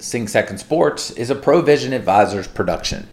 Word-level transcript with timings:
Sing 0.00 0.28
Second 0.28 0.58
Sports 0.58 1.10
is 1.10 1.28
a 1.28 1.34
Provision 1.34 1.92
Advisors 1.92 2.46
production. 2.46 3.08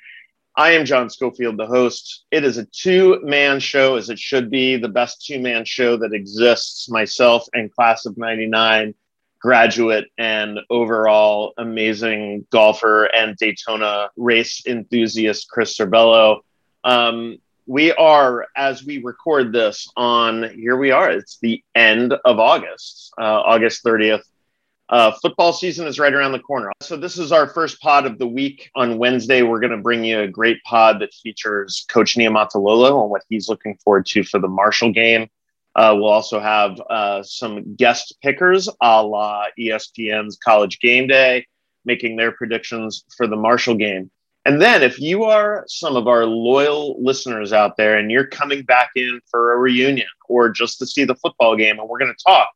I 0.57 0.75
am 0.75 0.85
John 0.85 1.11
Schofield, 1.11 1.57
the 1.57 1.67
host. 1.67 2.25
It 2.31 2.45
is 2.45 2.57
a 2.57 2.65
two 2.67 3.19
man 3.25 3.59
show, 3.59 3.97
as 3.97 4.11
it 4.11 4.19
should 4.21 4.49
be, 4.49 4.77
the 4.77 4.89
best 4.89 5.27
two 5.27 5.41
man 5.41 5.65
show 5.65 5.97
that 5.97 6.13
exists. 6.13 6.89
Myself 6.89 7.49
and 7.53 7.75
class 7.75 8.07
of 8.07 8.17
99 8.17 8.95
graduate 9.41 10.05
and 10.19 10.61
overall 10.71 11.53
amazing 11.59 12.47
golfer 12.53 13.07
and 13.07 13.37
Daytona 13.37 14.11
race 14.17 14.65
enthusiast, 14.69 15.51
Chris 15.51 15.77
Cerbello. 15.77 16.43
Um, 16.85 17.39
we 17.67 17.91
are, 17.95 18.47
as 18.55 18.85
we 18.85 18.99
record 18.99 19.53
this 19.53 19.91
on, 19.97 20.49
here 20.55 20.77
we 20.77 20.93
are, 20.93 21.11
it's 21.11 21.39
the 21.43 21.65
end 21.75 22.15
of 22.25 22.39
August, 22.39 23.13
uh, 23.19 23.25
August 23.25 23.83
30th. 23.85 24.23
Uh, 24.89 25.11
football 25.21 25.53
season 25.53 25.87
is 25.87 25.99
right 25.99 26.15
around 26.15 26.33
the 26.33 26.39
corner. 26.39 26.71
So, 26.81 26.97
this 26.97 27.19
is 27.19 27.33
our 27.33 27.49
first 27.49 27.81
pod 27.81 28.07
of 28.07 28.19
the 28.19 28.27
week. 28.27 28.71
On 28.77 28.99
Wednesday, 28.99 29.43
we're 29.43 29.59
going 29.59 29.73
to 29.73 29.79
bring 29.79 30.05
you 30.05 30.21
a 30.21 30.29
great 30.29 30.63
pod 30.63 31.01
that 31.01 31.13
features 31.13 31.85
Coach 31.89 32.17
Niumatalolo 32.17 33.03
and 33.03 33.11
what 33.11 33.25
he's 33.29 33.49
looking 33.49 33.77
forward 33.83 34.07
to 34.07 34.23
for 34.23 34.39
the 34.39 34.49
Marshall 34.49 34.93
game. 34.93 35.29
Uh, 35.75 35.93
we'll 35.95 36.09
also 36.09 36.39
have 36.39 36.81
uh, 36.89 37.23
some 37.23 37.75
guest 37.75 38.17
pickers 38.23 38.69
a 38.81 39.03
la 39.03 39.47
ESPN's 39.59 40.39
College 40.43 40.79
Game 40.79 41.09
Day 41.09 41.45
making 41.85 42.17
their 42.17 42.33
predictions 42.33 43.05
for 43.17 43.27
the 43.27 43.37
Marshall 43.37 43.75
game. 43.75 44.11
And 44.45 44.63
then, 44.63 44.85
if 44.85 45.01
you 45.01 45.25
are 45.25 45.65
some 45.67 45.97
of 45.97 46.07
our 46.07 46.25
loyal 46.25 47.03
listeners 47.03 47.53
out 47.53 47.77
there 47.77 47.99
and 47.99 48.13
you're 48.13 48.29
coming 48.29 48.63
back 48.63 48.91
in 48.95 49.21
for 49.29 49.53
a 49.53 49.57
reunion 49.57 50.07
or 50.29 50.49
just 50.49 50.79
to 50.79 50.87
see 50.87 51.05
the 51.05 51.17
football 51.17 51.57
game, 51.57 51.81
and 51.81 51.89
we're 51.89 51.99
going 51.99 52.15
to 52.17 52.25
talk 52.25 52.49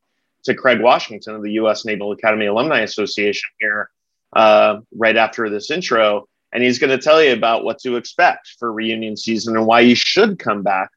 to 0.45 0.55
Craig 0.55 0.81
Washington 0.81 1.35
of 1.35 1.43
the 1.43 1.53
U.S. 1.53 1.85
Naval 1.85 2.13
Academy 2.13 2.47
Alumni 2.47 2.81
Association 2.81 3.49
here 3.61 3.91
uh, 4.35 4.81
right 4.95 5.17
after 5.17 5.49
this 5.49 5.71
intro. 5.71 6.27
And 6.53 6.63
he's 6.63 6.79
going 6.79 6.91
to 6.91 7.03
tell 7.03 7.23
you 7.23 7.33
about 7.33 7.65
what 7.65 7.79
to 7.81 7.97
expect 7.97 8.57
for 8.59 8.73
reunion 8.73 9.17
season 9.17 9.57
and 9.57 9.67
why 9.67 9.81
you 9.81 9.95
should 9.95 10.39
come 10.39 10.63
back 10.63 10.91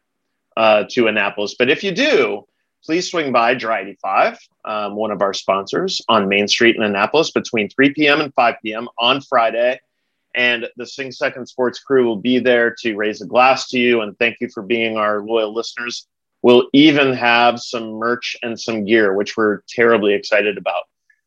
uh, 0.57 0.85
to 0.91 1.07
Annapolis. 1.07 1.55
But 1.57 1.69
if 1.69 1.83
you 1.83 1.91
do, 1.91 2.45
please 2.83 3.09
swing 3.09 3.31
by 3.31 3.53
Dry 3.53 3.81
85, 3.81 4.39
um, 4.65 4.95
one 4.95 5.11
of 5.11 5.21
our 5.21 5.33
sponsors 5.33 6.01
on 6.09 6.27
Main 6.27 6.47
Street 6.47 6.75
in 6.75 6.83
Annapolis 6.83 7.31
between 7.31 7.69
3 7.69 7.93
p.m. 7.93 8.21
and 8.21 8.33
5 8.33 8.55
p.m. 8.63 8.87
on 8.97 9.21
Friday. 9.21 9.79
And 10.35 10.67
the 10.77 10.85
Sing 10.85 11.11
Second 11.11 11.45
Sports 11.45 11.79
crew 11.79 12.05
will 12.05 12.17
be 12.17 12.39
there 12.39 12.75
to 12.81 12.95
raise 12.95 13.21
a 13.21 13.25
glass 13.25 13.69
to 13.69 13.79
you 13.79 14.01
and 14.01 14.17
thank 14.17 14.37
you 14.41 14.49
for 14.49 14.63
being 14.63 14.97
our 14.97 15.21
loyal 15.21 15.53
listeners. 15.53 16.07
We'll 16.43 16.67
even 16.73 17.13
have 17.13 17.59
some 17.59 17.93
merch 17.93 18.35
and 18.43 18.59
some 18.59 18.85
gear, 18.85 19.15
which 19.15 19.35
we're 19.37 19.61
terribly 19.69 20.13
excited 20.13 20.57
about. 20.57 20.83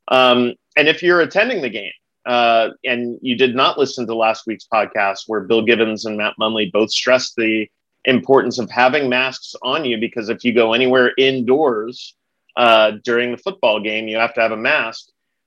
Um, 0.09 0.55
and 0.77 0.89
if 0.89 1.03
you're 1.03 1.21
attending 1.21 1.63
the 1.63 1.71
game 1.71 1.93
uh, 2.27 2.69
and 2.85 3.19
you 3.23 3.37
did 3.37 3.57
not 3.57 3.79
listen 3.79 4.07
to 4.07 4.15
last 4.15 4.47
week's 4.47 4.67
podcast, 4.73 5.23
where 5.27 5.41
Bill 5.41 5.63
Givens 5.63 6.05
and 6.05 6.19
Matt 6.19 6.35
Munley 6.39 6.71
both 6.71 6.93
stressed 6.93 7.35
the 7.37 7.67
importance 8.05 8.59
of 8.59 8.71
having 8.71 9.09
masks 9.09 9.55
on 9.63 9.85
you, 9.85 9.99
because 9.99 10.29
if 10.29 10.45
you 10.45 10.53
go 10.53 10.75
anywhere 10.75 11.13
indoors 11.17 12.15
uh, 12.57 12.93
during 13.03 13.33
the 13.33 13.39
football 13.39 13.81
game, 13.81 14.09
you 14.09 14.19
have 14.19 14.35
to 14.35 14.41
have 14.43 14.53
a 14.53 14.57
mask. 14.57 15.07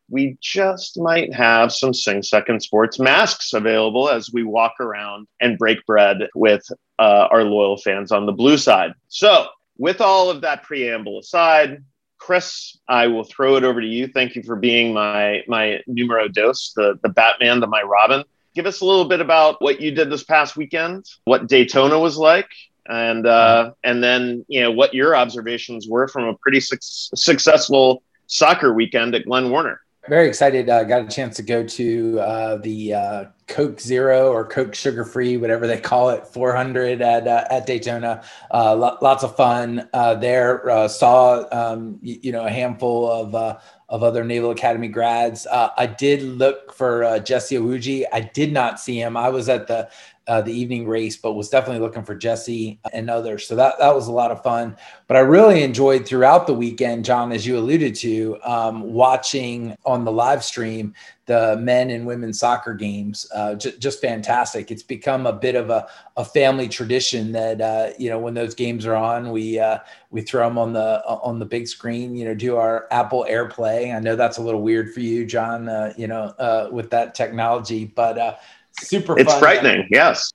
We 0.09 0.37
just 0.41 0.99
might 0.99 1.31
have 1.31 1.71
some 1.71 1.93
Sing 1.93 2.23
Second 2.23 2.61
Sports 2.61 2.97
masks 2.97 3.53
available 3.53 4.09
as 4.09 4.31
we 4.33 4.43
walk 4.43 4.73
around 4.79 5.27
and 5.39 5.59
break 5.59 5.85
bread 5.85 6.27
with 6.33 6.65
uh, 6.97 7.27
our 7.29 7.43
loyal 7.43 7.77
fans 7.77 8.11
on 8.11 8.25
the 8.25 8.31
blue 8.31 8.57
side. 8.57 8.93
So, 9.07 9.45
with 9.79 10.01
all 10.01 10.29
of 10.29 10.41
that 10.41 10.61
preamble 10.61 11.17
aside, 11.17 11.83
Chris, 12.19 12.77
I 12.87 13.07
will 13.07 13.23
throw 13.23 13.55
it 13.55 13.63
over 13.63 13.81
to 13.81 13.87
you. 13.87 14.07
Thank 14.07 14.35
you 14.35 14.43
for 14.43 14.55
being 14.55 14.93
my 14.93 15.41
my 15.47 15.81
numero 15.87 16.27
dos, 16.27 16.73
the 16.75 16.99
the 17.01 17.09
Batman, 17.09 17.61
the 17.61 17.67
my 17.67 17.81
Robin. 17.81 18.23
Give 18.53 18.65
us 18.65 18.81
a 18.81 18.85
little 18.85 19.05
bit 19.05 19.21
about 19.21 19.61
what 19.61 19.79
you 19.79 19.91
did 19.91 20.11
this 20.11 20.23
past 20.23 20.57
weekend, 20.57 21.05
what 21.23 21.47
Daytona 21.47 21.97
was 21.97 22.17
like, 22.17 22.49
and 22.87 23.25
uh, 23.25 23.71
and 23.83 24.03
then 24.03 24.45
you 24.49 24.61
know 24.61 24.71
what 24.71 24.93
your 24.93 25.15
observations 25.15 25.87
were 25.87 26.07
from 26.09 26.25
a 26.25 26.35
pretty 26.35 26.59
su- 26.59 26.77
successful 27.15 28.03
soccer 28.27 28.73
weekend 28.73 29.15
at 29.15 29.25
Glenn 29.25 29.49
Warner 29.49 29.81
very 30.07 30.27
excited. 30.27 30.69
Uh, 30.69 30.83
got 30.83 31.01
a 31.03 31.07
chance 31.07 31.35
to 31.35 31.43
go 31.43 31.63
to 31.63 32.19
uh, 32.19 32.57
the 32.57 32.93
uh, 32.93 33.25
Coke 33.47 33.79
Zero 33.79 34.31
or 34.31 34.45
Coke 34.47 34.73
Sugar 34.73 35.03
Free, 35.03 35.37
whatever 35.37 35.67
they 35.67 35.79
call 35.79 36.09
it, 36.09 36.25
400 36.25 37.01
at 37.01 37.27
uh, 37.27 37.45
at 37.49 37.65
Daytona. 37.65 38.23
Uh, 38.53 38.75
lo- 38.75 38.97
lots 39.01 39.23
of 39.23 39.35
fun 39.35 39.87
uh, 39.93 40.15
there. 40.15 40.87
saw 40.87 41.43
um, 41.51 41.99
y- 42.01 42.19
you 42.21 42.31
know 42.31 42.45
a 42.45 42.49
handful 42.49 43.11
of 43.11 43.59
of 43.89 44.03
other 44.03 44.23
Naval 44.23 44.51
Academy 44.51 44.87
grads. 44.87 45.47
I 45.51 45.87
did 45.87 46.21
look 46.23 46.73
for 46.73 47.19
Jesse 47.19 47.57
Iwuji. 47.57 48.05
I 48.13 48.21
did 48.21 48.53
not 48.53 48.79
see 48.79 48.99
him. 49.01 49.17
I 49.17 49.29
was 49.29 49.49
at 49.49 49.67
the 49.67 49.89
uh, 50.29 50.41
the 50.41 50.53
evening 50.53 50.87
race, 50.87 51.17
but 51.17 51.33
was 51.33 51.49
definitely 51.49 51.81
looking 51.81 52.03
for 52.03 52.13
Jesse 52.13 52.79
and 52.93 53.09
others. 53.09 53.47
So 53.47 53.55
that 53.55 53.79
that 53.79 53.95
was 53.95 54.07
a 54.07 54.11
lot 54.11 54.29
of 54.29 54.43
fun. 54.43 54.77
But 55.07 55.17
I 55.17 55.21
really 55.21 55.63
enjoyed 55.63 56.05
throughout 56.05 56.45
the 56.45 56.53
weekend, 56.53 57.03
John, 57.03 57.31
as 57.31 57.47
you 57.47 57.57
alluded 57.57 57.95
to, 57.95 58.37
um, 58.43 58.93
watching 58.93 59.75
on 59.85 60.05
the 60.05 60.11
live 60.11 60.43
stream 60.43 60.93
the 61.25 61.57
men 61.57 61.89
and 61.89 62.07
women 62.07 62.33
soccer 62.33 62.73
games. 62.73 63.27
Uh, 63.33 63.55
j- 63.55 63.77
just 63.77 64.01
fantastic. 64.01 64.71
It's 64.71 64.83
become 64.83 65.25
a 65.25 65.33
bit 65.33 65.55
of 65.55 65.69
a, 65.69 65.87
a 66.17 66.25
family 66.25 66.67
tradition 66.67 67.31
that 67.31 67.59
uh, 67.59 67.89
you 67.97 68.11
know 68.11 68.19
when 68.19 68.35
those 68.35 68.53
games 68.53 68.85
are 68.85 68.95
on, 68.95 69.31
we 69.31 69.59
uh, 69.59 69.79
we 70.11 70.21
throw 70.21 70.47
them 70.47 70.59
on 70.59 70.73
the 70.73 71.03
on 71.07 71.39
the 71.39 71.45
big 71.45 71.67
screen. 71.67 72.15
You 72.15 72.25
know, 72.25 72.35
do 72.35 72.57
our 72.57 72.87
Apple 72.91 73.25
AirPlay. 73.27 73.95
I 73.95 73.99
know 73.99 74.15
that's 74.15 74.37
a 74.37 74.43
little 74.43 74.61
weird 74.61 74.93
for 74.93 74.99
you, 74.99 75.25
John. 75.25 75.67
Uh, 75.67 75.91
you 75.97 76.07
know, 76.07 76.33
uh, 76.37 76.69
with 76.71 76.91
that 76.91 77.15
technology, 77.15 77.85
but 77.85 78.39
super 78.73 79.19
it's 79.19 79.33
frightening 79.35 79.83
to, 79.83 79.87
yes. 79.89 80.31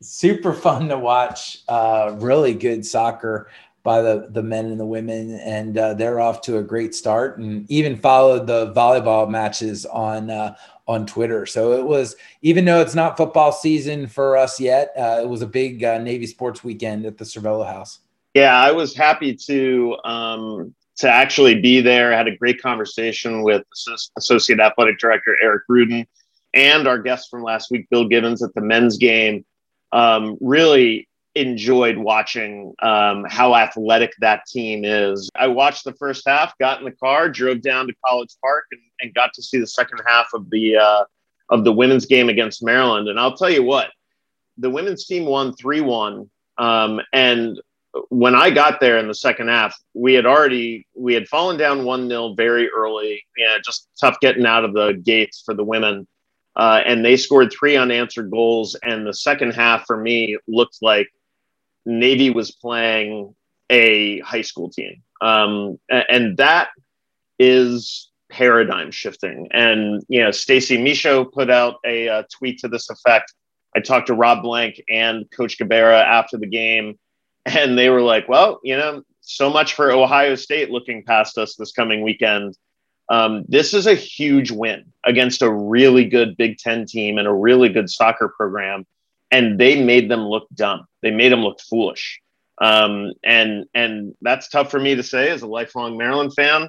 Super 0.00 0.52
fun 0.52 0.88
to 0.88 0.98
watch 0.98 1.62
uh, 1.68 2.16
really 2.18 2.54
good 2.54 2.84
soccer 2.84 3.48
by 3.82 4.00
the 4.00 4.28
the 4.30 4.42
men 4.42 4.66
and 4.66 4.78
the 4.78 4.86
women 4.86 5.38
and 5.40 5.76
uh, 5.76 5.94
they're 5.94 6.20
off 6.20 6.40
to 6.42 6.58
a 6.58 6.62
great 6.62 6.94
start 6.94 7.38
and 7.38 7.68
even 7.70 7.96
followed 7.96 8.46
the 8.46 8.72
volleyball 8.72 9.28
matches 9.28 9.86
on 9.86 10.30
uh, 10.30 10.54
on 10.86 11.06
Twitter. 11.06 11.46
So 11.46 11.72
it 11.72 11.84
was 11.84 12.16
even 12.42 12.64
though 12.64 12.80
it's 12.80 12.94
not 12.94 13.16
football 13.16 13.52
season 13.52 14.06
for 14.06 14.36
us 14.36 14.60
yet 14.60 14.92
uh, 14.96 15.20
it 15.22 15.28
was 15.28 15.42
a 15.42 15.46
big 15.46 15.82
uh, 15.84 15.98
Navy 15.98 16.26
sports 16.26 16.62
weekend 16.62 17.06
at 17.06 17.18
the 17.18 17.24
Cerbello 17.24 17.66
House. 17.66 18.00
Yeah 18.34 18.56
I 18.56 18.70
was 18.70 18.94
happy 18.94 19.34
to 19.34 19.96
um, 20.04 20.74
to 20.96 21.10
actually 21.10 21.60
be 21.60 21.80
there. 21.80 22.12
I 22.12 22.16
had 22.16 22.28
a 22.28 22.36
great 22.36 22.62
conversation 22.62 23.42
with 23.42 23.64
associate 24.16 24.60
athletic 24.60 24.98
director 24.98 25.36
Eric 25.42 25.62
Ruden 25.68 26.06
and 26.54 26.86
our 26.86 26.98
guest 26.98 27.30
from 27.30 27.42
last 27.42 27.70
week, 27.70 27.88
Bill 27.90 28.08
Givens, 28.08 28.42
at 28.42 28.54
the 28.54 28.60
men's 28.60 28.96
game. 28.98 29.44
Um, 29.92 30.38
really 30.40 31.08
enjoyed 31.34 31.96
watching 31.96 32.74
um, 32.82 33.24
how 33.28 33.54
athletic 33.54 34.12
that 34.20 34.44
team 34.46 34.84
is. 34.84 35.30
I 35.34 35.48
watched 35.48 35.84
the 35.84 35.94
first 35.94 36.24
half, 36.26 36.56
got 36.58 36.78
in 36.78 36.84
the 36.84 36.92
car, 36.92 37.28
drove 37.28 37.62
down 37.62 37.86
to 37.86 37.94
College 38.06 38.34
Park, 38.42 38.64
and, 38.72 38.80
and 39.00 39.14
got 39.14 39.32
to 39.34 39.42
see 39.42 39.58
the 39.58 39.66
second 39.66 40.00
half 40.06 40.28
of 40.34 40.48
the 40.50 40.76
uh, 40.76 41.04
of 41.50 41.64
the 41.64 41.72
women's 41.72 42.06
game 42.06 42.28
against 42.28 42.62
Maryland. 42.62 43.08
And 43.08 43.18
I'll 43.18 43.36
tell 43.36 43.50
you 43.50 43.62
what, 43.62 43.90
the 44.58 44.70
women's 44.70 45.06
team 45.06 45.24
won 45.24 45.54
three 45.54 45.80
one, 45.80 46.30
um, 46.58 47.00
and 47.12 47.58
when 48.08 48.34
I 48.34 48.50
got 48.50 48.80
there 48.80 48.98
in 48.98 49.08
the 49.08 49.14
second 49.14 49.48
half, 49.48 49.76
we 49.94 50.14
had 50.14 50.26
already 50.26 50.86
we 50.94 51.14
had 51.14 51.28
fallen 51.28 51.56
down 51.56 51.84
one 51.84 52.08
0 52.08 52.34
very 52.34 52.70
early. 52.70 53.24
Yeah, 53.36 53.58
just 53.64 53.88
tough 54.00 54.16
getting 54.20 54.46
out 54.46 54.64
of 54.64 54.72
the 54.72 54.94
gates 55.04 55.42
for 55.44 55.54
the 55.54 55.64
women. 55.64 56.06
Uh, 56.54 56.82
and 56.84 57.04
they 57.04 57.16
scored 57.16 57.52
three 57.52 57.76
unanswered 57.76 58.30
goals. 58.30 58.76
And 58.82 59.06
the 59.06 59.14
second 59.14 59.52
half 59.52 59.86
for 59.86 59.96
me 59.96 60.38
looked 60.46 60.78
like 60.82 61.08
Navy 61.86 62.30
was 62.30 62.50
playing 62.50 63.34
a 63.70 64.20
high 64.20 64.42
school 64.42 64.70
team. 64.70 65.02
Um, 65.20 65.78
and 65.88 66.36
that 66.36 66.68
is 67.38 68.10
paradigm 68.32 68.90
shifting. 68.90 69.48
And 69.52 70.02
you 70.08 70.22
know, 70.22 70.30
Stacy 70.30 70.82
Michaud 70.82 71.26
put 71.26 71.50
out 71.50 71.76
a, 71.84 72.06
a, 72.08 72.26
tweet 72.34 72.58
to 72.60 72.68
this 72.68 72.90
effect. 72.90 73.32
I 73.76 73.80
talked 73.80 74.08
to 74.08 74.14
Rob 74.14 74.42
Blank 74.42 74.82
and 74.88 75.30
Coach 75.30 75.58
Gabarra 75.58 76.02
after 76.02 76.38
the 76.38 76.46
game, 76.46 76.98
and 77.46 77.78
they 77.78 77.90
were 77.90 78.02
like, 78.02 78.28
"Well, 78.28 78.60
you 78.64 78.76
know, 78.76 79.02
so 79.20 79.50
much 79.50 79.74
for 79.74 79.92
Ohio 79.92 80.34
State 80.34 80.70
looking 80.70 81.04
past 81.04 81.38
us 81.38 81.54
this 81.54 81.72
coming 81.72 82.02
weekend." 82.02 82.56
Um, 83.12 83.44
this 83.46 83.74
is 83.74 83.86
a 83.86 83.94
huge 83.94 84.50
win 84.50 84.92
against 85.04 85.42
a 85.42 85.52
really 85.52 86.04
good 86.04 86.36
Big 86.36 86.58
Ten 86.58 86.86
team 86.86 87.18
and 87.18 87.28
a 87.28 87.32
really 87.32 87.68
good 87.68 87.90
soccer 87.90 88.28
program, 88.28 88.86
and 89.30 89.58
they 89.58 89.82
made 89.82 90.10
them 90.10 90.20
look 90.20 90.48
dumb. 90.54 90.86
They 91.02 91.10
made 91.10 91.30
them 91.30 91.42
look 91.42 91.60
foolish, 91.60 92.20
um, 92.58 93.12
and 93.22 93.66
and 93.74 94.14
that's 94.22 94.48
tough 94.48 94.70
for 94.70 94.80
me 94.80 94.94
to 94.94 95.02
say 95.02 95.30
as 95.30 95.42
a 95.42 95.46
lifelong 95.46 95.96
Maryland 95.96 96.32
fan 96.34 96.68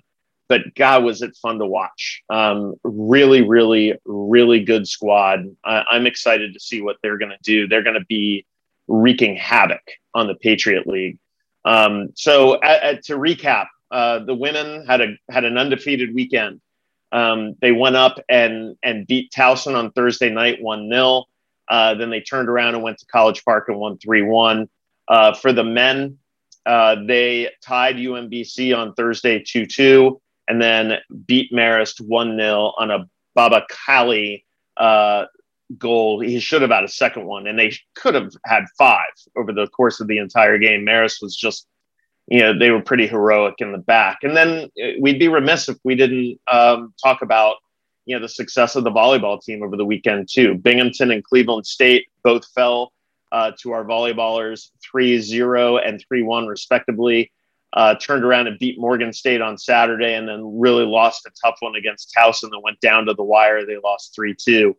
but 0.54 0.75
God, 0.75 1.04
was 1.04 1.22
it 1.22 1.36
fun 1.42 1.60
to 1.60 1.66
watch. 1.66 2.22
Um, 2.30 2.75
really, 2.84 3.42
really, 3.42 3.94
really 4.06 4.63
good 4.63 4.88
squad. 4.88 5.46
I, 5.63 5.84
I'm 5.89 6.06
excited 6.06 6.54
to 6.54 6.60
see 6.60 6.81
what 6.81 6.98
they're 7.01 7.18
going 7.18 7.31
to 7.31 7.38
do. 7.42 7.68
They're 7.68 7.84
going 7.84 8.00
to 8.00 8.06
be 8.06 8.46
wreaking 8.88 9.36
havoc 9.36 9.81
on 10.13 10.28
the 10.28 10.36
Patriot 10.36 10.86
League. 10.86 11.18
Um, 11.66 12.10
so, 12.16 12.57
to 12.57 13.18
recap, 13.18 13.68
uh, 13.94 14.19
the 14.19 14.34
women 14.34 14.86
had 14.86 15.01
a 15.01 15.18
had 15.30 15.45
an 15.45 15.57
undefeated 15.57 16.13
weekend. 16.13 16.60
Um, 17.12 17.56
they 17.62 17.72
went 17.72 17.95
up 17.95 18.19
and 18.28 18.75
and 18.84 19.06
beat 19.07 19.31
Towson 19.31 19.75
on 19.75 19.92
Thursday 19.92 20.30
night, 20.30 20.62
one 20.62 20.90
0 20.90 21.25
uh, 21.69 21.94
Then 21.94 22.10
they 22.10 22.22
turned 22.22 22.50
around 22.50 22.74
and 22.75 22.84
went 22.84 22.98
to 22.98 23.06
College 23.06 23.45
Park 23.45 23.69
and 23.69 23.78
won 23.78 23.98
three 23.98 24.24
one. 24.24 24.68
Uh, 25.07 25.34
for 25.34 25.54
the 25.54 25.63
men, 25.63 26.18
uh, 26.66 26.95
they 27.06 27.50
tied 27.62 27.98
UMBC 27.98 28.75
on 28.75 28.94
Thursday 28.95 29.44
two 29.45 29.66
two 29.66 30.19
and 30.48 30.62
then 30.62 30.98
beat 31.25 31.51
Marist 31.54 32.01
1 32.01 32.38
0 32.38 32.74
on 32.78 32.92
a 32.92 33.07
Baba 33.36 33.66
Kali 33.69 34.46
goal. 35.78 36.19
He 36.19 36.39
should 36.39 36.62
have 36.62 36.72
had 36.72 36.84
a 36.84 36.89
second 36.89 37.25
one, 37.25 37.48
and 37.48 37.57
they 37.57 37.74
could 37.96 38.16
have 38.16 38.31
had 38.46 38.66
five 38.78 39.12
over 39.36 39.54
the 39.54 39.68
course 39.68 40.00
of 40.00 40.07
the 40.07 40.18
entire 40.18 40.57
game. 40.57 40.86
Marist 40.86 41.22
was 41.22 41.36
just, 41.36 41.68
you 42.28 42.40
know, 42.40 42.58
they 42.58 42.72
were 42.72 42.81
pretty 42.81 43.08
heroic 43.08 43.56
in 43.60 43.72
the 43.72 43.78
back. 43.78 44.20
And 44.24 44.36
then 44.36 44.70
uh, 44.81 44.92
we'd 45.00 45.20
be 45.20 45.28
remiss 45.28 45.70
if 45.70 45.78
we 45.84 45.96
didn't 45.96 46.40
um, 46.52 46.94
talk 47.04 47.22
about, 47.22 47.58
you 48.06 48.16
know, 48.16 48.22
the 48.22 48.30
success 48.30 48.75
of 48.75 48.84
the 48.84 48.92
volleyball 48.92 49.42
team 49.42 49.64
over 49.64 49.75
the 49.75 49.86
weekend, 49.86 50.30
too. 50.31 50.56
Binghamton 50.56 51.12
and 51.12 51.24
Cleveland 51.24 51.66
State 51.66 52.08
both 52.24 52.46
fell 52.54 52.94
uh, 53.31 53.52
to 53.62 53.72
our 53.72 53.84
volleyballers 53.84 54.70
3 54.92 55.20
0 55.20 55.78
and 55.78 56.04
3 56.08 56.24
1, 56.24 56.48
respectively 56.48 57.31
uh, 57.74 57.96
turned 57.96 58.24
around 58.24 58.48
and 58.48 58.60
beat 58.60 58.80
Morgan 58.80 59.12
State 59.12 59.42
on 59.42 59.58
Saturday, 59.58 60.14
and 60.14 60.28
then 60.28 60.60
really 60.60 60.86
lost 60.86 61.25
a 61.25 61.31
tough 61.44 61.58
one 61.60 61.75
against 61.75 62.14
Towson 62.16 62.52
that 62.52 62.62
went 62.64 62.80
down 62.80 63.06
to 63.08 63.14
the 63.14 63.24
wire. 63.24 63.66
They 63.66 63.78
lost 63.84 64.14
three 64.16 64.36
two. 64.36 64.78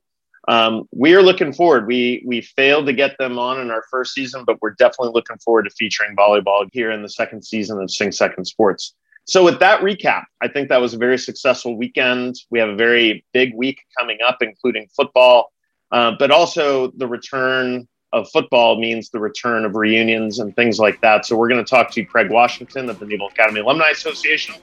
Um, 0.49 0.87
we 0.93 1.15
are 1.15 1.23
looking 1.23 1.53
forward. 1.53 1.87
We 1.87 2.23
we 2.27 2.43
failed 2.43 2.87
to 2.87 2.93
get 2.93 3.17
them 3.19 3.39
on 3.39 3.61
in 3.61 3.71
our 3.71 3.83
first 3.91 4.13
season, 4.13 4.45
but 4.47 4.61
we're 4.61 4.75
definitely 4.75 5.13
looking 5.15 5.39
forward 5.39 5.65
to 5.65 5.71
featuring 5.71 6.15
volleyball 6.17 6.69
here 6.73 6.91
in 6.91 7.03
the 7.03 7.09
second 7.09 7.45
season 7.45 7.81
of 7.81 7.91
Sing 7.91 8.13
Second 8.13 8.45
Sports. 8.45 8.95
So, 9.27 9.43
with 9.43 9.59
that 9.61 9.81
recap, 9.81 10.25
I 10.43 10.49
think 10.49 10.69
that 10.69 10.81
was 10.81 10.93
a 10.93 10.99
very 10.99 11.17
successful 11.17 11.79
weekend. 11.79 12.35
We 12.51 12.59
have 12.59 12.69
a 12.69 12.77
very 12.77 13.25
big 13.33 13.55
week 13.55 13.81
coming 13.99 14.19
up, 14.27 14.39
including 14.43 14.87
football, 14.95 15.51
uh, 15.93 16.13
but 16.19 16.31
also 16.31 16.91
the 16.91 17.07
return 17.07 17.89
of 18.13 18.31
football 18.31 18.79
means 18.79 19.11
the 19.11 19.19
return 19.19 19.65
of 19.65 19.75
reunions 19.75 20.39
and 20.41 20.55
things 20.55 20.79
like 20.79 21.01
that. 21.01 21.25
So 21.25 21.37
we're 21.37 21.49
going 21.49 21.65
to 21.65 21.69
talk 21.69 21.91
to 21.93 22.05
Craig 22.05 22.31
Washington 22.31 22.89
of 22.91 22.99
the 22.99 23.07
Naval 23.07 23.29
Academy 23.29 23.61
Alumni 23.61 23.89
Association 23.91 24.55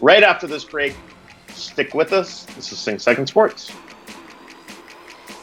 right 0.00 0.22
after 0.22 0.46
this 0.46 0.64
break. 0.64 0.94
Stick 1.48 1.94
with 1.94 2.12
us. 2.12 2.44
This 2.56 2.72
is 2.72 2.78
Sing 2.78 2.98
Second 2.98 3.26
Sports. 3.26 3.72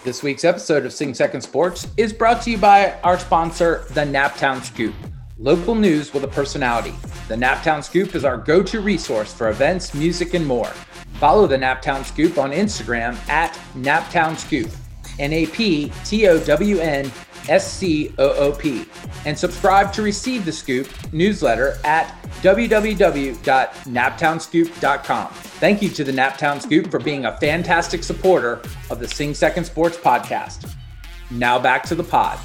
This 0.03 0.23
week's 0.23 0.43
episode 0.43 0.87
of 0.87 0.93
Sing 0.93 1.13
Second 1.13 1.41
Sports 1.41 1.87
is 1.95 2.11
brought 2.11 2.41
to 2.41 2.49
you 2.49 2.57
by 2.57 2.99
our 3.03 3.19
sponsor, 3.19 3.85
the 3.89 4.01
Naptown 4.01 4.63
Scoop. 4.63 4.95
Local 5.37 5.75
news 5.75 6.11
with 6.11 6.23
a 6.23 6.27
personality. 6.27 6.95
The 7.27 7.35
Naptown 7.35 7.83
Scoop 7.83 8.15
is 8.15 8.25
our 8.25 8.35
go 8.35 8.63
to 8.63 8.81
resource 8.81 9.31
for 9.31 9.49
events, 9.49 9.93
music, 9.93 10.33
and 10.33 10.43
more. 10.47 10.71
Follow 11.19 11.45
the 11.45 11.55
Naptown 11.55 12.03
Scoop 12.03 12.39
on 12.39 12.49
Instagram 12.49 13.15
at 13.29 13.53
Naptown 13.75 14.35
Scoop. 14.35 14.71
N 15.19 15.33
A 15.33 15.45
P 15.45 15.91
T 16.03 16.27
O 16.27 16.39
W 16.45 16.79
N 16.79 17.11
S 17.49 17.71
C 17.71 18.13
O 18.17 18.33
O 18.33 18.51
P, 18.51 18.85
and 19.25 19.37
subscribe 19.37 19.93
to 19.93 20.01
receive 20.01 20.45
the 20.45 20.51
Scoop 20.51 20.87
newsletter 21.13 21.77
at 21.83 22.07
www.naptownscoop.com. 22.41 25.33
Thank 25.33 25.81
you 25.81 25.89
to 25.89 26.03
the 26.03 26.11
Naptown 26.11 26.61
Scoop 26.61 26.89
for 26.89 26.99
being 26.99 27.25
a 27.25 27.37
fantastic 27.37 28.03
supporter 28.03 28.61
of 28.89 28.99
the 28.99 29.07
Sing 29.07 29.33
Second 29.33 29.65
Sports 29.65 29.97
podcast. 29.97 30.73
Now 31.29 31.59
back 31.59 31.83
to 31.83 31.95
the 31.95 32.03
pod. 32.03 32.39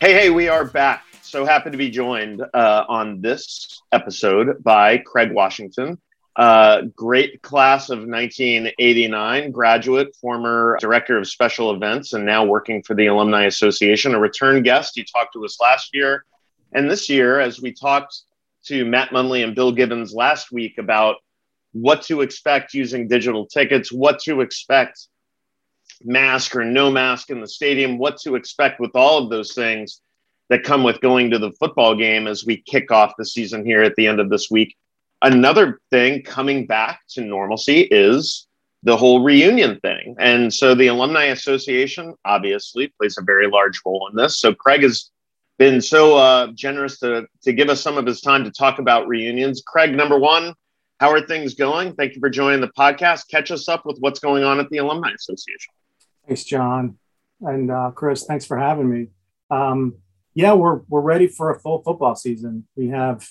Hey, 0.00 0.14
hey, 0.14 0.30
we 0.30 0.48
are 0.48 0.64
back. 0.64 1.04
So 1.20 1.44
happy 1.44 1.70
to 1.70 1.76
be 1.76 1.90
joined 1.90 2.42
uh, 2.54 2.84
on 2.88 3.20
this 3.20 3.82
episode 3.92 4.64
by 4.64 4.98
Craig 4.98 5.30
Washington. 5.30 5.98
Uh, 6.36 6.82
great 6.94 7.42
class 7.42 7.90
of 7.90 7.98
1989 7.98 9.50
graduate, 9.50 10.14
former 10.16 10.76
director 10.80 11.18
of 11.18 11.28
special 11.28 11.72
events, 11.72 12.12
and 12.12 12.24
now 12.24 12.44
working 12.44 12.82
for 12.82 12.94
the 12.94 13.06
Alumni 13.06 13.44
Association. 13.44 14.14
A 14.14 14.18
return 14.18 14.62
guest. 14.62 14.96
You 14.96 15.04
talked 15.04 15.32
to 15.34 15.44
us 15.44 15.60
last 15.60 15.94
year. 15.94 16.24
And 16.72 16.88
this 16.88 17.08
year, 17.08 17.40
as 17.40 17.60
we 17.60 17.72
talked 17.72 18.16
to 18.66 18.84
Matt 18.84 19.10
Munley 19.10 19.42
and 19.42 19.54
Bill 19.54 19.72
Gibbons 19.72 20.14
last 20.14 20.52
week 20.52 20.78
about 20.78 21.16
what 21.72 22.02
to 22.02 22.20
expect 22.20 22.74
using 22.74 23.08
digital 23.08 23.46
tickets, 23.46 23.90
what 23.92 24.20
to 24.20 24.40
expect 24.40 25.08
mask 26.02 26.56
or 26.56 26.64
no 26.64 26.90
mask 26.90 27.30
in 27.30 27.40
the 27.40 27.48
stadium, 27.48 27.98
what 27.98 28.18
to 28.18 28.34
expect 28.34 28.80
with 28.80 28.92
all 28.94 29.22
of 29.22 29.30
those 29.30 29.52
things 29.52 30.00
that 30.48 30.64
come 30.64 30.82
with 30.82 31.00
going 31.00 31.30
to 31.30 31.38
the 31.38 31.52
football 31.52 31.94
game 31.94 32.26
as 32.26 32.44
we 32.44 32.62
kick 32.62 32.90
off 32.90 33.12
the 33.18 33.24
season 33.24 33.64
here 33.64 33.82
at 33.82 33.94
the 33.96 34.06
end 34.06 34.20
of 34.20 34.30
this 34.30 34.50
week. 34.50 34.76
Another 35.22 35.80
thing 35.90 36.22
coming 36.22 36.66
back 36.66 37.00
to 37.10 37.20
normalcy 37.20 37.82
is 37.82 38.46
the 38.82 38.96
whole 38.96 39.22
reunion 39.22 39.78
thing. 39.80 40.16
And 40.18 40.52
so 40.52 40.74
the 40.74 40.86
Alumni 40.86 41.24
Association 41.24 42.14
obviously 42.24 42.92
plays 42.98 43.18
a 43.18 43.22
very 43.22 43.46
large 43.46 43.80
role 43.84 44.08
in 44.10 44.16
this. 44.16 44.38
So 44.38 44.54
Craig 44.54 44.82
has 44.82 45.10
been 45.58 45.82
so 45.82 46.16
uh, 46.16 46.46
generous 46.54 46.98
to, 47.00 47.26
to 47.42 47.52
give 47.52 47.68
us 47.68 47.82
some 47.82 47.98
of 47.98 48.06
his 48.06 48.22
time 48.22 48.44
to 48.44 48.50
talk 48.50 48.78
about 48.78 49.06
reunions. 49.06 49.62
Craig, 49.66 49.94
number 49.94 50.18
one, 50.18 50.54
how 50.98 51.10
are 51.10 51.20
things 51.20 51.54
going? 51.54 51.94
Thank 51.94 52.14
you 52.14 52.20
for 52.20 52.30
joining 52.30 52.62
the 52.62 52.70
podcast. 52.78 53.28
Catch 53.28 53.50
us 53.50 53.68
up 53.68 53.84
with 53.84 53.98
what's 54.00 54.20
going 54.20 54.44
on 54.44 54.58
at 54.58 54.70
the 54.70 54.78
Alumni 54.78 55.10
Association. 55.14 55.74
Thanks, 56.26 56.44
John. 56.44 56.98
And 57.42 57.70
uh, 57.70 57.90
Chris, 57.94 58.24
thanks 58.24 58.46
for 58.46 58.56
having 58.56 58.88
me. 58.88 59.08
Um, 59.50 59.96
yeah, 60.32 60.54
we're, 60.54 60.80
we're 60.88 61.00
ready 61.00 61.26
for 61.26 61.50
a 61.50 61.60
full 61.60 61.82
football 61.82 62.14
season. 62.14 62.66
We 62.76 62.88
have 62.88 63.28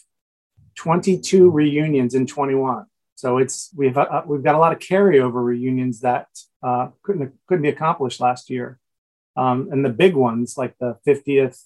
22 0.80 1.50
reunions 1.50 2.16
in 2.16 2.26
21. 2.26 2.86
So 3.16 3.38
it's 3.38 3.70
we've 3.76 3.98
uh, 3.98 4.24
we've 4.26 4.44
got 4.44 4.56
a 4.56 4.60
lot 4.60 4.72
of 4.72 4.80
carryover 4.80 5.44
reunions 5.44 6.00
that 6.00 6.28
uh, 6.64 6.88
couldn't 7.04 7.34
couldn't 7.48 7.64
be 7.64 7.70
accomplished 7.70 8.22
last 8.22 8.50
year, 8.50 8.80
um, 9.36 9.68
and 9.74 9.84
the 9.84 9.90
big 9.90 10.16
ones 10.16 10.56
like 10.58 10.78
the 10.80 10.98
50th, 11.06 11.66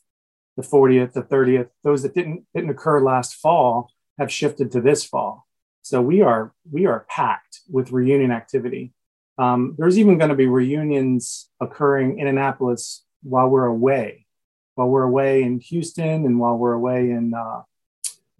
the 0.57 0.63
40th, 0.63 1.13
the 1.13 1.21
30th, 1.21 1.69
those 1.83 2.01
that 2.01 2.15
didn't 2.15 2.45
didn't 2.55 2.71
occur 2.71 3.01
last 3.01 3.35
fall 3.35 3.91
have 4.17 4.31
shifted 4.31 4.71
to 4.71 4.81
this 4.81 5.05
fall. 5.05 5.45
So 5.83 6.01
we 6.01 6.23
are 6.23 6.51
we 6.71 6.87
are 6.87 7.05
packed 7.07 7.59
with 7.69 7.91
reunion 7.91 8.31
activity. 8.31 8.93
Um, 9.37 9.75
there's 9.77 9.99
even 9.99 10.17
going 10.17 10.31
to 10.31 10.35
be 10.35 10.47
reunions 10.47 11.51
occurring 11.61 12.17
in 12.17 12.25
Annapolis 12.25 13.05
while 13.21 13.47
we're 13.47 13.65
away, 13.65 14.25
while 14.73 14.87
we're 14.87 15.03
away 15.03 15.43
in 15.43 15.59
Houston, 15.59 16.25
and 16.25 16.39
while 16.39 16.57
we're 16.57 16.73
away 16.73 17.11
in 17.11 17.35
uh, 17.35 17.61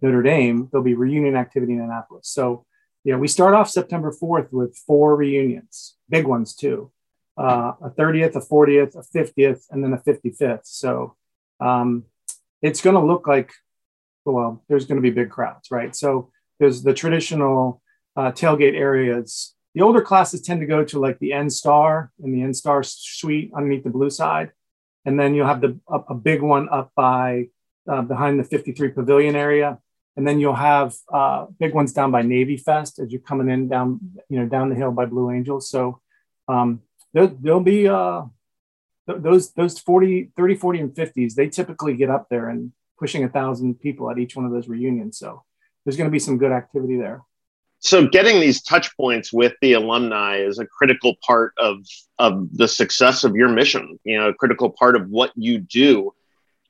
Notre 0.00 0.22
Dame, 0.22 0.68
there'll 0.70 0.84
be 0.84 0.94
reunion 0.94 1.36
activity 1.36 1.72
in 1.72 1.80
Annapolis. 1.80 2.28
So, 2.28 2.66
yeah, 3.04 3.16
we 3.16 3.28
start 3.28 3.54
off 3.54 3.68
September 3.68 4.12
4th 4.12 4.52
with 4.52 4.76
four 4.86 5.16
reunions, 5.16 5.96
big 6.08 6.26
ones 6.26 6.54
too 6.54 6.90
uh, 7.36 7.72
a 7.82 7.90
30th, 7.90 8.36
a 8.36 8.40
40th, 8.40 8.94
a 8.96 9.18
50th, 9.18 9.64
and 9.70 9.82
then 9.82 9.92
a 9.92 9.98
55th. 9.98 10.60
So, 10.64 11.16
um, 11.60 12.04
it's 12.62 12.80
going 12.80 12.94
to 12.94 13.04
look 13.04 13.26
like, 13.26 13.52
well, 14.24 14.64
there's 14.68 14.86
going 14.86 14.96
to 14.96 15.02
be 15.02 15.10
big 15.10 15.30
crowds, 15.30 15.70
right? 15.70 15.94
So, 15.94 16.30
there's 16.60 16.82
the 16.82 16.94
traditional 16.94 17.82
uh, 18.16 18.30
tailgate 18.30 18.78
areas. 18.78 19.54
The 19.74 19.82
older 19.82 20.00
classes 20.00 20.40
tend 20.40 20.60
to 20.60 20.66
go 20.66 20.84
to 20.84 21.00
like 21.00 21.18
the 21.18 21.32
N 21.32 21.50
Star 21.50 22.12
and 22.22 22.32
the 22.32 22.42
N 22.42 22.54
Star 22.54 22.82
suite 22.84 23.50
underneath 23.56 23.82
the 23.82 23.90
blue 23.90 24.10
side. 24.10 24.52
And 25.04 25.18
then 25.18 25.34
you'll 25.34 25.48
have 25.48 25.60
the, 25.60 25.78
a, 25.88 25.98
a 26.10 26.14
big 26.14 26.40
one 26.40 26.68
up 26.70 26.92
by 26.94 27.48
uh, 27.90 28.02
behind 28.02 28.38
the 28.38 28.44
53 28.44 28.90
pavilion 28.90 29.34
area 29.34 29.78
and 30.16 30.26
then 30.26 30.38
you'll 30.38 30.54
have 30.54 30.94
uh, 31.12 31.46
big 31.58 31.74
ones 31.74 31.92
down 31.92 32.10
by 32.10 32.22
Navy 32.22 32.56
Fest 32.56 32.98
as 32.98 33.10
you're 33.10 33.20
coming 33.20 33.48
in 33.48 33.68
down, 33.68 34.00
you 34.28 34.38
know, 34.38 34.46
down 34.46 34.68
the 34.68 34.76
hill 34.76 34.92
by 34.92 35.06
Blue 35.06 35.30
Angels. 35.30 35.68
So 35.68 36.00
um, 36.48 36.82
there, 37.12 37.26
will 37.26 37.60
be 37.60 37.88
uh, 37.88 38.22
th- 39.08 39.22
those 39.22 39.52
those 39.52 39.78
40, 39.78 40.30
30, 40.36 40.54
40, 40.54 40.80
and 40.80 40.94
50s. 40.94 41.34
They 41.34 41.48
typically 41.48 41.96
get 41.96 42.10
up 42.10 42.28
there 42.30 42.48
and 42.48 42.72
pushing 42.98 43.24
a 43.24 43.28
thousand 43.28 43.80
people 43.80 44.10
at 44.10 44.18
each 44.18 44.36
one 44.36 44.44
of 44.44 44.52
those 44.52 44.68
reunions. 44.68 45.18
So 45.18 45.42
there's 45.84 45.96
going 45.96 46.08
to 46.08 46.12
be 46.12 46.18
some 46.18 46.38
good 46.38 46.52
activity 46.52 46.96
there. 46.96 47.22
So 47.80 48.06
getting 48.06 48.40
these 48.40 48.62
touch 48.62 48.96
points 48.96 49.30
with 49.30 49.52
the 49.60 49.74
alumni 49.74 50.38
is 50.38 50.58
a 50.58 50.66
critical 50.66 51.16
part 51.26 51.52
of 51.58 51.78
of 52.18 52.48
the 52.52 52.68
success 52.68 53.24
of 53.24 53.34
your 53.34 53.48
mission. 53.48 53.98
You 54.04 54.18
know, 54.18 54.28
a 54.28 54.34
critical 54.34 54.70
part 54.70 54.96
of 54.96 55.10
what 55.10 55.32
you 55.34 55.58
do. 55.58 56.14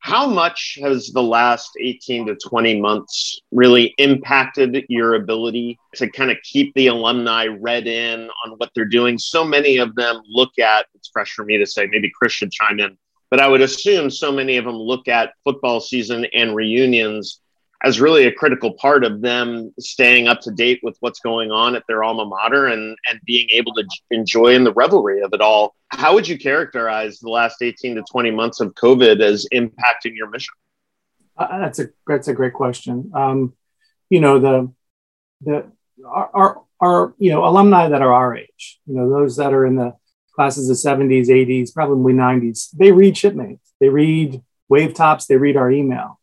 How 0.05 0.27
much 0.27 0.77
has 0.83 1.13
the 1.15 1.23
last 1.23 1.71
18 1.81 2.27
to 2.27 2.37
20 2.37 2.79
months 2.79 3.41
really 3.53 3.95
impacted 3.97 4.85
your 4.91 5.15
ability 5.15 5.79
to 5.95 6.11
kind 6.11 6.31
of 6.31 6.37
keep 6.43 6.75
the 6.75 6.89
alumni 6.89 7.47
read 7.47 7.87
in 7.87 8.29
on 8.45 8.51
what 8.59 8.69
they're 8.75 8.85
doing? 8.85 9.17
So 9.17 9.47
many 9.47 9.79
of 9.79 9.95
them 9.95 10.21
look 10.29 10.59
at, 10.59 10.85
it's 10.95 11.09
fresh 11.09 11.33
for 11.33 11.47
me 11.47 11.57
to 11.57 11.65
say, 11.65 11.89
maybe 11.91 12.13
Chris 12.15 12.33
should 12.33 12.53
chime 12.53 12.81
in, 12.81 12.99
but 13.31 13.41
I 13.41 13.49
would 13.49 13.63
assume 13.63 14.11
so 14.11 14.31
many 14.31 14.59
of 14.59 14.67
them 14.67 14.75
look 14.75 15.09
at 15.09 15.33
football 15.43 15.81
season 15.81 16.27
and 16.35 16.55
reunions 16.55 17.41
as 17.85 18.01
really 18.01 18.25
a 18.25 18.33
critical 18.33 18.73
part 18.73 19.05
of 19.05 19.21
them 19.21 19.73
staying 19.79 20.27
up 20.27 20.41
to 20.41 20.51
date 20.51 20.81
with 20.83 20.97
what's 21.01 21.21
going 21.21 21.51
on 21.51 21.77
at 21.77 21.85
their 21.87 22.03
alma 22.03 22.25
mater 22.25 22.67
and, 22.67 22.97
and 23.11 23.21
being 23.27 23.47
able 23.51 23.75
to 23.75 23.85
enjoy 24.11 24.55
in 24.55 24.65
the 24.65 24.73
revelry 24.73 25.21
of 25.21 25.35
it 25.35 25.43
all. 25.43 25.75
How 25.89 26.15
would 26.15 26.27
you 26.27 26.39
characterize 26.39 27.19
the 27.19 27.29
last 27.29 27.61
18 27.61 27.97
to 27.97 28.03
20 28.11 28.31
months 28.31 28.61
of 28.61 28.75
COVID 28.75 29.21
as 29.21 29.47
impacting 29.53 30.15
your 30.15 30.31
mission? 30.31 30.55
Uh, 31.37 31.59
that's 31.59 31.79
a 31.79 31.89
that's 32.07 32.29
a 32.29 32.33
great 32.33 32.55
question. 32.55 33.11
Um, 33.15 33.53
you 34.09 34.21
know 34.21 34.39
the 34.39 34.73
the 35.43 35.71
our, 36.07 36.31
our, 36.33 36.63
our 36.81 37.15
you 37.19 37.33
know 37.33 37.45
alumni 37.45 37.89
that 37.89 38.03
are 38.03 38.13
our 38.13 38.37
age, 38.37 38.81
you 38.87 38.95
know 38.95 39.11
those 39.11 39.37
that 39.37 39.53
are 39.53 39.67
in 39.67 39.75
the 39.75 39.95
classes 40.35 40.71
of 40.71 40.77
70s, 40.77 41.29
80s, 41.29 41.73
probably 41.73 42.13
90s, 42.13 42.71
they 42.77 42.91
read 42.91 43.17
shipmates, 43.17 43.73
they 43.81 43.89
read 43.89 44.43
wave 44.69 44.95
tops, 44.95 45.27
they 45.27 45.37
read 45.37 45.57
our 45.57 45.71
email 45.71 46.19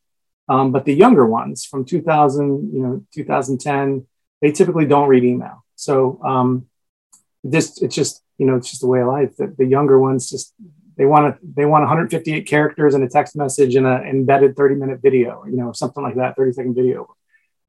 um, 0.51 0.74
but 0.74 0.84
the 0.84 0.93
younger 0.93 1.25
ones 1.25 1.63
from 1.63 1.86
2000, 1.86 2.74
you 2.74 2.81
know, 2.81 3.05
2010, 3.13 4.05
they 4.41 4.51
typically 4.51 4.86
don't 4.86 5.08
read 5.08 5.24
email. 5.24 5.63
So 5.75 6.20
um, 6.25 6.67
this, 7.41 7.81
it's 7.81 7.96
just, 7.96 8.22
you 8.38 8.46
know, 8.46 8.58
it's 8.58 8.70
just 8.70 8.81
the 8.81 8.88
way 8.88 9.00
of 9.00 9.08
life. 9.08 9.38
That 9.38 9.58
the 9.58 9.65
younger 9.65 9.98
ones 9.98 10.29
just 10.29 10.53
they 10.98 11.05
want 11.05 11.39
to 11.39 11.48
they 11.55 11.63
want 11.63 11.84
158 11.84 12.46
characters 12.46 12.96
in 12.96 13.01
a 13.01 13.08
text 13.08 13.34
message 13.38 13.75
and 13.75 13.88
an 13.88 14.03
embedded 14.05 14.58
30 14.58 14.75
minute 14.75 15.00
video, 15.01 15.46
you 15.46 15.55
know, 15.55 15.72
something 15.72 16.03
like 16.03 16.15
that, 16.15 16.36
30 16.36 16.51
second 16.51 16.75
video. 16.75 17.15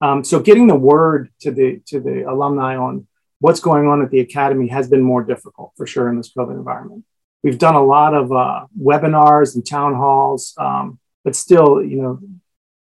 Um, 0.01 0.25
so 0.25 0.41
getting 0.41 0.67
the 0.67 0.75
word 0.75 1.31
to 1.43 1.53
the 1.53 1.81
to 1.87 2.01
the 2.01 2.29
alumni 2.29 2.77
on 2.77 3.07
what's 3.39 3.61
going 3.61 3.87
on 3.87 4.03
at 4.03 4.11
the 4.11 4.19
academy 4.19 4.67
has 4.69 4.89
been 4.89 5.03
more 5.03 5.23
difficult 5.23 5.73
for 5.77 5.87
sure 5.87 6.09
in 6.09 6.17
this 6.17 6.33
COVID 6.37 6.57
environment. 6.57 7.05
We've 7.45 7.59
done 7.59 7.77
a 7.77 7.85
lot 7.85 8.12
of 8.12 8.33
uh, 8.33 8.67
webinars 8.77 9.55
and 9.55 9.65
town 9.65 9.95
halls, 9.95 10.55
um, 10.59 10.99
but 11.23 11.37
still, 11.37 11.81
you 11.81 12.03
know, 12.03 12.19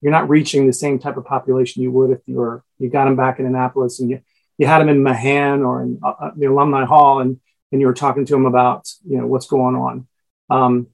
you're 0.01 0.13
not 0.13 0.29
reaching 0.29 0.67
the 0.67 0.73
same 0.73 0.99
type 0.99 1.17
of 1.17 1.25
population 1.25 1.83
you 1.83 1.91
would 1.93 2.11
if 2.11 2.21
you 2.27 2.37
were 2.37 2.65
you 2.79 2.89
got 2.89 3.05
them 3.05 3.17
back 3.17 3.39
in 3.39 3.47
Annapolis 3.47 4.01
and 4.01 4.11
you 4.11 4.21
you 4.59 4.67
had 4.67 4.81
them 4.81 4.89
in 4.89 5.03
Mahan 5.03 5.63
or 5.63 5.83
in 5.83 5.99
uh, 6.03 6.13
uh, 6.21 6.31
the 6.37 6.47
alumni 6.47 6.85
hall 6.85 7.21
and 7.21 7.41
and 7.73 7.81
you 7.81 7.87
were 7.87 7.95
talking 7.95 8.25
to 8.27 8.33
them 8.33 8.47
about 8.47 8.89
you 9.09 9.19
know 9.19 9.27
what's 9.27 9.47
going 9.47 9.77
on. 9.77 10.07
Um, 10.49 10.89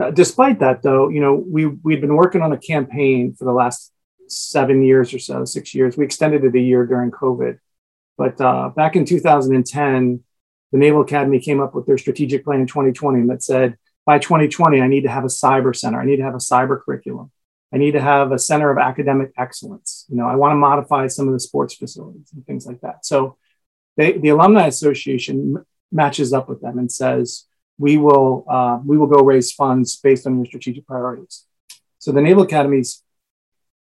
uh, 0.00 0.10
despite 0.10 0.60
that, 0.60 0.82
though, 0.82 1.08
you 1.08 1.20
know 1.20 1.34
we 1.34 1.66
we've 1.66 2.00
been 2.00 2.16
working 2.16 2.42
on 2.42 2.52
a 2.52 2.58
campaign 2.58 3.34
for 3.34 3.44
the 3.44 3.52
last 3.52 3.92
seven 4.28 4.82
years 4.82 5.14
or 5.14 5.18
so, 5.18 5.44
six 5.44 5.74
years. 5.74 5.96
We 5.96 6.04
extended 6.04 6.44
it 6.44 6.54
a 6.54 6.60
year 6.60 6.86
during 6.86 7.10
COVID, 7.10 7.58
but 8.16 8.40
uh, 8.40 8.70
back 8.70 8.96
in 8.96 9.04
2010, 9.04 10.22
the 10.72 10.78
Naval 10.78 11.02
Academy 11.02 11.40
came 11.40 11.60
up 11.60 11.74
with 11.74 11.86
their 11.86 11.98
strategic 11.98 12.44
plan 12.44 12.60
in 12.60 12.66
2020 12.66 13.26
that 13.28 13.42
said 13.42 13.76
by 14.04 14.18
2020 14.18 14.80
I 14.80 14.88
need 14.88 15.02
to 15.02 15.10
have 15.10 15.24
a 15.24 15.28
cyber 15.28 15.74
center, 15.74 16.00
I 16.00 16.04
need 16.04 16.16
to 16.16 16.24
have 16.24 16.34
a 16.34 16.38
cyber 16.38 16.80
curriculum. 16.80 17.30
I 17.72 17.78
need 17.78 17.92
to 17.92 18.00
have 18.00 18.32
a 18.32 18.38
center 18.38 18.70
of 18.70 18.78
academic 18.78 19.32
excellence. 19.36 20.06
You 20.08 20.16
know, 20.16 20.26
I 20.26 20.36
want 20.36 20.52
to 20.52 20.56
modify 20.56 21.08
some 21.08 21.26
of 21.26 21.34
the 21.34 21.40
sports 21.40 21.74
facilities 21.74 22.30
and 22.34 22.46
things 22.46 22.66
like 22.66 22.80
that. 22.80 23.04
So 23.04 23.36
they, 23.96 24.12
the 24.12 24.28
Alumni 24.28 24.66
Association 24.66 25.64
matches 25.90 26.32
up 26.32 26.48
with 26.48 26.60
them 26.60 26.78
and 26.78 26.90
says, 26.90 27.44
we 27.78 27.96
will, 27.96 28.44
uh, 28.48 28.78
we 28.84 28.96
will 28.96 29.06
go 29.06 29.22
raise 29.22 29.52
funds 29.52 29.96
based 29.96 30.26
on 30.26 30.36
your 30.36 30.46
strategic 30.46 30.86
priorities. 30.86 31.44
So 31.98 32.12
the 32.12 32.22
Naval 32.22 32.44
Academies, 32.44 33.02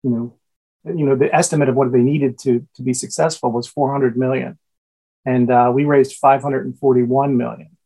you 0.03 0.11
know, 0.11 0.35
you 0.85 1.05
know, 1.05 1.17
the 1.17 1.35
estimate 1.35 1.69
of 1.69 1.75
what 1.75 1.93
they 1.93 2.01
needed 2.01 2.39
to, 2.41 2.67
to 2.75 2.83
be 2.83 2.95
successful 2.95 3.51
was 3.51 3.67
400 3.67 4.17
million. 4.17 4.59
And 5.27 5.51
uh, 5.51 5.71
we 5.75 5.85
raised 5.85 6.15
541 6.15 7.37
million. 7.37 7.77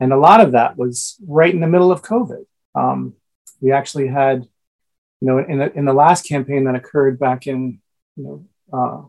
And 0.00 0.12
a 0.12 0.18
lot 0.18 0.40
of 0.40 0.52
that 0.52 0.76
was 0.76 1.16
right 1.26 1.52
in 1.52 1.60
the 1.60 1.66
middle 1.66 1.92
of 1.92 2.02
COVID. 2.02 2.44
Um, 2.74 3.14
we 3.60 3.72
actually 3.72 4.08
had 4.08 4.46
you 5.22 5.28
know, 5.28 5.38
in 5.38 5.58
the, 5.58 5.72
in 5.78 5.84
the 5.84 5.92
last 5.92 6.26
campaign 6.26 6.64
that 6.64 6.74
occurred 6.74 7.16
back 7.16 7.46
in, 7.46 7.78
you 8.16 8.24
know, 8.24 8.46
uh, 8.72 9.02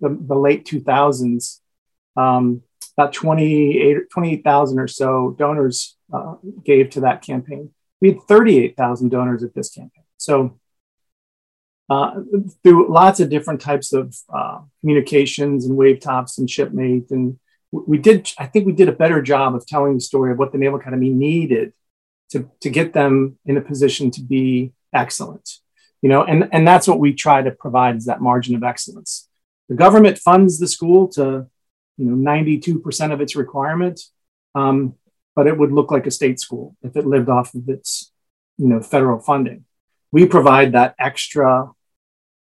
the, 0.00 0.16
the 0.18 0.34
late 0.34 0.64
2000s, 0.64 1.60
um, 2.16 2.62
about 2.96 3.12
28, 3.12 4.08
28,000 4.10 4.78
or 4.78 4.88
so 4.88 5.36
donors 5.38 5.98
uh, 6.14 6.36
gave 6.64 6.88
to 6.88 7.00
that 7.00 7.20
campaign. 7.20 7.70
We 8.00 8.12
had 8.12 8.22
38,000 8.22 9.10
donors 9.10 9.42
at 9.42 9.54
this 9.54 9.68
campaign. 9.68 10.04
So 10.16 10.58
uh, 11.90 12.22
through 12.62 12.90
lots 12.90 13.20
of 13.20 13.28
different 13.28 13.60
types 13.60 13.92
of 13.92 14.16
uh, 14.34 14.60
communications 14.80 15.66
and 15.66 15.76
wave 15.76 16.00
tops 16.00 16.38
and 16.38 16.48
shipmate. 16.48 17.10
And 17.10 17.38
we 17.70 17.98
did, 17.98 18.32
I 18.38 18.46
think 18.46 18.64
we 18.64 18.72
did 18.72 18.88
a 18.88 18.92
better 18.92 19.20
job 19.20 19.54
of 19.54 19.66
telling 19.66 19.92
the 19.92 20.00
story 20.00 20.32
of 20.32 20.38
what 20.38 20.52
the 20.52 20.58
Naval 20.58 20.80
Academy 20.80 21.10
needed 21.10 21.74
to, 22.30 22.50
to 22.62 22.70
get 22.70 22.94
them 22.94 23.38
in 23.44 23.58
a 23.58 23.60
position 23.60 24.10
to 24.12 24.22
be 24.22 24.72
excellent. 24.92 25.58
You 26.02 26.08
know 26.08 26.24
and 26.24 26.48
and 26.52 26.66
that's 26.66 26.88
what 26.88 26.98
we 26.98 27.12
try 27.12 27.42
to 27.42 27.50
provide 27.50 27.96
is 27.96 28.06
that 28.06 28.20
margin 28.20 28.54
of 28.54 28.62
excellence. 28.62 29.28
The 29.68 29.76
government 29.76 30.18
funds 30.18 30.58
the 30.58 30.66
school 30.66 31.08
to 31.08 31.46
you 31.96 32.06
know 32.06 32.16
92% 32.16 33.12
of 33.12 33.20
its 33.20 33.36
requirement 33.36 34.00
um, 34.54 34.94
but 35.36 35.46
it 35.46 35.56
would 35.56 35.72
look 35.72 35.90
like 35.90 36.06
a 36.06 36.10
state 36.10 36.40
school 36.40 36.76
if 36.82 36.96
it 36.96 37.06
lived 37.06 37.28
off 37.28 37.54
of 37.54 37.68
its 37.68 38.12
you 38.58 38.66
know 38.66 38.80
federal 38.80 39.18
funding. 39.18 39.64
We 40.12 40.26
provide 40.26 40.72
that 40.72 40.94
extra 40.98 41.70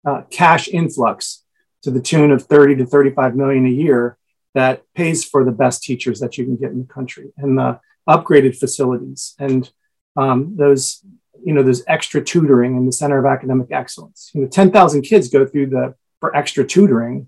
uh, 0.05 0.21
cash 0.29 0.67
influx 0.67 1.43
to 1.83 1.91
the 1.91 2.01
tune 2.01 2.31
of 2.31 2.43
30 2.43 2.77
to 2.77 2.85
35 2.85 3.35
million 3.35 3.65
a 3.65 3.69
year 3.69 4.17
that 4.53 4.83
pays 4.93 5.25
for 5.25 5.43
the 5.43 5.51
best 5.51 5.83
teachers 5.83 6.19
that 6.19 6.38
you 6.38 6.45
can 6.45 6.55
get 6.55 6.71
in 6.71 6.79
the 6.79 6.93
country 6.93 7.31
and 7.38 7.57
the 7.57 7.79
upgraded 8.07 8.57
facilities 8.57 9.33
and 9.39 9.71
um, 10.15 10.55
those 10.57 11.03
you 11.45 11.53
know, 11.53 11.63
there's 11.63 11.83
extra 11.88 12.23
tutoring 12.23 12.77
in 12.77 12.85
the 12.85 12.91
Center 12.91 13.17
of 13.17 13.25
Academic 13.25 13.71
Excellence. 13.71 14.31
You 14.33 14.41
know, 14.41 14.47
10,000 14.47 15.01
kids 15.01 15.29
go 15.29 15.45
through 15.45 15.67
the 15.67 15.95
for 16.19 16.35
extra 16.35 16.65
tutoring, 16.65 17.27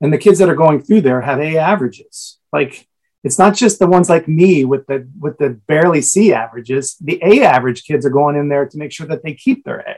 and 0.00 0.12
the 0.12 0.18
kids 0.18 0.38
that 0.38 0.50
are 0.50 0.54
going 0.54 0.82
through 0.82 1.00
there 1.00 1.22
have 1.22 1.40
A 1.40 1.56
averages. 1.56 2.38
Like 2.52 2.86
it's 3.22 3.38
not 3.38 3.54
just 3.54 3.78
the 3.78 3.86
ones 3.86 4.10
like 4.10 4.28
me 4.28 4.66
with 4.66 4.86
the 4.86 5.08
with 5.18 5.38
the 5.38 5.58
barely 5.66 6.02
C 6.02 6.32
averages. 6.34 6.96
The 7.00 7.18
A 7.22 7.42
average 7.42 7.84
kids 7.84 8.04
are 8.04 8.10
going 8.10 8.36
in 8.36 8.48
there 8.48 8.66
to 8.66 8.78
make 8.78 8.92
sure 8.92 9.06
that 9.06 9.22
they 9.22 9.32
keep 9.32 9.64
their 9.64 9.80
A. 9.80 9.96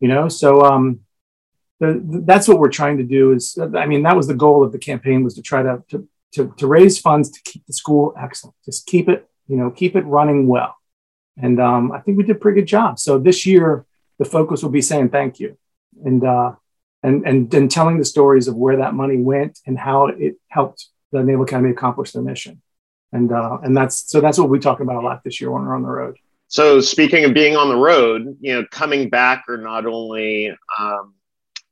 You 0.00 0.08
know, 0.08 0.28
so 0.28 0.62
um, 0.62 1.00
the, 1.80 2.00
that's 2.24 2.48
what 2.48 2.58
we're 2.58 2.70
trying 2.70 2.96
to 2.96 3.04
do. 3.04 3.32
Is 3.32 3.58
I 3.58 3.86
mean, 3.86 4.02
that 4.04 4.16
was 4.16 4.26
the 4.26 4.34
goal 4.34 4.64
of 4.64 4.72
the 4.72 4.78
campaign 4.78 5.22
was 5.22 5.34
to 5.34 5.42
try 5.42 5.62
to 5.62 5.84
to 5.90 6.08
to, 6.32 6.54
to 6.56 6.66
raise 6.66 6.98
funds 6.98 7.30
to 7.30 7.40
keep 7.42 7.66
the 7.66 7.72
school 7.72 8.14
excellent, 8.18 8.56
just 8.64 8.86
keep 8.86 9.08
it 9.08 9.28
you 9.48 9.56
know 9.56 9.70
keep 9.70 9.94
it 9.96 10.04
running 10.06 10.46
well. 10.46 10.76
And 11.36 11.60
um, 11.60 11.92
I 11.92 12.00
think 12.00 12.16
we 12.16 12.24
did 12.24 12.36
a 12.36 12.38
pretty 12.38 12.60
good 12.60 12.68
job. 12.68 12.98
So 12.98 13.18
this 13.18 13.46
year, 13.46 13.84
the 14.18 14.24
focus 14.24 14.62
will 14.62 14.70
be 14.70 14.80
saying 14.80 15.10
thank 15.10 15.38
you 15.38 15.58
and, 16.04 16.24
uh, 16.24 16.52
and, 17.02 17.26
and, 17.26 17.52
and 17.52 17.70
telling 17.70 17.98
the 17.98 18.04
stories 18.04 18.48
of 18.48 18.56
where 18.56 18.78
that 18.78 18.94
money 18.94 19.18
went 19.18 19.58
and 19.66 19.78
how 19.78 20.06
it 20.06 20.36
helped 20.48 20.86
the 21.12 21.22
Naval 21.22 21.44
Academy 21.44 21.70
accomplish 21.70 22.12
their 22.12 22.22
mission. 22.22 22.62
And, 23.12 23.30
uh, 23.32 23.58
and 23.62 23.76
that's, 23.76 24.10
so 24.10 24.20
that's 24.20 24.38
what 24.38 24.48
we 24.48 24.58
talk 24.58 24.80
about 24.80 24.96
a 24.96 25.06
lot 25.06 25.22
this 25.24 25.40
year 25.40 25.50
when 25.50 25.62
we're 25.64 25.76
on 25.76 25.82
the 25.82 25.88
road. 25.88 26.16
So 26.48 26.80
speaking 26.80 27.24
of 27.24 27.34
being 27.34 27.56
on 27.56 27.68
the 27.68 27.76
road, 27.76 28.36
you 28.40 28.54
know, 28.54 28.64
coming 28.70 29.10
back 29.10 29.44
are 29.48 29.58
not 29.58 29.84
only, 29.84 30.56
um, 30.78 31.14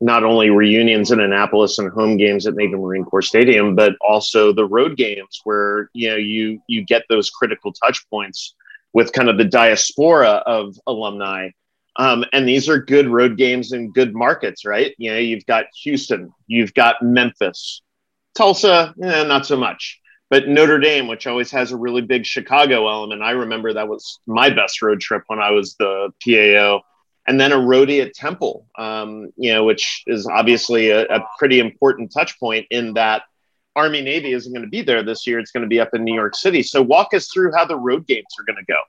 not 0.00 0.24
only 0.24 0.50
reunions 0.50 1.12
in 1.12 1.20
Annapolis 1.20 1.78
and 1.78 1.90
home 1.90 2.16
games 2.16 2.46
at 2.46 2.54
Navy 2.54 2.74
Marine 2.74 3.04
Corps 3.04 3.22
Stadium, 3.22 3.74
but 3.74 3.94
also 4.00 4.52
the 4.52 4.66
road 4.66 4.96
games 4.96 5.40
where 5.44 5.88
you 5.94 6.10
know 6.10 6.16
you 6.16 6.60
you 6.66 6.84
get 6.84 7.04
those 7.08 7.30
critical 7.30 7.72
touch 7.72 8.04
points 8.10 8.54
with 8.94 9.12
kind 9.12 9.28
of 9.28 9.36
the 9.36 9.44
diaspora 9.44 10.42
of 10.46 10.76
alumni. 10.86 11.50
Um, 11.96 12.24
and 12.32 12.48
these 12.48 12.68
are 12.68 12.78
good 12.78 13.08
road 13.08 13.36
games 13.36 13.72
in 13.72 13.92
good 13.92 14.14
markets, 14.14 14.64
right? 14.64 14.94
You 14.98 15.12
know, 15.12 15.18
you've 15.18 15.46
got 15.46 15.66
Houston, 15.82 16.32
you've 16.46 16.74
got 16.74 17.02
Memphis, 17.02 17.82
Tulsa, 18.34 18.94
eh, 19.02 19.24
not 19.24 19.46
so 19.46 19.56
much. 19.56 20.00
But 20.30 20.48
Notre 20.48 20.80
Dame, 20.80 21.06
which 21.06 21.26
always 21.26 21.50
has 21.50 21.70
a 21.70 21.76
really 21.76 22.00
big 22.00 22.24
Chicago 22.24 22.88
element, 22.88 23.22
I 23.22 23.32
remember 23.32 23.72
that 23.72 23.88
was 23.88 24.20
my 24.26 24.50
best 24.50 24.80
road 24.80 25.00
trip 25.00 25.22
when 25.26 25.38
I 25.38 25.50
was 25.50 25.74
the 25.74 26.10
PAO. 26.24 26.80
And 27.26 27.40
then 27.40 27.52
a 27.52 27.56
roadie 27.56 28.04
at 28.04 28.14
Temple, 28.14 28.66
um, 28.76 29.30
you 29.36 29.52
know, 29.52 29.64
which 29.64 30.02
is 30.06 30.26
obviously 30.26 30.90
a, 30.90 31.04
a 31.06 31.24
pretty 31.38 31.58
important 31.60 32.12
touch 32.12 32.38
point 32.40 32.66
in 32.70 32.94
that 32.94 33.22
Army 33.76 34.02
Navy 34.02 34.32
isn't 34.32 34.52
going 34.52 34.64
to 34.64 34.70
be 34.70 34.82
there 34.82 35.02
this 35.02 35.26
year. 35.26 35.38
It's 35.38 35.50
going 35.50 35.62
to 35.62 35.68
be 35.68 35.80
up 35.80 35.90
in 35.94 36.04
New 36.04 36.14
York 36.14 36.34
City. 36.36 36.62
So 36.62 36.82
walk 36.82 37.14
us 37.14 37.28
through 37.32 37.52
how 37.54 37.64
the 37.64 37.76
road 37.76 38.06
games 38.06 38.26
are 38.38 38.44
going 38.44 38.64
to 38.64 38.72
go. 38.72 38.80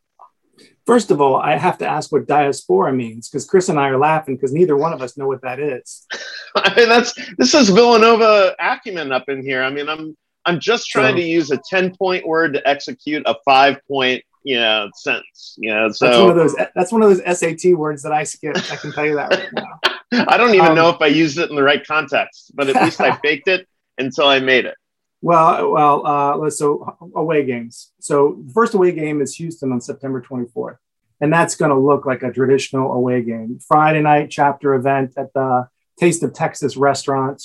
First 0.86 1.10
of 1.10 1.20
all, 1.20 1.36
I 1.36 1.58
have 1.58 1.80
to 1.80 1.88
ask 1.88 2.12
what 2.12 2.28
diaspora 2.28 2.94
means 2.94 3.28
because 3.28 3.46
Chris 3.46 3.70
and 3.70 3.80
I 3.80 3.90
are 3.90 3.98
laughing 3.98 4.36
because 4.36 4.54
neither 4.54 4.78
one 4.78 4.94
of 4.94 5.02
us 5.02 5.18
know 5.18 5.28
what 5.28 5.42
that 5.42 5.60
is. 5.60 6.06
I 6.56 6.76
mean, 6.76 6.88
that's 6.88 7.14
this 7.38 7.54
is 7.56 7.70
Villanova 7.70 8.56
acumen 8.60 9.12
up 9.12 9.28
in 9.28 9.42
here. 9.42 9.64
I 9.64 9.72
mean, 9.72 9.90
I'm 9.90 10.16
I'm 10.46 10.60
just 10.60 10.88
trying 10.88 11.16
to 11.16 11.24
use 11.24 11.50
a 11.50 11.60
ten 11.70 11.96
point 11.96 12.26
word 12.28 12.54
to 12.54 12.68
execute 12.68 13.24
a 13.26 13.36
five 13.44 13.80
point 13.88 14.24
you 14.44 14.60
know 14.60 14.90
sentence. 14.94 15.56
You 15.58 15.74
know, 15.74 15.90
so 15.90 16.06
that's 16.06 16.20
one 16.20 16.30
of 16.30 16.36
those 16.36 16.56
that's 16.76 16.92
one 16.92 17.02
of 17.02 17.10
those 17.10 17.40
SAT 17.40 17.74
words 17.74 18.04
that 18.04 18.14
I 18.14 18.24
skipped. 18.24 18.72
I 18.72 18.76
can 18.76 18.92
tell 18.92 19.06
you 19.06 19.16
that 19.16 19.32
right 19.32 19.50
now. 19.54 20.26
I 20.30 20.38
don't 20.38 20.54
even 20.54 20.68
um, 20.68 20.76
know 20.76 20.90
if 20.90 21.02
I 21.02 21.08
used 21.08 21.40
it 21.40 21.50
in 21.50 21.56
the 21.56 21.64
right 21.64 21.86
context, 21.86 22.52
but 22.54 22.70
at 22.70 22.82
least 22.82 23.02
I 23.02 23.16
faked 23.24 23.48
it 23.48 23.68
until 23.98 24.28
I 24.28 24.40
made 24.40 24.66
it. 24.66 24.76
Well, 25.22 25.72
well, 25.72 26.06
uh, 26.06 26.50
so 26.50 27.12
away 27.16 27.46
games. 27.46 27.92
So 28.00 28.44
first 28.54 28.74
away 28.74 28.92
game 28.92 29.22
is 29.22 29.36
Houston 29.36 29.72
on 29.72 29.82
September 29.82 30.22
24th, 30.22 30.78
and 31.20 31.34
that's 31.34 31.56
going 31.56 31.72
to 31.72 31.78
look 31.78 32.06
like 32.06 32.22
a 32.22 32.32
traditional 32.32 32.92
away 32.92 33.24
game. 33.24 33.60
Friday 33.68 34.02
night 34.02 34.30
chapter 34.30 34.76
event 34.76 35.14
at 35.18 35.34
the 35.34 35.68
Taste 36.00 36.22
of 36.24 36.34
Texas 36.34 36.78
restaurant. 36.78 37.42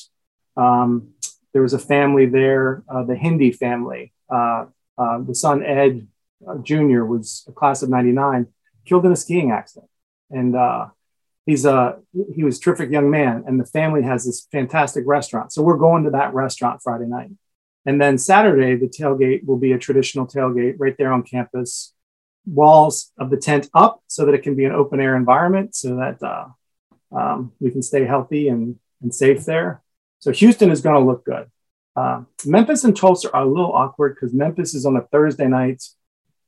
Um, 0.57 1.15
there 1.53 1.63
was 1.63 1.73
a 1.73 1.79
family 1.79 2.27
there, 2.27 2.83
uh, 2.89 3.05
the 3.05 3.15
Hendee 3.15 3.57
family. 3.57 4.13
Uh, 4.29 4.67
uh 4.99 5.19
the 5.21 5.35
son 5.35 5.65
Ed 5.65 6.07
uh, 6.47 6.59
Jr. 6.59 7.05
was 7.05 7.45
a 7.49 7.53
class 7.53 7.83
of 7.83 7.89
'99, 7.89 8.47
killed 8.85 9.07
in 9.07 9.13
a 9.13 9.17
skiing 9.17 9.53
accident, 9.53 9.91
and 10.31 10.55
uh, 10.55 10.89
he's 11.47 11.65
a 11.65 11.99
he 12.35 12.45
was 12.45 12.59
a 12.59 12.61
terrific 12.61 12.91
young 12.91 13.11
man. 13.11 13.45
And 13.47 13.59
the 13.59 13.67
family 13.67 14.03
has 14.03 14.25
this 14.25 14.47
fantastic 14.53 15.05
restaurant, 15.07 15.53
so 15.53 15.63
we're 15.63 15.77
going 15.77 16.05
to 16.05 16.11
that 16.11 16.35
restaurant 16.35 16.83
Friday 16.83 17.07
night. 17.07 17.31
And 17.87 18.01
then 18.01 18.19
Saturday, 18.19 18.77
the 18.77 18.89
tailgate 18.89 19.45
will 19.45 19.57
be 19.57 19.73
a 19.73 19.79
traditional 19.79 20.27
tailgate 20.27 20.75
right 20.79 20.97
there 20.99 21.13
on 21.13 21.23
campus. 21.23 21.95
Walls 22.47 23.13
of 23.19 23.31
the 23.31 23.37
tent 23.37 23.69
up 23.75 24.03
so 24.07 24.25
that 24.25 24.35
it 24.35 24.43
can 24.43 24.57
be 24.57 24.65
an 24.65 24.73
open 24.73 24.99
air 24.99 25.15
environment 25.15 25.75
so 25.75 25.97
that 25.97 26.23
uh, 26.23 26.47
um, 27.15 27.53
we 27.61 27.71
can 27.71 27.83
stay 27.83 28.05
healthy 28.05 28.49
and, 28.49 28.77
and 29.03 29.15
safe 29.15 29.45
there. 29.45 29.83
So 30.21 30.33
Houston 30.33 30.71
is 30.71 30.81
going 30.81 30.97
to 30.97 31.07
look 31.07 31.25
good. 31.25 31.51
Uh, 31.97 32.23
Memphis 32.47 32.85
and 32.85 32.97
Tulsa 32.97 33.33
are 33.33 33.43
a 33.43 33.49
little 33.49 33.73
awkward 33.73 34.15
because 34.15 34.33
Memphis 34.33 34.75
is 34.75 34.87
on 34.87 34.97
a 34.97 35.03
Thursday 35.03 35.49
night, 35.49 35.83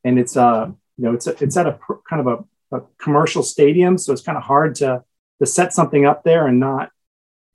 and 0.05 0.19
it's 0.19 0.37
uh 0.37 0.71
you 0.97 1.05
know 1.05 1.15
it's 1.15 1.27
a, 1.27 1.43
it's 1.43 1.57
at 1.57 1.67
a 1.67 1.73
pr- 1.73 1.95
kind 2.09 2.21
of 2.21 2.27
a, 2.27 2.45
a, 2.73 2.81
commercial 2.99 3.43
stadium, 3.43 3.99
so 3.99 4.13
it's 4.13 4.23
kind 4.23 4.39
of 4.39 4.45
hard 4.45 4.75
to 4.77 5.05
to 5.41 5.47
set 5.47 5.73
something 5.73 6.05
up 6.05 6.23
there 6.23 6.47
and 6.47 6.61
not 6.61 6.91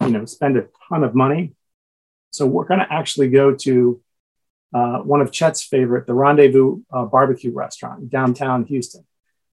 you 0.01 0.09
know 0.09 0.25
spend 0.25 0.57
a 0.57 0.67
ton 0.89 1.03
of 1.03 1.15
money. 1.15 1.53
So 2.31 2.45
we're 2.45 2.65
going 2.65 2.81
to 2.81 2.93
actually 2.93 3.29
go 3.29 3.55
to 3.55 4.01
uh, 4.73 4.97
one 4.99 5.21
of 5.21 5.31
Chet's 5.31 5.63
favorite, 5.63 6.05
the 6.05 6.13
Rendezvous 6.13 6.81
uh, 6.91 7.05
Barbecue 7.05 7.53
Restaurant 7.53 8.09
downtown 8.09 8.65
Houston. 8.65 9.05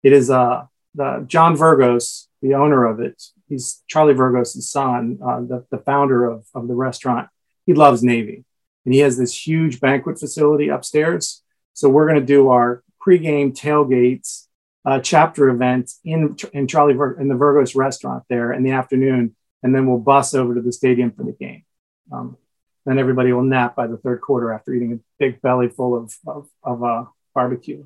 It 0.02 0.12
is 0.12 0.30
uh, 0.30 0.66
the 0.94 1.24
John 1.26 1.56
Vergos, 1.56 2.26
the 2.42 2.54
owner 2.54 2.84
of 2.84 3.00
it. 3.00 3.22
He's 3.48 3.82
Charlie 3.86 4.14
Vergos' 4.14 4.62
son, 4.62 5.18
uh, 5.24 5.40
the, 5.40 5.64
the 5.70 5.78
founder 5.78 6.24
of, 6.24 6.46
of 6.54 6.68
the 6.68 6.74
restaurant. 6.74 7.28
He 7.66 7.74
loves 7.74 8.02
Navy, 8.02 8.44
and 8.84 8.94
he 8.94 9.00
has 9.00 9.16
this 9.16 9.46
huge 9.46 9.80
banquet 9.80 10.18
facility 10.18 10.68
upstairs. 10.68 11.42
So 11.72 11.88
we're 11.88 12.08
going 12.08 12.20
to 12.20 12.26
do 12.26 12.50
our 12.50 12.82
pregame 13.04 13.56
tailgates 13.56 14.43
uh, 14.84 15.00
chapter 15.00 15.48
event 15.48 15.92
in 16.04 16.36
in 16.52 16.66
Charlie 16.66 16.94
Vir- 16.94 17.20
in 17.20 17.28
the 17.28 17.34
Vergos 17.34 17.74
restaurant 17.74 18.24
there 18.28 18.52
in 18.52 18.62
the 18.62 18.72
afternoon, 18.72 19.34
and 19.62 19.74
then 19.74 19.86
we'll 19.86 19.98
bus 19.98 20.34
over 20.34 20.54
to 20.54 20.60
the 20.60 20.72
stadium 20.72 21.10
for 21.10 21.24
the 21.24 21.32
game. 21.32 21.64
Um, 22.12 22.36
then 22.84 22.98
everybody 22.98 23.32
will 23.32 23.42
nap 23.42 23.74
by 23.74 23.86
the 23.86 23.96
third 23.96 24.20
quarter 24.20 24.52
after 24.52 24.74
eating 24.74 24.92
a 24.92 24.98
big 25.18 25.40
belly 25.40 25.68
full 25.68 25.96
of, 25.96 26.14
of, 26.26 26.48
of 26.62 26.84
uh, 26.84 27.04
barbecue. 27.34 27.84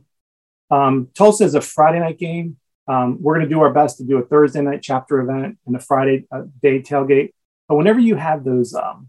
Um, 0.71 1.09
Tulsa 1.15 1.45
is 1.45 1.55
a 1.55 1.61
Friday 1.61 2.01
night 2.01 2.19
game. 2.19 2.57
Um, 2.89 3.19
we're 3.21 3.35
going 3.35 3.49
to 3.49 3.55
do 3.55 3.61
our 3.61 3.73
best 3.73 3.99
to 3.99 4.05
do 4.05 4.19
a 4.19 4.25
Thursday 4.25 4.61
night 4.61 4.83
chapter 4.83 5.21
event 5.21 5.59
and 5.67 5.77
a 5.77 5.81
Friday 5.81 6.27
uh, 6.33 6.43
day 6.63 6.81
tailgate. 6.81 7.33
But 7.69 7.77
whenever 7.77 8.01
you 8.01 8.17
have 8.17 8.45
those 8.45 8.75
um, 8.75 9.09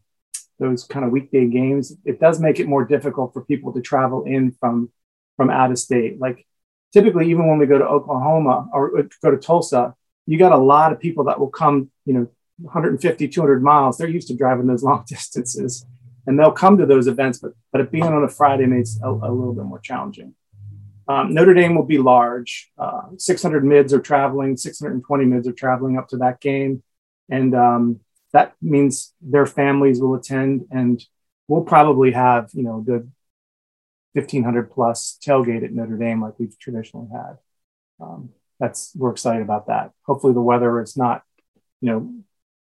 those 0.59 0.83
kind 0.83 1.05
of 1.05 1.11
weekday 1.11 1.47
games, 1.47 1.95
it 2.05 2.19
does 2.19 2.39
make 2.39 2.59
it 2.59 2.67
more 2.67 2.85
difficult 2.85 3.33
for 3.33 3.43
people 3.45 3.73
to 3.73 3.81
travel 3.81 4.25
in 4.25 4.51
from 4.51 4.91
from 5.37 5.49
out 5.49 5.71
of 5.71 5.79
state. 5.79 6.19
Like 6.19 6.45
typically, 6.93 7.29
even 7.29 7.47
when 7.47 7.57
we 7.57 7.65
go 7.65 7.77
to 7.77 7.85
Oklahoma 7.85 8.67
or 8.73 8.91
go 9.21 9.31
to 9.31 9.37
Tulsa, 9.37 9.95
you 10.25 10.37
got 10.37 10.51
a 10.51 10.57
lot 10.57 10.91
of 10.91 10.99
people 10.99 11.25
that 11.25 11.39
will 11.39 11.49
come, 11.49 11.89
you 12.05 12.13
know, 12.13 12.27
150, 12.61 13.27
200 13.27 13.63
miles, 13.63 13.97
they're 13.97 14.09
used 14.09 14.27
to 14.27 14.35
driving 14.35 14.67
those 14.67 14.83
long 14.89 15.03
distances 15.07 15.85
and 16.27 16.37
they'll 16.37 16.51
come 16.51 16.77
to 16.77 16.85
those 16.85 17.07
events, 17.07 17.39
but, 17.39 17.53
but 17.71 17.81
it 17.81 17.91
being 17.91 18.03
on 18.03 18.23
a 18.23 18.27
Friday 18.27 18.65
makes 18.65 18.99
a, 19.01 19.09
a 19.09 19.31
little 19.31 19.53
bit 19.53 19.65
more 19.65 19.79
challenging. 19.79 20.35
Um, 21.07 21.33
Notre 21.33 21.55
Dame 21.55 21.73
will 21.73 21.85
be 21.85 21.97
large. 21.97 22.71
Uh, 22.77 23.01
600 23.17 23.65
mids 23.65 23.93
are 23.93 23.99
traveling, 23.99 24.55
620 24.55 25.25
mids 25.25 25.47
are 25.47 25.53
traveling 25.53 25.97
up 25.97 26.07
to 26.09 26.17
that 26.17 26.39
game. 26.39 26.83
And 27.29 27.55
um, 27.55 28.01
that 28.31 28.53
means 28.61 29.13
their 29.21 29.47
families 29.47 29.99
will 29.99 30.13
attend 30.13 30.67
and 30.69 31.03
we'll 31.47 31.63
probably 31.63 32.11
have, 32.11 32.51
you 32.53 32.61
know, 32.61 32.83
the 32.85 33.07
1500 34.13 34.71
plus 34.71 35.17
tailgate 35.25 35.63
at 35.63 35.71
Notre 35.71 35.97
Dame 35.97 36.21
like 36.21 36.39
we've 36.39 36.57
traditionally 36.59 37.07
had. 37.11 37.37
Um, 37.99 38.29
that's, 38.59 38.91
we're 38.95 39.11
excited 39.11 39.41
about 39.41 39.67
that. 39.67 39.91
Hopefully 40.03 40.33
the 40.33 40.41
weather 40.41 40.81
is 40.81 40.97
not, 40.97 41.23
you 41.81 41.89
know, 41.91 42.13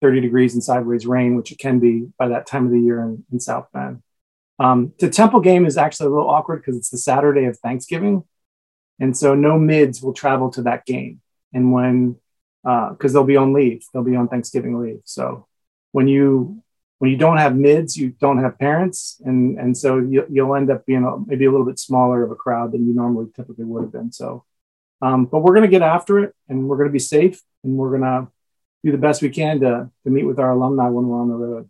30 0.01 0.21
degrees 0.21 0.55
and 0.55 0.63
sideways 0.63 1.07
rain, 1.07 1.37
which 1.37 1.53
it 1.53 1.59
can 1.59 1.79
be 1.79 2.09
by 2.19 2.29
that 2.29 2.47
time 2.47 2.67
of 2.67 2.73
the 2.73 2.81
year 2.81 3.03
in, 3.03 3.25
in 3.33 3.41
South 3.41 3.69
Bend. 3.73 4.03
Um, 4.59 4.93
the 4.99 5.11
Temple 5.11 5.41
game 5.41 5.67
is 5.67 5.77
actually 5.77 6.07
a 6.07 6.11
little 6.11 6.29
awkward 6.29 6.59
because 6.59 6.77
it's 6.77 6.91
the 6.91 6.99
Saturday 6.99 7.45
of 7.45 7.59
Thanksgiving. 7.59 8.25
And 9.01 9.17
so 9.17 9.35
no 9.35 9.59
mids 9.59 10.03
will 10.03 10.13
travel 10.13 10.51
to 10.53 10.63
that 10.63 10.85
game. 10.85 11.21
And 11.53 11.73
when, 11.73 12.17
because 12.63 12.97
uh, 13.01 13.13
they'll 13.13 13.25
be 13.25 13.37
on 13.37 13.53
leave, 13.53 13.85
they'll 13.93 14.05
be 14.05 14.17
on 14.17 14.29
Thanksgiving 14.29 14.79
leave. 14.81 15.01
So 15.05 15.47
when 15.93 16.09
you, 16.09 16.63
when 17.05 17.11
you 17.11 17.19
don't 17.19 17.37
have 17.37 17.55
mids, 17.55 17.99
you 17.99 18.15
don't 18.19 18.39
have 18.39 18.59
parents. 18.59 19.21
And, 19.27 19.59
and 19.59 19.77
so 19.77 19.99
you, 19.99 20.25
will 20.31 20.57
end 20.57 20.71
up 20.71 20.87
being 20.87 21.05
a, 21.05 21.19
maybe 21.27 21.45
a 21.45 21.51
little 21.51 21.67
bit 21.67 21.79
smaller 21.79 22.25
of 22.25 22.31
a 22.31 22.35
crowd 22.35 22.73
than 22.73 22.87
you 22.87 22.95
normally 22.95 23.27
typically 23.37 23.67
would 23.67 23.83
have 23.83 23.93
been. 23.93 24.11
So, 24.11 24.47
um, 25.03 25.27
but 25.27 25.41
we're 25.41 25.53
going 25.53 25.69
to 25.69 25.71
get 25.71 25.83
after 25.83 26.19
it 26.21 26.35
and 26.49 26.67
we're 26.67 26.79
going 26.79 26.89
to 26.89 26.93
be 26.95 26.99
safe 26.99 27.43
and 27.63 27.77
we're 27.77 27.91
going 27.91 28.01
to 28.01 28.29
do 28.85 28.91
the 28.91 28.97
best 28.97 29.21
we 29.21 29.29
can 29.29 29.61
to 29.61 29.91
to 30.05 30.11
meet 30.11 30.25
with 30.25 30.39
our 30.39 30.53
alumni 30.53 30.89
when 30.89 31.07
we're 31.07 31.21
on 31.21 31.29
the 31.29 31.35
road. 31.35 31.69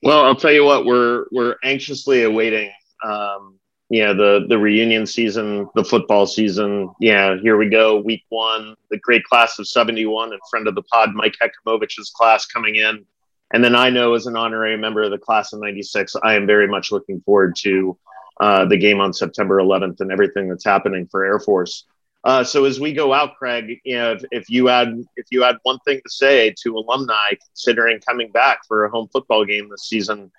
Well, 0.00 0.24
I'll 0.24 0.36
tell 0.36 0.52
you 0.52 0.64
what, 0.64 0.86
we're 0.86 1.26
we're 1.32 1.56
anxiously 1.64 2.22
awaiting 2.22 2.70
um, 3.04 3.58
know, 3.90 4.14
the 4.14 4.46
the 4.48 4.58
reunion 4.58 5.06
season, 5.06 5.68
the 5.74 5.84
football 5.84 6.26
season. 6.26 6.90
Yeah, 7.00 7.36
here 7.42 7.56
we 7.56 7.68
go, 7.68 8.00
week 8.00 8.22
one, 8.28 8.76
the 8.90 8.98
great 8.98 9.24
class 9.24 9.58
of 9.58 9.68
'71 9.68 10.32
and 10.32 10.40
friend 10.50 10.66
of 10.68 10.74
the 10.74 10.82
pod, 10.82 11.14
Mike 11.14 11.34
Hekimovich's 11.42 12.10
class 12.10 12.46
coming 12.46 12.76
in, 12.76 13.04
and 13.52 13.62
then 13.62 13.74
I 13.74 13.90
know 13.90 14.14
as 14.14 14.26
an 14.26 14.36
honorary 14.36 14.76
member 14.76 15.02
of 15.02 15.10
the 15.10 15.18
class 15.18 15.52
of 15.52 15.60
'96, 15.60 16.16
I 16.22 16.34
am 16.34 16.46
very 16.46 16.66
much 16.66 16.92
looking 16.92 17.20
forward 17.20 17.56
to 17.60 17.98
uh, 18.40 18.64
the 18.64 18.76
game 18.76 19.00
on 19.00 19.12
September 19.12 19.58
11th 19.58 20.00
and 20.00 20.10
everything 20.10 20.48
that's 20.48 20.64
happening 20.64 21.06
for 21.10 21.24
Air 21.24 21.38
Force. 21.38 21.84
Uh, 22.24 22.44
so 22.44 22.64
as 22.64 22.78
we 22.78 22.92
go 22.92 23.12
out, 23.12 23.36
Craig, 23.36 23.80
you 23.84 23.96
know, 23.96 24.12
if, 24.12 24.24
if, 24.30 24.50
you 24.50 24.68
had 24.68 25.02
if 25.16 25.26
you 25.30 25.42
had 25.42 25.56
one 25.64 25.78
thing 25.80 26.00
to 26.04 26.10
say 26.10 26.54
to 26.62 26.76
alumni 26.76 27.30
considering 27.48 28.00
coming 28.00 28.30
back 28.30 28.60
for 28.66 28.84
a 28.84 28.90
home 28.90 29.08
football 29.12 29.44
game 29.44 29.68
this 29.68 29.88
season, 29.88 30.30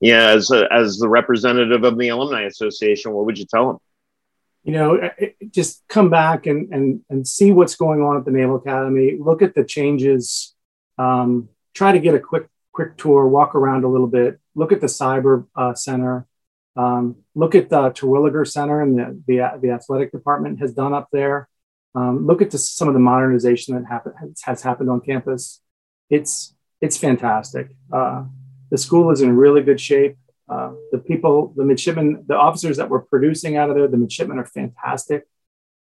yeah, 0.00 0.28
as 0.28 0.50
a, 0.52 0.72
as 0.72 0.98
the 0.98 1.08
representative 1.08 1.82
of 1.82 1.98
the 1.98 2.08
alumni 2.08 2.42
association, 2.42 3.12
what 3.12 3.26
would 3.26 3.38
you 3.38 3.46
tell 3.46 3.68
them? 3.68 3.78
You 4.62 4.72
know, 4.72 5.10
just 5.50 5.82
come 5.88 6.10
back 6.10 6.46
and 6.46 6.72
and 6.72 7.00
and 7.10 7.26
see 7.26 7.50
what's 7.50 7.74
going 7.74 8.00
on 8.00 8.16
at 8.16 8.24
the 8.24 8.30
Naval 8.30 8.56
Academy. 8.56 9.16
Look 9.18 9.42
at 9.42 9.56
the 9.56 9.64
changes. 9.64 10.54
Um, 10.96 11.48
try 11.74 11.90
to 11.90 11.98
get 11.98 12.14
a 12.14 12.20
quick 12.20 12.46
quick 12.72 12.96
tour, 12.96 13.26
walk 13.28 13.54
around 13.54 13.84
a 13.84 13.88
little 13.88 14.06
bit. 14.06 14.40
Look 14.54 14.72
at 14.72 14.80
the 14.80 14.86
cyber 14.86 15.46
uh, 15.54 15.74
center. 15.74 16.26
Um, 16.74 17.16
look 17.34 17.54
at 17.54 17.68
the 17.68 17.90
Terwilliger 17.90 18.48
Center 18.48 18.80
and 18.80 18.98
the, 18.98 19.22
the, 19.26 19.60
the, 19.60 19.70
athletic 19.70 20.10
department 20.10 20.60
has 20.60 20.72
done 20.72 20.94
up 20.94 21.08
there. 21.12 21.48
Um, 21.94 22.26
look 22.26 22.40
at 22.40 22.50
the, 22.50 22.56
some 22.56 22.88
of 22.88 22.94
the 22.94 23.00
modernization 23.00 23.74
that 23.74 23.86
happen, 23.86 24.14
has, 24.42 24.62
happened 24.62 24.88
on 24.88 25.02
campus. 25.02 25.60
It's, 26.08 26.54
it's 26.80 26.96
fantastic. 26.96 27.68
Uh, 27.92 28.24
the 28.70 28.78
school 28.78 29.10
is 29.10 29.20
in 29.20 29.36
really 29.36 29.62
good 29.62 29.80
shape. 29.80 30.16
Uh, 30.48 30.72
the 30.92 30.98
people, 30.98 31.52
the 31.56 31.64
midshipmen, 31.64 32.24
the 32.26 32.36
officers 32.36 32.78
that 32.78 32.88
we're 32.88 33.02
producing 33.02 33.58
out 33.58 33.68
of 33.68 33.76
there, 33.76 33.86
the 33.86 33.98
midshipmen 33.98 34.38
are 34.38 34.46
fantastic. 34.46 35.24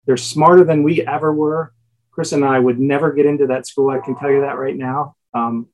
They're 0.06 0.16
smarter 0.16 0.64
than 0.64 0.82
we 0.82 1.06
ever 1.06 1.32
were. 1.32 1.72
Chris 2.10 2.32
and 2.32 2.44
I 2.44 2.58
would 2.58 2.80
never 2.80 3.12
get 3.12 3.26
into 3.26 3.46
that 3.46 3.66
school. 3.66 3.90
I 3.90 3.98
can 3.98 4.16
tell 4.16 4.30
you 4.30 4.40
that 4.40 4.58
right 4.58 4.76
now. 4.76 5.14
Um, 5.32 5.68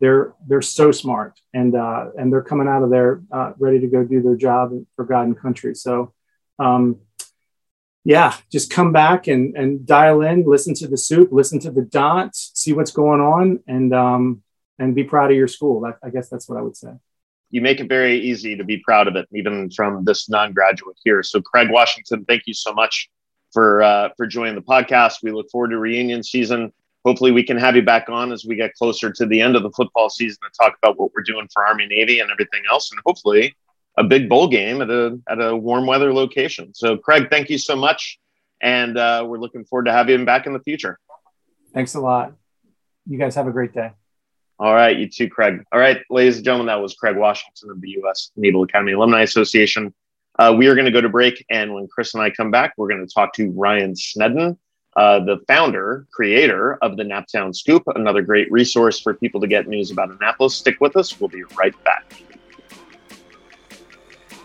they're 0.00 0.34
they're 0.46 0.62
so 0.62 0.90
smart 0.90 1.38
and 1.52 1.76
uh, 1.76 2.06
and 2.18 2.32
they're 2.32 2.42
coming 2.42 2.66
out 2.66 2.82
of 2.82 2.90
there 2.90 3.22
uh, 3.30 3.52
ready 3.58 3.80
to 3.80 3.86
go 3.86 4.02
do 4.02 4.22
their 4.22 4.36
job 4.36 4.72
for 4.96 5.04
God 5.04 5.26
and 5.26 5.38
country. 5.38 5.74
So, 5.74 6.12
um, 6.58 7.00
yeah, 8.04 8.34
just 8.50 8.70
come 8.70 8.92
back 8.92 9.28
and 9.28 9.54
and 9.56 9.86
dial 9.86 10.22
in, 10.22 10.44
listen 10.44 10.74
to 10.74 10.88
the 10.88 10.96
Supe, 10.96 11.30
listen 11.30 11.60
to 11.60 11.70
the 11.70 11.82
dots, 11.82 12.50
see 12.54 12.72
what's 12.72 12.92
going 12.92 13.20
on, 13.20 13.60
and 13.66 13.94
um, 13.94 14.42
and 14.78 14.94
be 14.94 15.04
proud 15.04 15.30
of 15.30 15.36
your 15.36 15.48
school. 15.48 15.84
I 16.02 16.08
guess 16.08 16.28
that's 16.30 16.48
what 16.48 16.58
I 16.58 16.62
would 16.62 16.76
say. 16.76 16.92
You 17.50 17.60
make 17.60 17.80
it 17.80 17.88
very 17.88 18.18
easy 18.18 18.56
to 18.56 18.64
be 18.64 18.78
proud 18.78 19.08
of 19.08 19.16
it, 19.16 19.28
even 19.34 19.70
from 19.70 20.04
this 20.04 20.30
non-graduate 20.30 20.96
here. 21.04 21.22
So, 21.22 21.42
Craig 21.42 21.68
Washington, 21.70 22.24
thank 22.24 22.44
you 22.46 22.54
so 22.54 22.72
much 22.72 23.10
for 23.52 23.82
uh, 23.82 24.08
for 24.16 24.26
joining 24.26 24.54
the 24.54 24.62
podcast. 24.62 25.16
We 25.22 25.32
look 25.32 25.50
forward 25.50 25.70
to 25.70 25.78
reunion 25.78 26.22
season. 26.22 26.72
Hopefully, 27.04 27.32
we 27.32 27.42
can 27.42 27.56
have 27.56 27.76
you 27.76 27.82
back 27.82 28.08
on 28.08 28.30
as 28.32 28.44
we 28.44 28.56
get 28.56 28.74
closer 28.74 29.10
to 29.10 29.26
the 29.26 29.40
end 29.40 29.56
of 29.56 29.62
the 29.62 29.70
football 29.70 30.10
season 30.10 30.38
to 30.42 30.50
talk 30.58 30.76
about 30.82 30.98
what 30.98 31.10
we're 31.14 31.22
doing 31.22 31.48
for 31.52 31.64
Army 31.64 31.86
Navy 31.86 32.20
and 32.20 32.30
everything 32.30 32.62
else, 32.70 32.90
and 32.90 33.00
hopefully 33.06 33.54
a 33.96 34.04
big 34.04 34.28
bowl 34.28 34.48
game 34.48 34.82
at 34.82 34.90
a 34.90 35.18
at 35.28 35.40
a 35.40 35.56
warm 35.56 35.86
weather 35.86 36.12
location. 36.12 36.74
So, 36.74 36.96
Craig, 36.96 37.28
thank 37.30 37.48
you 37.50 37.58
so 37.58 37.74
much, 37.74 38.18
and 38.60 38.98
uh, 38.98 39.24
we're 39.26 39.38
looking 39.38 39.64
forward 39.64 39.86
to 39.86 39.92
having 39.92 40.20
you 40.20 40.26
back 40.26 40.46
in 40.46 40.52
the 40.52 40.60
future. 40.60 40.98
Thanks 41.72 41.94
a 41.94 42.00
lot. 42.00 42.34
You 43.06 43.18
guys 43.18 43.34
have 43.34 43.46
a 43.46 43.52
great 43.52 43.72
day. 43.72 43.92
All 44.58 44.74
right, 44.74 44.96
you 44.96 45.08
too, 45.08 45.28
Craig. 45.30 45.64
All 45.72 45.80
right, 45.80 46.02
ladies 46.10 46.36
and 46.36 46.44
gentlemen, 46.44 46.66
that 46.66 46.82
was 46.82 46.94
Craig 46.94 47.16
Washington 47.16 47.70
of 47.70 47.80
the 47.80 47.90
U.S. 48.02 48.30
Naval 48.36 48.62
Academy 48.62 48.92
Alumni 48.92 49.22
Association. 49.22 49.94
Uh, 50.38 50.54
we 50.56 50.66
are 50.66 50.74
going 50.74 50.84
to 50.84 50.90
go 50.90 51.00
to 51.00 51.08
break, 51.08 51.44
and 51.50 51.72
when 51.72 51.88
Chris 51.88 52.14
and 52.14 52.22
I 52.22 52.30
come 52.30 52.50
back, 52.50 52.74
we're 52.76 52.88
going 52.88 53.06
to 53.06 53.12
talk 53.12 53.32
to 53.34 53.50
Ryan 53.52 53.96
Snedden, 53.96 54.58
uh, 54.96 55.20
the 55.20 55.38
founder, 55.46 56.06
creator 56.10 56.76
of 56.82 56.96
the 56.96 57.02
Naptown 57.02 57.54
Scoop, 57.54 57.82
another 57.94 58.22
great 58.22 58.50
resource 58.50 59.00
for 59.00 59.14
people 59.14 59.40
to 59.40 59.46
get 59.46 59.68
news 59.68 59.90
about 59.90 60.10
Annapolis. 60.10 60.54
Stick 60.54 60.80
with 60.80 60.96
us. 60.96 61.20
We'll 61.20 61.28
be 61.28 61.44
right 61.56 61.74
back. 61.84 62.22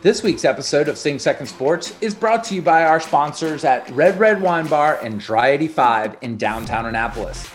This 0.02 0.22
week's 0.22 0.46
episode 0.46 0.88
of 0.88 1.00
Sing 1.00 1.18
Second 1.18 1.48
Sports 1.48 1.96
is 2.00 2.14
brought 2.14 2.44
to 2.44 2.54
you 2.54 2.62
by 2.62 2.84
our 2.84 3.00
sponsors 3.00 3.64
at 3.64 3.90
Red 3.90 4.20
Red 4.20 4.40
Wine 4.40 4.68
Bar 4.68 5.00
and 5.02 5.20
Dry 5.20 5.48
85 5.50 6.18
in 6.22 6.38
downtown 6.38 6.86
Annapolis. 6.86 7.50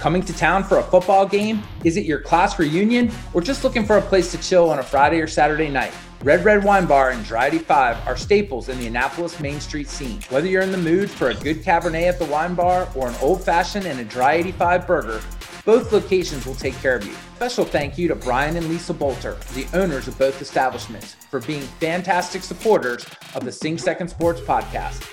Coming 0.00 0.24
to 0.24 0.32
town 0.32 0.64
for 0.64 0.78
a 0.78 0.82
football 0.82 1.26
game? 1.26 1.62
Is 1.84 1.96
it 1.96 2.04
your 2.04 2.20
class 2.20 2.58
reunion 2.58 3.12
or 3.34 3.40
just 3.40 3.62
looking 3.62 3.86
for 3.86 3.98
a 3.98 4.02
place 4.02 4.32
to 4.32 4.38
chill 4.38 4.68
on 4.70 4.80
a 4.80 4.82
Friday 4.82 5.20
or 5.20 5.28
Saturday 5.28 5.68
night? 5.68 5.94
Red 6.22 6.44
Red 6.44 6.62
Wine 6.62 6.86
Bar 6.86 7.10
and 7.10 7.24
Dry 7.24 7.48
85 7.48 8.06
are 8.06 8.16
staples 8.16 8.68
in 8.68 8.78
the 8.78 8.86
Annapolis 8.86 9.40
Main 9.40 9.58
Street 9.58 9.88
scene. 9.88 10.20
Whether 10.30 10.46
you're 10.46 10.62
in 10.62 10.70
the 10.70 10.78
mood 10.78 11.10
for 11.10 11.30
a 11.30 11.34
good 11.34 11.64
Cabernet 11.64 12.08
at 12.08 12.20
the 12.20 12.26
wine 12.26 12.54
bar 12.54 12.88
or 12.94 13.08
an 13.08 13.16
old 13.20 13.42
fashioned 13.42 13.86
and 13.86 13.98
a 13.98 14.04
Dry 14.04 14.34
85 14.34 14.86
burger, 14.86 15.20
both 15.64 15.92
locations 15.92 16.46
will 16.46 16.54
take 16.54 16.76
care 16.76 16.94
of 16.94 17.04
you. 17.04 17.12
Special 17.34 17.64
thank 17.64 17.98
you 17.98 18.06
to 18.06 18.14
Brian 18.14 18.56
and 18.56 18.68
Lisa 18.68 18.94
Bolter, 18.94 19.36
the 19.54 19.66
owners 19.74 20.06
of 20.06 20.16
both 20.16 20.40
establishments, 20.40 21.14
for 21.28 21.40
being 21.40 21.62
fantastic 21.62 22.44
supporters 22.44 23.04
of 23.34 23.44
the 23.44 23.50
Sing 23.50 23.76
Second 23.76 24.06
Sports 24.06 24.40
podcast. 24.42 25.04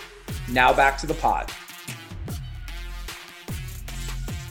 Now 0.47 0.71
back 0.71 0.99
to 0.99 1.07
the 1.07 1.15
pod. 1.15 1.51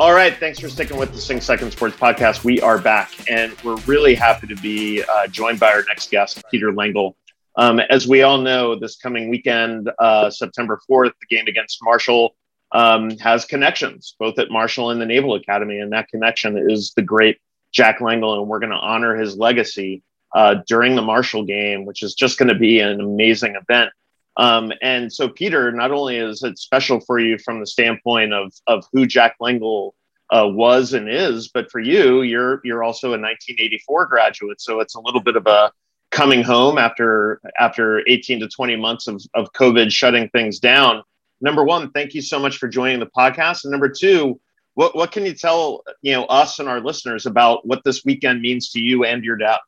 All 0.01 0.15
right. 0.15 0.33
Thanks 0.37 0.61
for 0.61 0.69
sticking 0.69 0.97
with 0.97 1.13
the 1.13 1.21
Sing 1.21 1.41
Second 1.41 1.73
Sports 1.73 1.97
podcast. 1.97 2.45
We 2.45 2.61
are 2.61 2.79
back, 2.79 3.11
and 3.29 3.53
we're 3.65 3.75
really 3.79 4.15
happy 4.15 4.47
to 4.47 4.55
be 4.55 5.03
uh, 5.03 5.27
joined 5.27 5.59
by 5.59 5.73
our 5.73 5.83
next 5.89 6.13
guest, 6.13 6.41
Peter 6.53 6.71
Lengyel. 6.71 7.17
Um, 7.57 7.81
as 7.81 8.07
we 8.07 8.23
all 8.23 8.39
know, 8.39 8.79
this 8.79 8.95
coming 8.95 9.29
weekend, 9.29 9.91
uh, 9.99 10.31
September 10.31 10.79
4th, 10.89 11.11
the 11.21 11.37
game 11.37 11.49
against 11.49 11.81
Marshall 11.83 12.37
um, 12.71 13.11
has 13.19 13.45
connections, 13.45 14.15
both 14.21 14.39
at 14.39 14.53
Marshall 14.53 14.91
and 14.91 15.01
the 15.01 15.07
Naval 15.07 15.35
Academy. 15.35 15.81
And 15.81 15.93
that 15.93 16.07
connection 16.07 16.57
is 16.71 16.93
the 16.95 17.03
great 17.03 17.39
Jack 17.73 17.99
Lengyel, 17.99 18.39
and 18.39 18.47
we're 18.47 18.61
going 18.61 18.71
to 18.71 18.77
honor 18.77 19.17
his 19.17 19.37
legacy 19.37 20.05
uh, 20.33 20.59
during 20.69 20.95
the 20.95 21.03
Marshall 21.03 21.45
game, 21.45 21.87
which 21.87 22.05
is 22.05 22.15
just 22.15 22.39
going 22.39 22.51
to 22.51 22.55
be 22.55 22.79
an 22.79 23.01
amazing 23.01 23.57
event. 23.57 23.91
Um, 24.39 24.73
and 24.81 25.13
so, 25.13 25.29
Peter, 25.29 25.73
not 25.73 25.91
only 25.91 26.17
is 26.17 26.43
it 26.45 26.59
special 26.59 27.01
for 27.01 27.19
you 27.19 27.39
from 27.39 27.59
the 27.59 27.67
standpoint 27.67 28.33
of 28.33 28.53
of 28.69 28.85
who 28.93 29.05
Jack 29.05 29.37
Lengyel 29.43 29.93
uh, 30.31 30.47
was 30.47 30.93
and 30.93 31.11
is, 31.11 31.49
but 31.49 31.71
for 31.71 31.81
you, 31.81 32.23
you're 32.23 32.61
you're 32.63 32.85
also 32.85 33.09
a 33.09 33.19
1984 33.19 34.07
graduate, 34.07 34.61
so 34.61 34.79
it's 34.79 34.95
a 34.95 35.01
little 35.01 35.21
bit 35.21 35.35
of 35.37 35.47
a 35.47 35.73
coming 36.13 36.43
home 36.43 36.79
after 36.79 37.41
after 37.59 38.09
18 38.09 38.41
to 38.41 38.49
20 38.49 38.77
months 38.77 39.09
of 39.09 39.21
of 39.35 39.53
COVID 39.53 39.91
shutting 39.91 40.29
things 40.29 40.61
down. 40.61 41.03
Number 41.41 41.65
one, 41.65 41.91
thank 41.91 42.15
you 42.15 42.23
so 42.23 42.39
much 42.39 42.59
for 42.59 42.69
joining 42.69 43.01
the 43.01 43.07
podcast, 43.07 43.65
and 43.65 43.73
number 43.73 43.89
two, 43.89 44.41
what 44.75 44.95
what 44.95 45.11
can 45.11 45.27
you 45.27 45.35
tell 45.35 45.83
you 46.03 46.13
know 46.13 46.27
us 46.27 46.61
and 46.61 46.69
our 46.69 46.81
listeners 46.81 47.27
about 47.27 47.67
what 47.67 47.83
this 47.85 48.05
weekend 48.05 48.41
means 48.41 48.71
to 48.71 48.81
you 48.81 49.05
and 49.05 49.25
your 49.25 49.37
dad? 49.37 49.59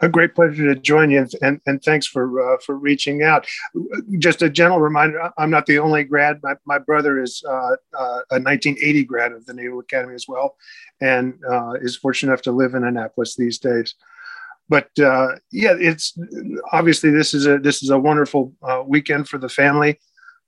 A 0.00 0.08
great 0.08 0.34
pleasure 0.34 0.74
to 0.74 0.80
join 0.80 1.10
you, 1.10 1.26
and, 1.40 1.60
and 1.66 1.82
thanks 1.82 2.06
for 2.06 2.54
uh, 2.54 2.58
for 2.58 2.76
reaching 2.76 3.22
out. 3.22 3.46
Just 4.18 4.42
a 4.42 4.50
gentle 4.50 4.80
reminder: 4.80 5.30
I'm 5.38 5.50
not 5.50 5.66
the 5.66 5.78
only 5.78 6.04
grad. 6.04 6.40
My, 6.42 6.54
my 6.66 6.78
brother 6.78 7.22
is 7.22 7.42
uh, 7.48 7.76
uh, 7.96 8.20
a 8.30 8.40
1980 8.40 9.04
grad 9.04 9.32
of 9.32 9.46
the 9.46 9.54
Naval 9.54 9.80
Academy 9.80 10.14
as 10.14 10.26
well, 10.26 10.56
and 11.00 11.34
uh, 11.48 11.72
is 11.74 11.96
fortunate 11.96 12.32
enough 12.32 12.42
to 12.42 12.52
live 12.52 12.74
in 12.74 12.84
Annapolis 12.84 13.36
these 13.36 13.58
days. 13.58 13.94
But 14.68 14.88
uh, 14.98 15.36
yeah, 15.52 15.74
it's 15.78 16.18
obviously 16.72 17.10
this 17.10 17.32
is 17.32 17.46
a 17.46 17.58
this 17.58 17.82
is 17.82 17.90
a 17.90 17.98
wonderful 17.98 18.52
uh, 18.62 18.82
weekend 18.84 19.28
for 19.28 19.38
the 19.38 19.48
family. 19.48 20.00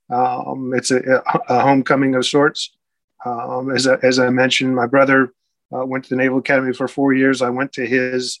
Um, 0.09 0.73
it's 0.73 0.91
a, 0.91 1.21
a, 1.49 1.59
homecoming 1.59 2.15
of 2.15 2.25
sorts. 2.25 2.71
Um, 3.25 3.75
as, 3.75 3.87
as 3.87 4.19
I 4.19 4.29
mentioned, 4.29 4.73
my 4.73 4.85
brother 4.85 5.33
went 5.69 6.05
to 6.05 6.09
the 6.11 6.15
Naval 6.15 6.37
Academy 6.37 6.71
for 6.71 6.87
four 6.87 7.11
years. 7.11 7.41
I 7.41 7.49
went 7.49 7.73
to 7.73 7.85
his 7.85 8.39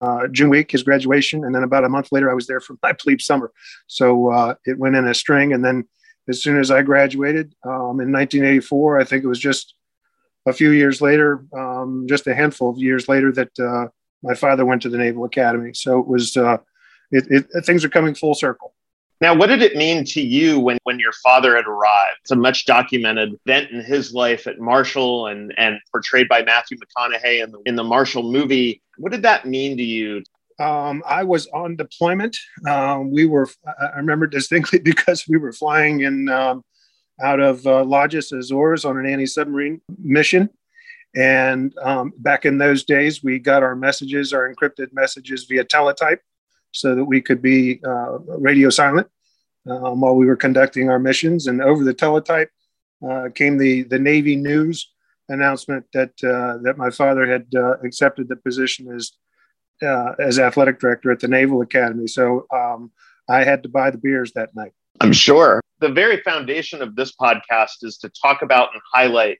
uh, 0.00 0.26
June 0.28 0.50
week, 0.50 0.70
his 0.70 0.82
graduation, 0.82 1.44
and 1.44 1.54
then 1.54 1.62
about 1.62 1.84
a 1.84 1.88
month 1.88 2.12
later, 2.12 2.30
I 2.30 2.34
was 2.34 2.46
there 2.46 2.60
for 2.60 2.76
my 2.82 2.92
plebe 2.92 3.20
summer. 3.20 3.52
So 3.86 4.30
uh, 4.30 4.54
it 4.64 4.78
went 4.78 4.96
in 4.96 5.06
a 5.06 5.14
string, 5.14 5.52
and 5.52 5.64
then 5.64 5.86
as 6.28 6.42
soon 6.42 6.58
as 6.58 6.70
I 6.70 6.82
graduated 6.82 7.54
um, 7.64 8.00
in 8.00 8.12
1984, 8.12 9.00
I 9.00 9.04
think 9.04 9.24
it 9.24 9.28
was 9.28 9.38
just 9.38 9.74
a 10.46 10.52
few 10.52 10.70
years 10.70 11.00
later, 11.00 11.44
um, 11.56 12.06
just 12.08 12.26
a 12.26 12.34
handful 12.34 12.70
of 12.70 12.78
years 12.78 13.08
later, 13.08 13.32
that 13.32 13.58
uh, 13.58 13.88
my 14.22 14.34
father 14.34 14.64
went 14.64 14.82
to 14.82 14.88
the 14.88 14.98
Naval 14.98 15.24
Academy. 15.24 15.72
So 15.74 15.98
it 15.98 16.06
was 16.06 16.36
uh, 16.36 16.58
it, 17.10 17.26
it, 17.30 17.64
things 17.64 17.84
are 17.84 17.88
coming 17.88 18.14
full 18.14 18.34
circle. 18.34 18.74
Now, 19.20 19.34
what 19.34 19.46
did 19.46 19.62
it 19.62 19.76
mean 19.76 20.04
to 20.06 20.20
you 20.20 20.60
when, 20.60 20.78
when 20.82 20.98
your 20.98 21.12
father 21.12 21.56
had 21.56 21.66
arrived? 21.66 22.18
It's 22.20 22.30
a 22.32 22.36
much 22.36 22.66
documented 22.66 23.34
event 23.46 23.70
in 23.70 23.82
his 23.82 24.12
life 24.12 24.46
at 24.46 24.58
Marshall 24.58 25.28
and, 25.28 25.54
and 25.56 25.78
portrayed 25.90 26.28
by 26.28 26.42
Matthew 26.42 26.76
McConaughey 26.76 27.42
in 27.42 27.50
the, 27.50 27.62
in 27.64 27.76
the 27.76 27.84
Marshall 27.84 28.30
movie. 28.30 28.82
What 28.98 29.12
did 29.12 29.22
that 29.22 29.46
mean 29.46 29.78
to 29.78 29.82
you? 29.82 30.22
Um, 30.58 31.02
I 31.06 31.24
was 31.24 31.46
on 31.48 31.76
deployment. 31.76 32.36
Um, 32.66 33.10
we 33.10 33.24
were, 33.26 33.48
I 33.66 33.96
remember 33.96 34.26
distinctly 34.26 34.78
because 34.84 35.26
we 35.26 35.38
were 35.38 35.52
flying 35.52 36.00
in 36.00 36.28
um, 36.28 36.62
out 37.22 37.40
of 37.40 37.66
uh, 37.66 37.84
Lajes, 37.84 38.36
Azores 38.36 38.84
on 38.84 38.98
an 38.98 39.06
anti 39.06 39.26
submarine 39.26 39.80
mission. 39.98 40.50
And 41.14 41.74
um, 41.78 42.12
back 42.18 42.44
in 42.44 42.58
those 42.58 42.84
days, 42.84 43.24
we 43.24 43.38
got 43.38 43.62
our 43.62 43.74
messages, 43.74 44.34
our 44.34 44.52
encrypted 44.52 44.92
messages 44.92 45.44
via 45.44 45.64
teletype 45.64 46.20
so 46.76 46.94
that 46.94 47.04
we 47.04 47.20
could 47.20 47.42
be 47.42 47.80
uh, 47.84 48.18
radio 48.48 48.70
silent 48.70 49.08
um, 49.68 50.00
while 50.00 50.14
we 50.14 50.26
were 50.26 50.36
conducting 50.36 50.90
our 50.90 50.98
missions. 50.98 51.46
And 51.46 51.60
over 51.60 51.84
the 51.84 51.94
teletype 51.94 52.50
uh, 53.06 53.28
came 53.34 53.58
the, 53.58 53.82
the 53.84 53.98
Navy 53.98 54.36
news 54.36 54.92
announcement 55.28 55.84
that, 55.92 56.12
uh, 56.22 56.62
that 56.62 56.78
my 56.78 56.90
father 56.90 57.26
had 57.26 57.46
uh, 57.54 57.76
accepted 57.84 58.28
the 58.28 58.36
position 58.36 58.92
as, 58.94 59.12
uh, 59.82 60.12
as 60.18 60.38
athletic 60.38 60.78
director 60.78 61.10
at 61.10 61.20
the 61.20 61.28
Naval 61.28 61.62
Academy. 61.62 62.06
So 62.06 62.46
um, 62.52 62.92
I 63.28 63.44
had 63.44 63.62
to 63.64 63.68
buy 63.68 63.90
the 63.90 63.98
beers 63.98 64.32
that 64.32 64.54
night. 64.54 64.72
I'm 65.00 65.12
sure. 65.12 65.60
The 65.80 65.90
very 65.90 66.22
foundation 66.22 66.80
of 66.80 66.96
this 66.96 67.12
podcast 67.14 67.82
is 67.82 67.98
to 67.98 68.08
talk 68.08 68.42
about 68.42 68.72
and 68.72 68.80
highlight 68.94 69.38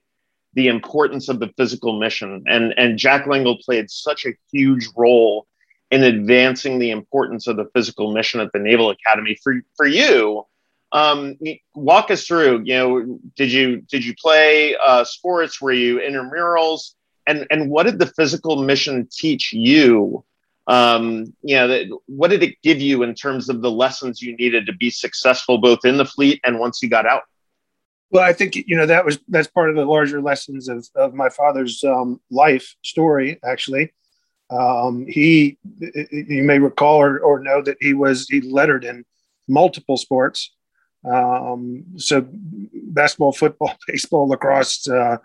the 0.52 0.68
importance 0.68 1.28
of 1.28 1.38
the 1.38 1.52
physical 1.56 1.98
mission. 1.98 2.42
And, 2.46 2.74
and 2.76 2.98
Jack 2.98 3.26
Lengel 3.26 3.58
played 3.64 3.90
such 3.90 4.26
a 4.26 4.32
huge 4.52 4.88
role 4.96 5.46
in 5.90 6.02
advancing 6.02 6.78
the 6.78 6.90
importance 6.90 7.46
of 7.46 7.56
the 7.56 7.68
physical 7.74 8.12
mission 8.12 8.40
at 8.40 8.52
the 8.52 8.58
Naval 8.58 8.90
Academy. 8.90 9.36
For 9.42 9.60
for 9.76 9.86
you, 9.86 10.44
um, 10.92 11.36
walk 11.74 12.10
us 12.10 12.26
through. 12.26 12.62
You 12.64 12.74
know, 12.74 13.20
did 13.36 13.52
you 13.52 13.82
did 13.82 14.04
you 14.04 14.14
play 14.20 14.76
uh, 14.76 15.04
sports? 15.04 15.60
Were 15.60 15.72
you 15.72 15.98
intramurals? 15.98 16.94
And 17.26 17.46
and 17.50 17.70
what 17.70 17.84
did 17.84 17.98
the 17.98 18.06
physical 18.06 18.62
mission 18.62 19.08
teach 19.10 19.52
you? 19.52 20.24
Um, 20.68 21.32
you 21.42 21.54
know, 21.54 21.68
that, 21.68 21.86
what 22.06 22.30
did 22.30 22.42
it 22.42 22.60
give 22.62 22.80
you 22.80 23.04
in 23.04 23.14
terms 23.14 23.48
of 23.48 23.62
the 23.62 23.70
lessons 23.70 24.20
you 24.20 24.36
needed 24.36 24.66
to 24.66 24.72
be 24.72 24.90
successful 24.90 25.58
both 25.58 25.84
in 25.84 25.96
the 25.96 26.04
fleet 26.04 26.40
and 26.42 26.58
once 26.58 26.82
you 26.82 26.88
got 26.88 27.06
out? 27.06 27.22
Well, 28.10 28.24
I 28.24 28.32
think 28.32 28.56
you 28.56 28.76
know 28.76 28.86
that 28.86 29.04
was 29.04 29.18
that's 29.28 29.48
part 29.48 29.70
of 29.70 29.76
the 29.76 29.84
larger 29.84 30.22
lessons 30.22 30.68
of, 30.68 30.86
of 30.94 31.14
my 31.14 31.28
father's 31.28 31.82
um, 31.84 32.20
life 32.30 32.74
story, 32.82 33.38
actually. 33.44 33.92
Um, 34.48 35.06
he, 35.08 35.58
you 35.80 36.44
may 36.44 36.58
recall 36.58 37.00
or, 37.00 37.18
or 37.18 37.40
know 37.40 37.62
that 37.62 37.78
he 37.80 37.94
was 37.94 38.28
he 38.28 38.40
lettered 38.40 38.84
in 38.84 39.04
multiple 39.48 39.96
sports. 39.96 40.52
Um, 41.04 41.84
so 41.96 42.26
basketball, 42.72 43.32
football, 43.32 43.74
baseball, 43.88 44.28
lacrosse, 44.28 44.88
uh, 44.88 45.18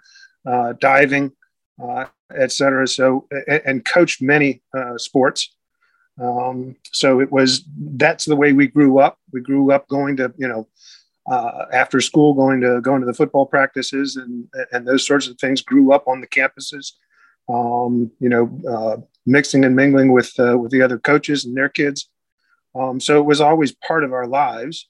uh, 0.46 0.74
diving, 0.80 1.32
uh, 1.82 2.06
etc. 2.36 2.88
So 2.88 3.28
and 3.48 3.86
coached 3.86 4.22
many 4.22 4.62
uh, 4.76 4.98
sports. 4.98 5.56
Um, 6.20 6.76
so 6.92 7.20
it 7.20 7.32
was 7.32 7.64
that's 7.78 8.26
the 8.26 8.36
way 8.36 8.54
we 8.54 8.68
grew 8.68 9.00
up. 9.00 9.18
We 9.32 9.42
grew 9.42 9.72
up 9.72 9.88
going 9.88 10.18
to 10.18 10.34
you 10.38 10.48
know 10.48 10.68
uh, 11.30 11.66
after 11.72 12.02
school 12.02 12.34
going 12.34 12.62
to 12.62 12.82
going 12.82 13.02
to 13.02 13.08
the 13.08 13.14
football 13.14 13.46
practices 13.46 14.16
and 14.16 14.48
and 14.72 14.88
those 14.88 15.06
sorts 15.06 15.28
of 15.28 15.38
things. 15.38 15.62
Grew 15.62 15.94
up 15.94 16.08
on 16.08 16.22
the 16.22 16.28
campuses 16.28 16.94
um, 17.54 18.12
you 18.24 18.30
know, 18.30 18.46
uh, 18.74 18.98
mixing 19.26 19.66
and 19.66 19.76
mingling 19.76 20.12
with 20.18 20.32
uh, 20.40 20.58
with 20.62 20.72
the 20.72 20.82
other 20.86 21.00
coaches 21.00 21.46
and 21.46 21.56
their 21.56 21.70
kids. 21.70 22.10
Um, 22.74 23.00
so 23.00 23.20
it 23.20 23.26
was 23.26 23.42
always 23.42 23.72
part 23.88 24.04
of 24.06 24.14
our 24.14 24.28
lives. 24.28 24.88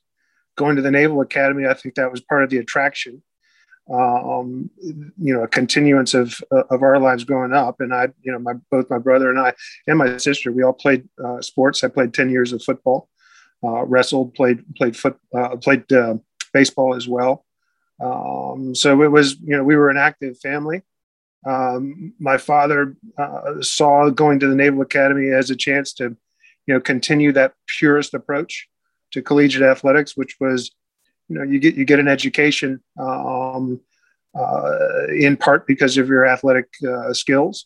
going 0.57 0.75
to 0.75 0.81
the 0.81 0.91
Naval 0.91 1.21
Academy, 1.21 1.67
I 1.67 1.73
think 1.73 1.95
that 1.95 2.11
was 2.11 2.21
part 2.21 2.43
of 2.43 2.49
the 2.49 2.57
attraction. 2.57 3.23
Um, 3.91 4.69
you 5.25 5.33
know, 5.33 5.43
a 5.43 5.47
continuance 5.47 6.13
of 6.13 6.39
of 6.51 6.81
our 6.81 6.99
lives 6.99 7.23
growing 7.23 7.51
up, 7.51 7.81
and 7.81 7.93
I, 7.93 8.09
you 8.21 8.31
know, 8.31 8.39
my 8.39 8.53
both 8.69 8.89
my 8.89 8.99
brother 8.99 9.29
and 9.29 9.39
I 9.39 9.53
and 9.87 9.97
my 9.97 10.17
sister, 10.17 10.51
we 10.51 10.63
all 10.63 10.73
played 10.73 11.07
uh, 11.23 11.41
sports. 11.41 11.83
I 11.83 11.89
played 11.89 12.13
ten 12.13 12.29
years 12.29 12.53
of 12.53 12.63
football, 12.63 13.09
uh, 13.63 13.83
wrestled, 13.83 14.33
played 14.35 14.63
played 14.75 14.95
foot, 14.95 15.17
uh, 15.35 15.57
played 15.57 15.91
uh, 15.91 16.15
baseball 16.53 16.95
as 16.95 17.07
well. 17.07 17.43
Um, 18.01 18.73
so 18.75 19.01
it 19.03 19.11
was, 19.11 19.35
you 19.41 19.55
know, 19.55 19.63
we 19.63 19.75
were 19.75 19.89
an 19.89 19.97
active 19.97 20.39
family. 20.39 20.81
Um, 21.45 22.13
my 22.19 22.37
father 22.37 22.95
uh, 23.17 23.61
saw 23.61 24.09
going 24.09 24.39
to 24.39 24.47
the 24.47 24.55
Naval 24.55 24.81
Academy 24.81 25.29
as 25.29 25.49
a 25.49 25.55
chance 25.55 25.93
to, 25.93 26.15
you 26.67 26.73
know, 26.73 26.79
continue 26.79 27.31
that 27.31 27.53
purist 27.77 28.13
approach 28.13 28.67
to 29.11 29.21
collegiate 29.21 29.63
athletics, 29.63 30.15
which 30.15 30.37
was, 30.39 30.71
you 31.27 31.37
know, 31.37 31.43
you 31.43 31.59
get 31.59 31.75
you 31.75 31.85
get 31.85 31.99
an 31.99 32.07
education 32.07 32.81
um, 32.99 33.79
uh, 34.37 35.07
in 35.17 35.35
part 35.35 35.65
because 35.65 35.97
of 35.97 36.07
your 36.07 36.25
athletic 36.25 36.67
uh, 36.87 37.13
skills. 37.13 37.65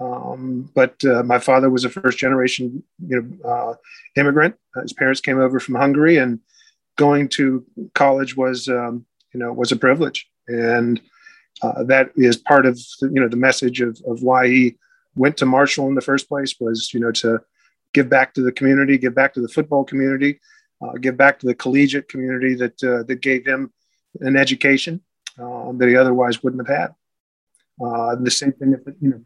Um, 0.00 0.70
but 0.74 0.94
uh, 1.04 1.22
my 1.22 1.38
father 1.38 1.68
was 1.68 1.84
a 1.84 1.90
first 1.90 2.18
generation, 2.18 2.82
you 3.06 3.20
know, 3.20 3.48
uh, 3.48 3.74
immigrant. 4.16 4.54
His 4.80 4.94
parents 4.94 5.20
came 5.20 5.38
over 5.38 5.60
from 5.60 5.74
Hungary, 5.74 6.16
and 6.16 6.40
going 6.96 7.28
to 7.28 7.66
college 7.94 8.36
was, 8.36 8.66
um, 8.68 9.04
you 9.34 9.40
know, 9.40 9.52
was 9.52 9.72
a 9.72 9.76
privilege. 9.76 10.26
And 10.48 11.00
uh, 11.62 11.84
that 11.84 12.10
is 12.16 12.36
part 12.36 12.66
of 12.66 12.78
you 13.02 13.20
know 13.20 13.28
the 13.28 13.36
message 13.36 13.80
of, 13.80 14.00
of 14.06 14.22
why 14.22 14.48
he 14.48 14.76
went 15.14 15.36
to 15.36 15.46
Marshall 15.46 15.88
in 15.88 15.94
the 15.94 16.00
first 16.00 16.28
place 16.28 16.54
was 16.60 16.92
you 16.94 17.00
know 17.00 17.12
to 17.12 17.40
give 17.92 18.08
back 18.08 18.34
to 18.34 18.42
the 18.42 18.52
community, 18.52 18.98
give 18.98 19.14
back 19.14 19.34
to 19.34 19.40
the 19.40 19.48
football 19.48 19.84
community, 19.84 20.40
uh, 20.82 20.92
give 20.92 21.16
back 21.16 21.38
to 21.40 21.46
the 21.46 21.54
collegiate 21.54 22.08
community 22.08 22.54
that 22.54 22.82
uh, 22.82 23.02
that 23.04 23.20
gave 23.20 23.46
him 23.46 23.72
an 24.20 24.36
education 24.36 25.00
um, 25.38 25.78
that 25.78 25.88
he 25.88 25.96
otherwise 25.96 26.42
wouldn't 26.42 26.66
have 26.66 26.76
had. 26.76 26.94
Uh, 27.84 28.14
the 28.16 28.30
same 28.30 28.52
thing 28.52 28.74
at 28.74 28.84
the, 28.84 28.94
you 29.00 29.10
know 29.10 29.20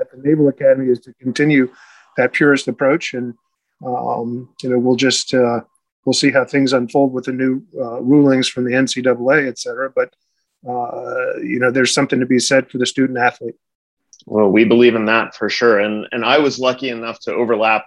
at 0.00 0.10
the 0.10 0.18
Naval 0.18 0.48
Academy 0.48 0.90
is 0.90 1.00
to 1.00 1.12
continue 1.14 1.70
that 2.16 2.32
purist 2.32 2.68
approach, 2.68 3.14
and 3.14 3.34
um, 3.84 4.48
you 4.62 4.70
know 4.70 4.78
we'll 4.78 4.96
just 4.96 5.34
uh, 5.34 5.60
we'll 6.04 6.12
see 6.12 6.30
how 6.30 6.44
things 6.44 6.72
unfold 6.72 7.12
with 7.12 7.24
the 7.24 7.32
new 7.32 7.62
uh, 7.78 8.00
rulings 8.00 8.48
from 8.48 8.64
the 8.64 8.72
NCAA, 8.72 9.48
et 9.48 9.58
cetera. 9.58 9.90
But 9.94 10.14
uh, 10.68 11.38
you 11.38 11.58
know, 11.58 11.70
there's 11.70 11.94
something 11.94 12.20
to 12.20 12.26
be 12.26 12.38
said 12.38 12.70
for 12.70 12.78
the 12.78 12.86
student 12.86 13.18
athlete. 13.18 13.54
Well, 14.26 14.50
we 14.50 14.64
believe 14.64 14.94
in 14.94 15.06
that 15.06 15.34
for 15.34 15.48
sure. 15.48 15.80
And 15.80 16.06
and 16.12 16.24
I 16.24 16.38
was 16.38 16.58
lucky 16.58 16.90
enough 16.90 17.20
to 17.20 17.32
overlap 17.32 17.86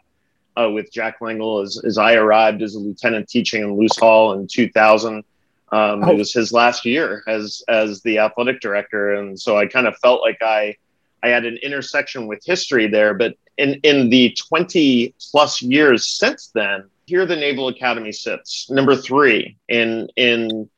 uh, 0.59 0.69
with 0.69 0.91
Jack 0.91 1.19
Lengyel 1.19 1.63
as, 1.63 1.81
as 1.85 1.97
I 1.97 2.13
arrived 2.13 2.61
as 2.61 2.75
a 2.75 2.79
lieutenant 2.79 3.27
teaching 3.29 3.63
in 3.63 3.77
Luce 3.77 3.97
Hall 3.97 4.33
in 4.33 4.47
2000. 4.47 5.23
Um, 5.71 6.03
oh. 6.03 6.11
It 6.11 6.17
was 6.17 6.33
his 6.33 6.51
last 6.51 6.85
year 6.85 7.23
as 7.27 7.63
as 7.67 8.01
the 8.01 8.19
athletic 8.19 8.61
director, 8.61 9.13
and 9.13 9.39
so 9.39 9.57
I 9.57 9.65
kind 9.65 9.87
of 9.87 9.97
felt 9.97 10.21
like 10.21 10.37
I 10.41 10.75
I 11.23 11.29
had 11.29 11.45
an 11.45 11.57
intersection 11.63 12.27
with 12.27 12.43
history 12.45 12.87
there. 12.87 13.13
But 13.13 13.35
in 13.57 13.75
in 13.83 14.09
the 14.09 14.35
20 14.49 15.15
plus 15.31 15.61
years 15.61 16.05
since 16.05 16.51
then, 16.53 16.89
here 17.05 17.25
the 17.25 17.35
Naval 17.35 17.69
Academy 17.69 18.11
sits 18.11 18.69
number 18.69 18.95
three 18.95 19.57
in 19.67 20.09
in 20.15 20.69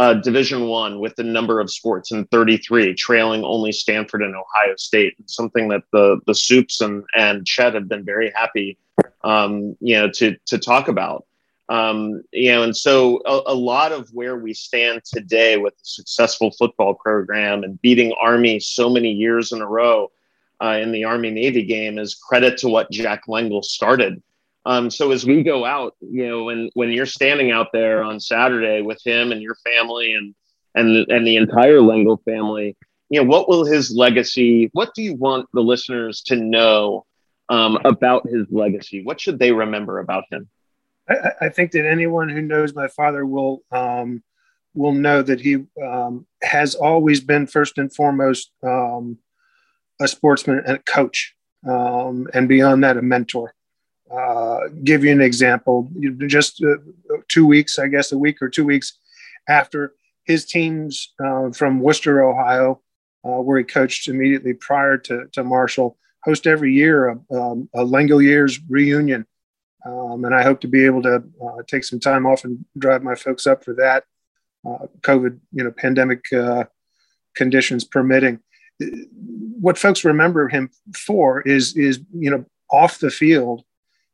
uh, 0.00 0.14
Division 0.14 0.66
One 0.66 0.98
with 0.98 1.14
the 1.16 1.22
number 1.22 1.60
of 1.60 1.70
sports 1.70 2.10
in 2.10 2.24
33, 2.28 2.94
trailing 2.94 3.44
only 3.44 3.70
Stanford 3.70 4.22
and 4.22 4.34
Ohio 4.34 4.74
State. 4.78 5.14
Something 5.26 5.68
that 5.68 5.82
the 5.92 6.18
the 6.26 6.34
Supes 6.34 6.80
and 6.80 7.04
and 7.14 7.46
Chet 7.46 7.74
have 7.74 7.86
been 7.86 8.02
very 8.02 8.32
happy, 8.34 8.78
um, 9.24 9.76
you 9.78 9.94
know, 9.94 10.08
to 10.12 10.36
to 10.46 10.58
talk 10.58 10.88
about. 10.88 11.26
Um, 11.68 12.22
you 12.32 12.50
know, 12.50 12.62
and 12.62 12.74
so 12.74 13.20
a, 13.26 13.52
a, 13.52 13.54
lot 13.54 13.92
of 13.92 14.08
where 14.12 14.36
we 14.36 14.54
stand 14.54 15.02
today 15.04 15.56
with 15.56 15.74
a 15.74 15.84
successful 15.84 16.50
football 16.50 16.94
program 16.94 17.62
and 17.62 17.80
beating 17.80 18.12
Army 18.20 18.58
so 18.58 18.88
many 18.88 19.12
years 19.12 19.52
in 19.52 19.60
a 19.60 19.66
row 19.66 20.10
uh, 20.60 20.78
in 20.82 20.90
the 20.90 21.04
Army 21.04 21.30
Navy 21.30 21.62
game 21.62 21.96
is 21.96 22.14
credit 22.14 22.58
to 22.58 22.68
what 22.68 22.90
Jack 22.90 23.26
Lengyel 23.28 23.62
started. 23.62 24.20
Um, 24.66 24.90
so 24.90 25.10
as 25.10 25.24
we 25.24 25.42
go 25.42 25.64
out, 25.64 25.96
you 26.00 26.28
know, 26.28 26.44
when 26.44 26.70
when 26.74 26.90
you're 26.90 27.06
standing 27.06 27.50
out 27.50 27.68
there 27.72 28.02
on 28.02 28.20
Saturday 28.20 28.82
with 28.82 29.00
him 29.04 29.32
and 29.32 29.40
your 29.40 29.56
family 29.56 30.14
and 30.14 30.34
and 30.74 31.08
and 31.10 31.26
the 31.26 31.36
entire 31.36 31.78
Lengyel 31.78 32.22
family, 32.24 32.76
you 33.08 33.20
know, 33.20 33.28
what 33.28 33.48
will 33.48 33.64
his 33.64 33.90
legacy? 33.90 34.70
What 34.72 34.94
do 34.94 35.02
you 35.02 35.14
want 35.14 35.48
the 35.52 35.62
listeners 35.62 36.22
to 36.26 36.36
know 36.36 37.06
um, 37.48 37.78
about 37.84 38.28
his 38.28 38.46
legacy? 38.50 39.02
What 39.02 39.20
should 39.20 39.38
they 39.38 39.52
remember 39.52 39.98
about 39.98 40.24
him? 40.30 40.48
I, 41.08 41.30
I 41.42 41.48
think 41.48 41.72
that 41.72 41.86
anyone 41.86 42.28
who 42.28 42.42
knows 42.42 42.74
my 42.74 42.88
father 42.88 43.24
will 43.24 43.62
um, 43.72 44.22
will 44.74 44.92
know 44.92 45.22
that 45.22 45.40
he 45.40 45.64
um, 45.82 46.26
has 46.42 46.74
always 46.74 47.20
been 47.20 47.46
first 47.46 47.78
and 47.78 47.92
foremost 47.92 48.52
um, 48.62 49.18
a 50.00 50.06
sportsman 50.06 50.62
and 50.66 50.76
a 50.76 50.82
coach, 50.82 51.34
um, 51.68 52.28
and 52.34 52.48
beyond 52.48 52.84
that, 52.84 52.96
a 52.96 53.02
mentor. 53.02 53.54
Uh, 54.10 54.68
give 54.82 55.04
you 55.04 55.12
an 55.12 55.20
example. 55.20 55.88
Just 56.26 56.62
uh, 56.64 56.76
two 57.28 57.46
weeks, 57.46 57.78
I 57.78 57.86
guess, 57.86 58.10
a 58.12 58.18
week 58.18 58.42
or 58.42 58.48
two 58.48 58.64
weeks 58.64 58.98
after 59.48 59.94
his 60.24 60.44
teams 60.44 61.12
uh, 61.24 61.50
from 61.52 61.80
Wooster, 61.80 62.22
Ohio, 62.22 62.80
uh, 63.24 63.40
where 63.40 63.58
he 63.58 63.64
coached 63.64 64.08
immediately 64.08 64.54
prior 64.54 64.96
to, 64.98 65.26
to 65.32 65.44
Marshall, 65.44 65.96
host 66.24 66.46
every 66.46 66.74
year 66.74 67.08
a, 67.08 67.34
um, 67.34 67.68
a 67.74 67.84
Lengyel 67.84 68.22
Years 68.22 68.58
reunion. 68.68 69.26
Um, 69.86 70.24
and 70.24 70.34
I 70.34 70.42
hope 70.42 70.60
to 70.62 70.68
be 70.68 70.84
able 70.84 71.02
to 71.02 71.22
uh, 71.42 71.62
take 71.66 71.84
some 71.84 72.00
time 72.00 72.26
off 72.26 72.44
and 72.44 72.64
drive 72.76 73.02
my 73.02 73.14
folks 73.14 73.46
up 73.46 73.64
for 73.64 73.74
that. 73.74 74.04
COVID, 75.02 75.38
you 75.52 75.64
know, 75.64 75.70
pandemic 75.70 76.26
conditions 77.34 77.84
permitting. 77.84 78.40
What 78.78 79.78
folks 79.78 80.04
remember 80.04 80.48
him 80.48 80.70
for 80.94 81.40
is 81.42 81.76
is 81.76 82.00
you 82.12 82.30
know 82.30 82.44
off 82.70 82.98
the 82.98 83.10
field 83.10 83.62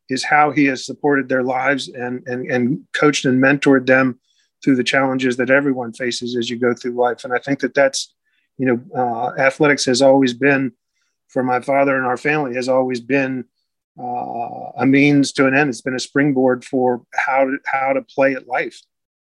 is 0.09 0.25
how 0.25 0.51
he 0.51 0.67
has 0.67 0.87
supported 0.87 1.29
their 1.29 1.43
lives 1.43 1.89
and, 1.89 2.23
and, 2.27 2.51
and 2.51 2.87
coached 2.93 3.25
and 3.25 3.43
mentored 3.43 3.87
them 3.87 4.19
through 4.63 4.77
the 4.77 4.85
challenges 4.85 5.37
that 5.37 5.51
everyone 5.51 5.93
faces 5.93 6.37
as 6.37 6.49
you 6.49 6.59
go 6.59 6.73
through 6.75 6.93
life. 6.93 7.25
And 7.25 7.33
I 7.33 7.39
think 7.39 7.61
that 7.61 7.75
that's, 7.75 8.15
you 8.59 8.67
know, 8.67 8.81
uh, 8.97 9.41
athletics 9.41 9.85
has 9.85 10.01
always 10.01 10.33
been, 10.33 10.73
for 11.29 11.43
my 11.43 11.61
father 11.61 11.97
and 11.97 12.07
our 12.07 12.17
family, 12.17 12.55
has 12.55 12.69
always 12.69 13.01
been 13.01 13.45
uh, 13.99 14.71
a 14.79 14.87
means 14.87 15.33
to 15.33 15.47
an 15.47 15.57
end. 15.57 15.71
It's 15.71 15.83
been 15.83 15.95
a 15.95 16.01
springboard 16.01 16.65
for 16.65 17.03
how 17.15 17.45
to, 17.45 17.59
how 17.67 17.93
to 17.93 18.03
play 18.03 18.35
at 18.35 18.47
life. 18.47 18.81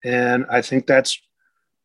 And 0.04 0.46
I 0.50 0.62
think 0.62 0.86
that's, 0.86 1.20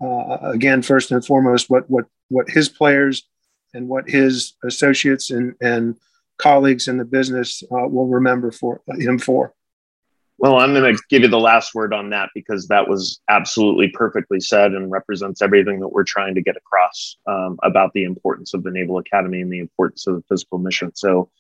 uh, 0.03 0.39
again, 0.43 0.83
first 0.83 1.11
and 1.11 1.25
foremost, 1.25 1.71
what, 1.71 1.89
what, 1.89 2.07
what 2.29 2.49
his 2.49 2.69
players 2.69 3.27
and 3.73 3.89
what 3.89 4.09
his 4.09 4.55
associates 4.65 5.31
and, 5.31 5.55
and 5.61 5.97
colleagues 6.41 6.89
in 6.89 6.97
the 6.97 7.05
business 7.05 7.63
uh, 7.71 7.87
will 7.87 8.09
remember 8.09 8.51
for 8.51 8.81
him 8.89 9.19
for. 9.19 9.55
Well, 10.41 10.57
I'm 10.57 10.73
going 10.73 10.97
to 10.97 11.03
give 11.11 11.21
you 11.21 11.29
the 11.29 11.39
last 11.39 11.75
word 11.75 11.93
on 11.93 12.09
that 12.11 12.31
because 12.35 12.67
that 12.69 12.89
was 12.89 13.21
absolutely 13.29 13.89
perfectly 13.89 14.41
said 14.41 14.73
and 14.73 14.91
represents 14.91 15.43
everything 15.43 15.81
that 15.81 15.89
we're 15.89 16.03
trying 16.03 16.35
to 16.35 16.41
get 16.41 16.57
across 16.57 17.17
um, 17.27 17.59
about 17.63 17.93
the 17.93 18.05
importance 18.05 18.55
of 18.55 18.63
the 18.63 18.71
Naval 18.71 18.97
Academy 18.97 19.43
and 19.43 19.53
the 19.53 19.59
importance 19.59 20.07
of 20.07 20.17
the 20.17 20.23
physical 20.31 20.59
mission. 20.59 20.93
So, 20.95 21.31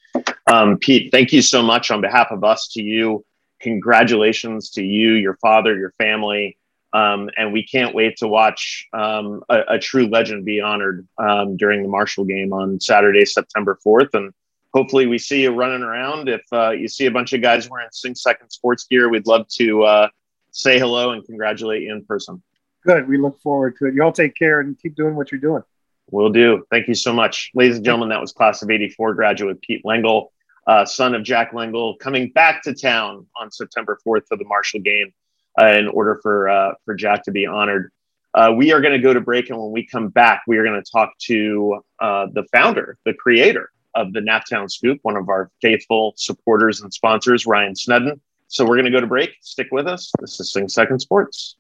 um, 0.46 0.76
Pete, 0.76 1.10
thank 1.10 1.32
you 1.32 1.40
so 1.40 1.62
much 1.62 1.90
on 1.90 2.02
behalf 2.02 2.30
of 2.30 2.44
us 2.44 2.68
to 2.72 2.82
you. 2.82 3.24
Congratulations 3.60 4.68
to 4.72 4.82
you, 4.82 5.12
your 5.12 5.36
father, 5.36 5.74
your 5.78 5.92
family. 5.92 6.58
Um, 6.92 7.30
and 7.38 7.54
we 7.54 7.66
can't 7.66 7.94
wait 7.94 8.18
to 8.18 8.28
watch 8.28 8.86
um, 8.92 9.42
a, 9.48 9.60
a, 9.68 9.78
true 9.78 10.08
legend 10.08 10.44
be 10.44 10.60
honored 10.60 11.06
um, 11.18 11.56
during 11.56 11.82
the 11.82 11.88
Marshall 11.88 12.24
game 12.24 12.52
on 12.52 12.80
Saturday, 12.80 13.24
September 13.24 13.78
4th. 13.86 14.12
And 14.14 14.32
hopefully 14.72 15.06
we 15.06 15.18
see 15.18 15.42
you 15.42 15.50
running 15.50 15.82
around. 15.82 16.28
If 16.28 16.42
uh, 16.52 16.70
you 16.70 16.88
see 16.88 17.06
a 17.06 17.10
bunch 17.10 17.32
of 17.32 17.42
guys 17.42 17.68
wearing 17.68 17.88
Sing 17.92 18.14
Second 18.14 18.50
sports 18.50 18.86
gear, 18.88 19.08
we'd 19.08 19.26
love 19.26 19.48
to 19.56 19.82
uh, 19.82 20.08
say 20.52 20.78
hello 20.78 21.10
and 21.10 21.24
congratulate 21.24 21.82
you 21.82 21.92
in 21.92 22.04
person. 22.04 22.42
Good. 22.84 23.08
We 23.08 23.18
look 23.18 23.40
forward 23.40 23.76
to 23.78 23.86
it. 23.86 23.94
Y'all 23.94 24.12
take 24.12 24.34
care 24.34 24.60
and 24.60 24.78
keep 24.78 24.94
doing 24.94 25.14
what 25.14 25.30
you're 25.30 25.40
doing. 25.40 25.62
Will 26.10 26.30
do. 26.30 26.64
Thank 26.70 26.88
you 26.88 26.94
so 26.94 27.12
much. 27.12 27.50
Ladies 27.54 27.76
and 27.76 27.84
gentlemen, 27.84 28.08
that 28.08 28.20
was 28.20 28.32
class 28.32 28.62
of 28.62 28.70
84 28.70 29.14
graduate 29.14 29.60
Pete 29.60 29.84
Lengyel, 29.84 30.28
uh, 30.66 30.84
son 30.84 31.14
of 31.14 31.22
Jack 31.22 31.52
Lengyel, 31.52 31.98
coming 31.98 32.30
back 32.32 32.62
to 32.64 32.74
town 32.74 33.26
on 33.40 33.50
September 33.50 33.98
4th 34.06 34.26
for 34.26 34.36
the 34.36 34.44
Marshall 34.44 34.80
game 34.80 35.12
uh, 35.60 35.66
in 35.66 35.88
order 35.88 36.18
for, 36.22 36.48
uh, 36.48 36.72
for 36.84 36.94
Jack 36.94 37.24
to 37.24 37.30
be 37.30 37.46
honored. 37.46 37.92
Uh, 38.32 38.52
we 38.56 38.72
are 38.72 38.80
going 38.80 38.94
to 38.94 38.98
go 38.98 39.12
to 39.12 39.20
break, 39.20 39.50
and 39.50 39.60
when 39.60 39.72
we 39.72 39.84
come 39.86 40.08
back, 40.08 40.42
we 40.48 40.56
are 40.56 40.64
going 40.64 40.80
to 40.82 40.90
talk 40.90 41.12
to 41.18 41.80
the 42.00 42.44
founder, 42.52 42.96
the 43.04 43.14
creator 43.14 43.70
of 43.94 44.12
the 44.12 44.20
Naptown 44.20 44.70
Scoop, 44.70 44.98
one 45.02 45.16
of 45.16 45.28
our 45.28 45.50
faithful 45.62 46.14
supporters 46.16 46.80
and 46.80 46.92
sponsors, 46.92 47.46
Ryan 47.46 47.74
Snedden. 47.76 48.20
So 48.48 48.64
we're 48.64 48.76
going 48.76 48.86
to 48.86 48.90
go 48.90 49.00
to 49.00 49.06
break. 49.06 49.30
Stick 49.40 49.68
with 49.72 49.86
us. 49.86 50.12
This 50.20 50.40
is 50.40 50.52
Sing 50.52 50.68
Second 50.68 51.00
Sports. 51.00 51.56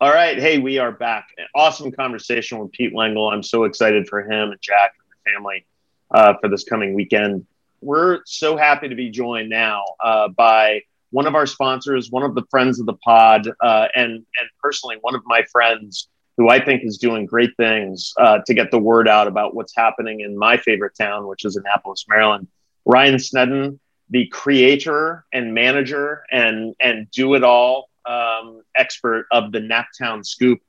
All 0.00 0.10
right. 0.12 0.38
Hey, 0.38 0.58
we 0.58 0.78
are 0.78 0.92
back. 0.92 1.28
Awesome 1.54 1.90
conversation 1.90 2.58
with 2.58 2.70
Pete 2.72 2.94
Lengyel. 2.94 3.32
I'm 3.32 3.42
so 3.42 3.64
excited 3.64 4.08
for 4.08 4.22
him 4.22 4.50
and 4.50 4.60
Jack 4.60 4.92
and 5.00 5.10
the 5.10 5.32
family. 5.32 5.66
uh, 6.10 6.34
for 6.40 6.48
this 6.48 6.64
coming 6.64 6.94
weekend. 6.94 7.46
We're 7.80 8.20
so 8.24 8.56
happy 8.56 8.88
to 8.88 8.94
be 8.94 9.10
joined 9.10 9.50
now 9.50 9.84
uh, 10.02 10.28
by 10.28 10.82
one 11.10 11.26
of 11.26 11.34
our 11.34 11.46
sponsors, 11.46 12.10
one 12.10 12.22
of 12.22 12.34
the 12.34 12.44
friends 12.50 12.80
of 12.80 12.86
the 12.86 12.94
pod, 12.94 13.48
uh, 13.60 13.88
and 13.94 14.12
and 14.12 14.50
personally 14.62 14.96
one 15.00 15.14
of 15.14 15.22
my 15.26 15.42
friends 15.50 16.08
who 16.36 16.48
I 16.48 16.64
think 16.64 16.84
is 16.84 16.98
doing 16.98 17.26
great 17.26 17.50
things 17.56 18.12
uh, 18.18 18.38
to 18.46 18.54
get 18.54 18.70
the 18.70 18.78
word 18.78 19.08
out 19.08 19.26
about 19.26 19.54
what's 19.54 19.74
happening 19.76 20.20
in 20.20 20.38
my 20.38 20.56
favorite 20.56 20.92
town, 20.96 21.26
which 21.26 21.44
is 21.44 21.56
Annapolis, 21.56 22.04
Maryland. 22.08 22.46
Ryan 22.84 23.18
Snedden, 23.18 23.80
the 24.10 24.26
creator 24.28 25.26
and 25.32 25.52
manager 25.52 26.22
and 26.30 26.74
and 26.80 27.10
do 27.10 27.34
it 27.34 27.44
all 27.44 27.90
um, 28.06 28.62
expert 28.74 29.26
of 29.30 29.52
the 29.52 29.60
Naptown 29.60 30.24
Scoop. 30.24 30.60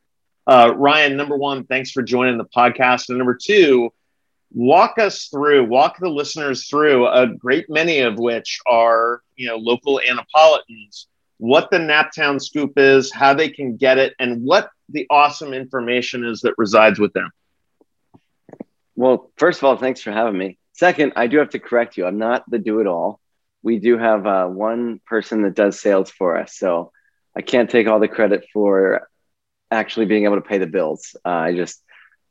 Uh, 0.45 0.73
Ryan, 0.75 1.15
number 1.15 1.37
one, 1.37 1.65
thanks 1.65 1.91
for 1.91 2.01
joining 2.01 2.37
the 2.37 2.45
podcast, 2.45 3.09
and 3.09 3.17
number 3.17 3.37
two, 3.41 3.91
walk 4.51 4.97
us 4.97 5.25
through, 5.27 5.65
walk 5.65 5.97
the 5.99 6.09
listeners 6.09 6.67
through 6.67 7.07
a 7.07 7.27
great 7.27 7.69
many 7.69 7.99
of 7.99 8.17
which 8.17 8.59
are 8.67 9.21
you 9.35 9.47
know 9.47 9.57
local 9.57 9.99
Annapolitans. 9.99 11.07
What 11.37 11.71
the 11.71 11.77
Naptown 11.77 12.41
Scoop 12.41 12.73
is, 12.77 13.13
how 13.13 13.33
they 13.33 13.49
can 13.49 13.77
get 13.77 13.97
it, 13.97 14.13
and 14.19 14.43
what 14.43 14.69
the 14.89 15.07
awesome 15.09 15.53
information 15.53 16.25
is 16.25 16.41
that 16.41 16.55
resides 16.57 16.99
with 16.99 17.13
them. 17.13 17.29
Well, 18.95 19.31
first 19.37 19.59
of 19.59 19.63
all, 19.63 19.77
thanks 19.77 20.01
for 20.01 20.11
having 20.11 20.37
me. 20.37 20.57
Second, 20.73 21.13
I 21.15 21.27
do 21.27 21.37
have 21.37 21.51
to 21.51 21.59
correct 21.59 21.95
you. 21.95 22.05
I'm 22.05 22.17
not 22.17 22.49
the 22.49 22.59
do 22.59 22.81
it 22.81 22.87
all. 22.87 23.19
We 23.63 23.79
do 23.79 23.97
have 23.97 24.25
uh, 24.25 24.47
one 24.47 24.99
person 25.05 25.43
that 25.43 25.55
does 25.55 25.79
sales 25.79 26.11
for 26.11 26.37
us. 26.37 26.55
So 26.57 26.91
I 27.35 27.41
can't 27.41 27.69
take 27.69 27.87
all 27.87 27.99
the 27.99 28.07
credit 28.07 28.45
for 28.51 29.07
actually 29.71 30.05
being 30.05 30.25
able 30.25 30.35
to 30.35 30.41
pay 30.41 30.57
the 30.57 30.67
bills. 30.67 31.15
Uh, 31.25 31.29
I 31.29 31.55
just 31.55 31.81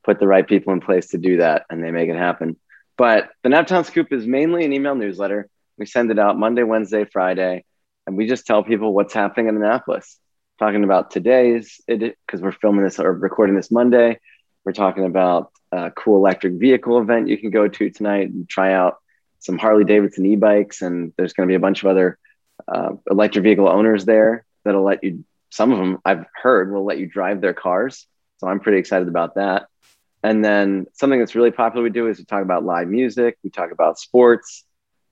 put 0.08 0.18
the 0.18 0.26
right 0.26 0.46
people 0.48 0.72
in 0.72 0.80
place 0.80 1.08
to 1.08 1.18
do 1.18 1.36
that 1.36 1.66
and 1.68 1.84
they 1.84 1.90
make 1.90 2.08
it 2.08 2.16
happen. 2.16 2.56
But 2.96 3.28
the 3.42 3.50
Naptown 3.50 3.84
Scoop 3.84 4.10
is 4.10 4.26
mainly 4.26 4.64
an 4.64 4.72
email 4.72 4.94
newsletter. 4.94 5.50
We 5.76 5.84
send 5.84 6.10
it 6.10 6.18
out 6.18 6.38
Monday, 6.38 6.62
Wednesday, 6.62 7.04
Friday, 7.04 7.64
and 8.06 8.16
we 8.16 8.26
just 8.26 8.46
tell 8.46 8.64
people 8.64 8.94
what's 8.94 9.12
happening 9.12 9.48
in 9.48 9.56
Annapolis. 9.56 10.18
Talking 10.58 10.82
about 10.82 11.10
today's, 11.10 11.78
because 11.86 12.40
we're 12.40 12.52
filming 12.52 12.84
this 12.84 12.98
or 12.98 13.12
recording 13.12 13.54
this 13.54 13.70
Monday. 13.70 14.18
We're 14.64 14.72
talking 14.72 15.04
about 15.04 15.52
a 15.72 15.90
cool 15.90 16.16
electric 16.16 16.54
vehicle 16.54 16.98
event 16.98 17.28
you 17.28 17.36
can 17.36 17.50
go 17.50 17.68
to 17.68 17.90
tonight 17.90 18.30
and 18.30 18.48
try 18.48 18.72
out 18.72 18.96
some 19.40 19.58
Harley 19.58 19.84
Davidson 19.84 20.24
e 20.24 20.36
bikes. 20.36 20.80
And 20.80 21.12
there's 21.18 21.34
going 21.34 21.46
to 21.46 21.52
be 21.52 21.56
a 21.56 21.60
bunch 21.60 21.82
of 21.84 21.90
other 21.90 22.18
uh, 22.66 22.92
electric 23.10 23.44
vehicle 23.44 23.68
owners 23.68 24.06
there 24.06 24.46
that'll 24.64 24.84
let 24.84 25.04
you, 25.04 25.24
some 25.50 25.70
of 25.70 25.78
them 25.78 25.98
I've 26.02 26.24
heard 26.34 26.72
will 26.72 26.86
let 26.86 26.98
you 26.98 27.06
drive 27.06 27.42
their 27.42 27.54
cars. 27.54 28.06
So 28.38 28.48
I'm 28.48 28.60
pretty 28.60 28.78
excited 28.78 29.08
about 29.08 29.34
that. 29.34 29.66
And 30.22 30.44
then 30.44 30.86
something 30.94 31.18
that's 31.18 31.34
really 31.34 31.50
popular 31.50 31.84
we 31.84 31.90
do 31.90 32.08
is 32.08 32.18
we 32.18 32.24
talk 32.24 32.42
about 32.42 32.64
live 32.64 32.88
music, 32.88 33.38
we 33.44 33.50
talk 33.50 33.70
about 33.70 33.98
sports, 33.98 34.64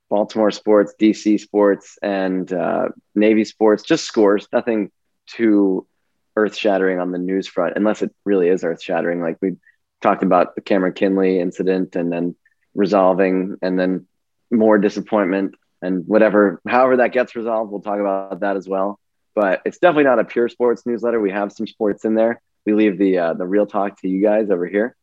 Baltimore 0.09 0.51
sports, 0.51 0.95
DC 1.01 1.40
sports, 1.40 1.99
and 2.03 2.53
uh, 2.53 2.88
Navy 3.14 3.45
sports, 3.45 3.83
just 3.83 4.05
scores, 4.05 4.49
nothing 4.53 4.90
too 5.27 5.87
earth 6.37 6.57
shattering 6.57 7.01
on 7.01 7.12
the 7.12 7.19
news 7.19 7.47
front, 7.47 7.75
unless 7.77 8.03
it 8.03 8.14
really 8.25 8.49
is 8.49 8.62
earth 8.64 8.83
shattering. 8.83 9.21
Like 9.21 9.38
we 9.40 9.57
talked 10.03 10.23
about 10.23 10.55
the 10.55 10.61
Cameron 10.61 10.92
Kinley 10.92 11.40
incident 11.40 11.97
and 11.97 12.12
then 12.12 12.35
resolving, 12.75 13.57
and 13.62 13.79
then 13.79 14.07
more 14.51 14.79
disappointment 14.79 15.55
and 15.83 16.07
whatever, 16.07 16.61
however 16.66 16.99
that 16.99 17.12
gets 17.12 17.37
resolved, 17.37 17.71
we'll 17.71 17.81
talk 17.81 18.01
about 18.01 18.40
that 18.40 18.57
as 18.57 18.69
well 18.69 19.01
but 19.37 19.61
it's 19.66 19.79
definitely 19.79 20.05
not 20.05 20.19
a 20.19 20.25
pure 20.25 20.49
sports 20.49 20.85
newsletter. 20.87 21.21
We 21.21 21.31
have 21.31 21.53
some 21.53 21.66
sports 21.66 22.05
in 22.05 22.14
there. 22.14 22.40
We 22.66 22.74
leave 22.74 22.98
the 22.98 23.18
uh, 23.18 23.35
the 23.35 23.46
real 23.46 23.66
talk 23.66 24.00
to 24.00 24.09
you 24.09 24.22
guys 24.22 24.50
over 24.50 24.66
here, 24.66 24.96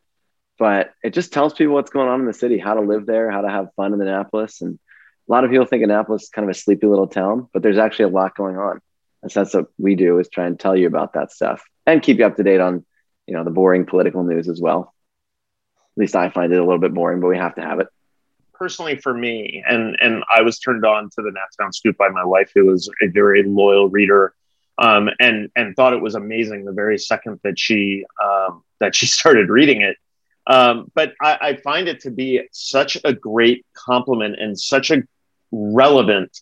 but 0.60 0.94
it 1.04 1.14
just 1.14 1.34
tells 1.34 1.54
people 1.54 1.74
what's 1.74 1.92
going 1.92 2.10
on 2.10 2.20
in 2.20 2.28
the 2.28 2.34
city, 2.34 2.60
how 2.60 2.74
to 2.76 2.82
live 2.82 3.06
there, 3.06 3.32
how 3.32 3.42
to 3.42 3.50
have 3.50 3.74
fun 3.76 3.94
in 3.94 4.02
Annapolis, 4.02 4.62
and 4.62 4.78
a 5.28 5.32
lot 5.32 5.44
of 5.44 5.52
people 5.52 5.66
think 5.66 5.84
Annapolis 5.84 6.24
is 6.24 6.30
kind 6.30 6.48
of 6.48 6.56
a 6.56 6.60
sleepy 6.60 6.86
little 6.86 7.08
town, 7.08 7.48
but 7.54 7.64
there's 7.64 7.78
actually 7.78 8.06
a 8.06 8.10
lot 8.10 8.36
going 8.36 8.58
on. 8.58 8.82
And 9.22 9.32
so 9.32 9.40
that's 9.40 9.54
what 9.54 9.68
we 9.78 9.96
do 9.96 10.20
is 10.20 10.28
try 10.28 10.46
and 10.46 10.60
tell 10.60 10.76
you 10.76 10.86
about 10.86 11.14
that 11.14 11.32
stuff 11.32 11.64
and 11.86 12.04
keep 12.04 12.20
you 12.20 12.26
up 12.26 12.36
to 12.36 12.44
date 12.44 12.60
on, 12.60 12.86
you 13.26 13.34
know, 13.34 13.46
the 13.46 13.52
boring 13.52 13.86
political 13.86 14.24
news 14.24 14.50
as 14.50 14.60
well. 14.60 14.94
At 15.96 16.02
least 16.02 16.16
I 16.16 16.30
find 16.30 16.52
it 16.52 16.58
a 16.58 16.64
little 16.64 16.80
bit 16.80 16.94
boring, 16.94 17.22
but 17.22 17.28
we 17.28 17.38
have 17.38 17.56
to 17.56 17.62
have 17.62 17.80
it 17.80 17.88
personally 18.54 18.98
for 18.98 19.14
me, 19.14 19.64
and 19.68 19.98
and 20.00 20.24
I 20.34 20.42
was 20.42 20.58
turned 20.58 20.86
on 20.86 21.10
to 21.16 21.22
the 21.22 21.32
Naptown 21.32 21.74
Scoop 21.74 21.98
by 21.98 22.10
my 22.10 22.24
wife, 22.24 22.52
who 22.56 22.66
was 22.66 22.90
a 23.02 23.08
very 23.08 23.44
loyal 23.44 23.90
reader, 23.90 24.34
um, 24.78 25.10
and 25.20 25.50
and 25.56 25.76
thought 25.76 25.94
it 25.94 26.02
was 26.02 26.16
amazing 26.16 26.66
the 26.66 26.72
very 26.72 26.98
second 26.98 27.40
that 27.44 27.60
she 27.60 28.06
um, 28.24 28.64
that 28.80 28.96
she 28.96 29.06
started 29.20 29.50
reading 29.50 29.82
it. 29.82 29.98
Um, 30.46 30.92
but 30.94 31.14
I, 31.22 31.38
I 31.42 31.56
find 31.58 31.88
it 31.88 32.02
to 32.02 32.12
be 32.12 32.42
such 32.52 32.98
a 33.04 33.14
great 33.14 33.66
compliment 33.74 34.36
and 34.40 34.60
such 34.60 34.92
a 34.92 35.04
relevant 35.52 36.38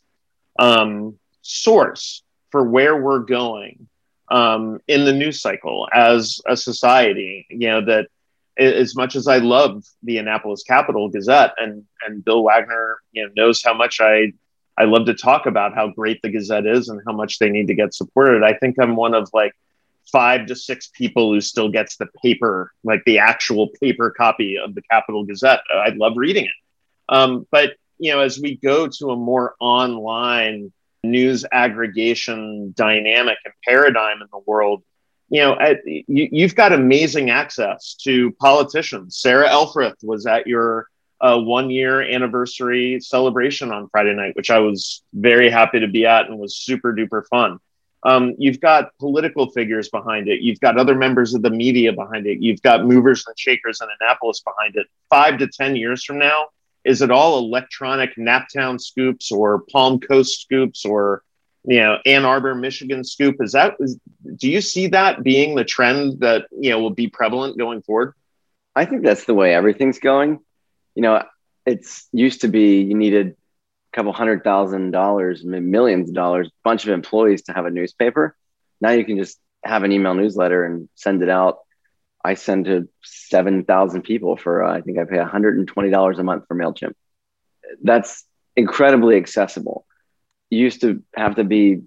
um, 0.58 1.20
source 1.42 2.24
for 2.50 2.64
where 2.64 2.98
we're 2.98 3.20
going 3.20 3.88
um, 4.30 4.80
in 4.88 5.06
the 5.06 5.14
news 5.14 5.40
cycle 5.40 5.88
as 5.94 6.40
a 6.48 6.58
society. 6.58 7.46
You 7.50 7.70
know 7.70 7.86
that 7.86 8.08
as 8.58 8.96
much 8.96 9.16
as 9.16 9.28
I 9.28 9.38
love 9.38 9.84
the 10.04 10.18
Annapolis 10.18 10.64
Capital 10.64 11.10
Gazette 11.10 11.54
and 11.58 11.86
and 12.06 12.24
Bill 12.24 12.44
Wagner, 12.44 13.00
you 13.12 13.24
know, 13.24 13.32
knows 13.36 13.62
how 13.64 13.74
much 13.74 14.00
I 14.02 14.34
I 14.82 14.86
love 14.86 15.06
to 15.06 15.14
talk 15.14 15.46
about 15.46 15.76
how 15.76 15.90
great 15.90 16.24
the 16.24 16.30
Gazette 16.32 16.66
is 16.66 16.90
and 16.90 17.00
how 17.06 17.14
much 17.14 17.38
they 17.38 17.52
need 17.52 17.68
to 17.68 17.76
get 17.76 17.94
supported. 17.94 18.44
I 18.44 18.56
think 18.56 18.78
I'm 18.82 18.96
one 18.96 19.14
of 19.14 19.30
like 19.32 19.54
five 20.12 20.48
to 20.48 20.56
six 20.56 20.88
people 20.88 21.32
who 21.32 21.40
still 21.40 21.70
gets 21.70 21.98
the 21.98 22.08
paper, 22.24 22.72
like 22.84 23.04
the 23.06 23.20
actual 23.20 23.70
paper 23.80 24.10
copy 24.10 24.58
of 24.58 24.74
the 24.74 24.82
Capital 24.82 25.24
Gazette. 25.24 25.60
I 25.72 25.90
love 25.90 26.14
reading 26.16 26.46
it. 26.46 26.52
Um, 27.10 27.46
but 27.52 27.74
you 28.00 28.12
know, 28.12 28.22
as 28.22 28.40
we 28.40 28.56
go 28.56 28.88
to 28.88 29.12
a 29.12 29.16
more 29.16 29.54
online 29.60 30.74
news 31.04 31.46
aggregation 31.52 32.74
dynamic 32.76 33.38
and 33.46 33.54
paradigm 33.64 34.24
in 34.24 34.30
the 34.32 34.42
world, 34.48 34.82
you 35.30 35.42
know, 35.42 35.60
you, 35.86 36.42
have 36.42 36.56
got 36.56 36.74
amazing 36.74 37.30
access 37.30 37.94
to 38.04 38.32
politicians. 38.40 39.18
Sarah 39.18 39.48
Elfreth 39.48 39.98
was 40.02 40.26
at 40.26 40.48
your 40.48 40.88
uh, 41.22 41.40
one 41.40 41.70
year 41.70 42.02
anniversary 42.02 43.00
celebration 43.00 43.72
on 43.72 43.88
Friday 43.90 44.14
night, 44.16 44.36
which 44.36 44.50
I 44.50 44.60
was 44.60 45.04
very 45.14 45.50
happy 45.50 45.80
to 45.80 45.88
be 45.88 46.06
at 46.06 46.28
and 46.28 46.40
was 46.40 46.58
super 46.58 46.94
duper 46.94 47.26
fun. 47.28 47.60
Um, 48.04 48.34
you've 48.40 48.60
got 48.60 48.98
political 48.98 49.52
figures 49.52 49.90
behind 49.90 50.28
it. 50.28 50.42
You've 50.42 50.60
got 50.60 50.78
other 50.78 50.96
members 50.96 51.36
of 51.36 51.44
the 51.44 51.52
media 51.52 51.94
behind 51.94 52.26
it. 52.26 52.42
You've 52.42 52.62
got 52.64 52.84
movers 52.84 53.24
and 53.28 53.38
shakers 53.38 53.80
in 53.80 53.88
Annapolis 54.00 54.42
behind 54.42 54.76
it. 54.76 54.88
Five 55.10 55.38
to 55.38 55.48
10 55.48 55.76
years 55.76 56.04
from 56.04 56.18
now, 56.18 56.48
is 56.84 57.04
it 57.04 57.12
all 57.12 57.38
electronic 57.38 58.16
Naptown 58.16 58.82
scoops 58.82 59.32
or 59.32 59.60
Palm 59.72 60.00
Coast 60.00 60.42
scoops 60.42 60.84
or 60.84 61.22
you 61.64 61.78
know 61.78 61.98
Ann 62.06 62.26
Arbor, 62.26 62.56
Michigan 62.56 63.04
scoop. 63.04 63.38
Is 63.40 63.52
that 63.52 63.76
is, 63.80 64.00
do 64.36 64.50
you 64.50 64.62
see 64.62 64.88
that 64.88 65.24
being 65.24 65.56
the 65.56 65.64
trend 65.64 66.22
that 66.22 66.48
you 66.52 66.72
know 66.72 66.80
will 66.80 66.90
be 66.90 67.08
prevalent 67.08 67.58
going 67.58 67.82
forward? 67.82 68.14
I 68.76 68.86
think 68.86 69.04
that's 69.04 69.26
the 69.26 69.34
way 69.34 69.54
everything's 69.54 70.00
going. 70.00 70.40
You 70.96 71.02
know, 71.04 71.24
it's 71.66 72.08
used 72.12 72.42
to 72.42 72.48
be 72.48 72.82
you 72.82 72.96
needed 72.96 73.28
a 73.28 73.96
couple 73.96 74.14
hundred 74.14 74.44
thousand 74.44 74.92
dollars, 74.92 75.44
millions 75.44 76.10
of 76.10 76.16
dollars, 76.16 76.48
a 76.48 76.52
bunch 76.64 76.86
of 76.86 76.92
employees 76.92 77.44
to 77.44 77.54
have 77.54 77.66
a 77.66 77.72
newspaper. 77.72 78.36
Now 78.80 78.92
you 78.92 79.06
can 79.06 79.18
just 79.18 79.40
have 79.64 79.84
an 79.84 79.92
email 79.92 80.14
newsletter 80.14 80.66
and 80.66 80.90
send 80.96 81.22
it 81.22 81.30
out. 81.30 81.60
I 82.24 82.36
send 82.36 82.66
to 82.66 82.88
seven 83.04 83.64
thousand 83.64 84.04
people 84.04 84.38
for 84.38 84.64
uh, 84.64 84.78
I 84.78 84.82
think 84.82 84.98
I 84.98 85.06
pay 85.06 85.18
one 85.18 85.28
hundred 85.28 85.58
and 85.58 85.68
twenty 85.68 85.90
dollars 85.90 86.20
a 86.20 86.24
month 86.24 86.46
for 86.48 86.56
Mailchimp. 86.56 86.94
That's 87.84 88.26
incredibly 88.56 89.18
accessible 89.18 89.86
you 90.52 90.60
used 90.60 90.82
to 90.82 91.02
have 91.16 91.36
to 91.38 91.44
be 91.44 91.82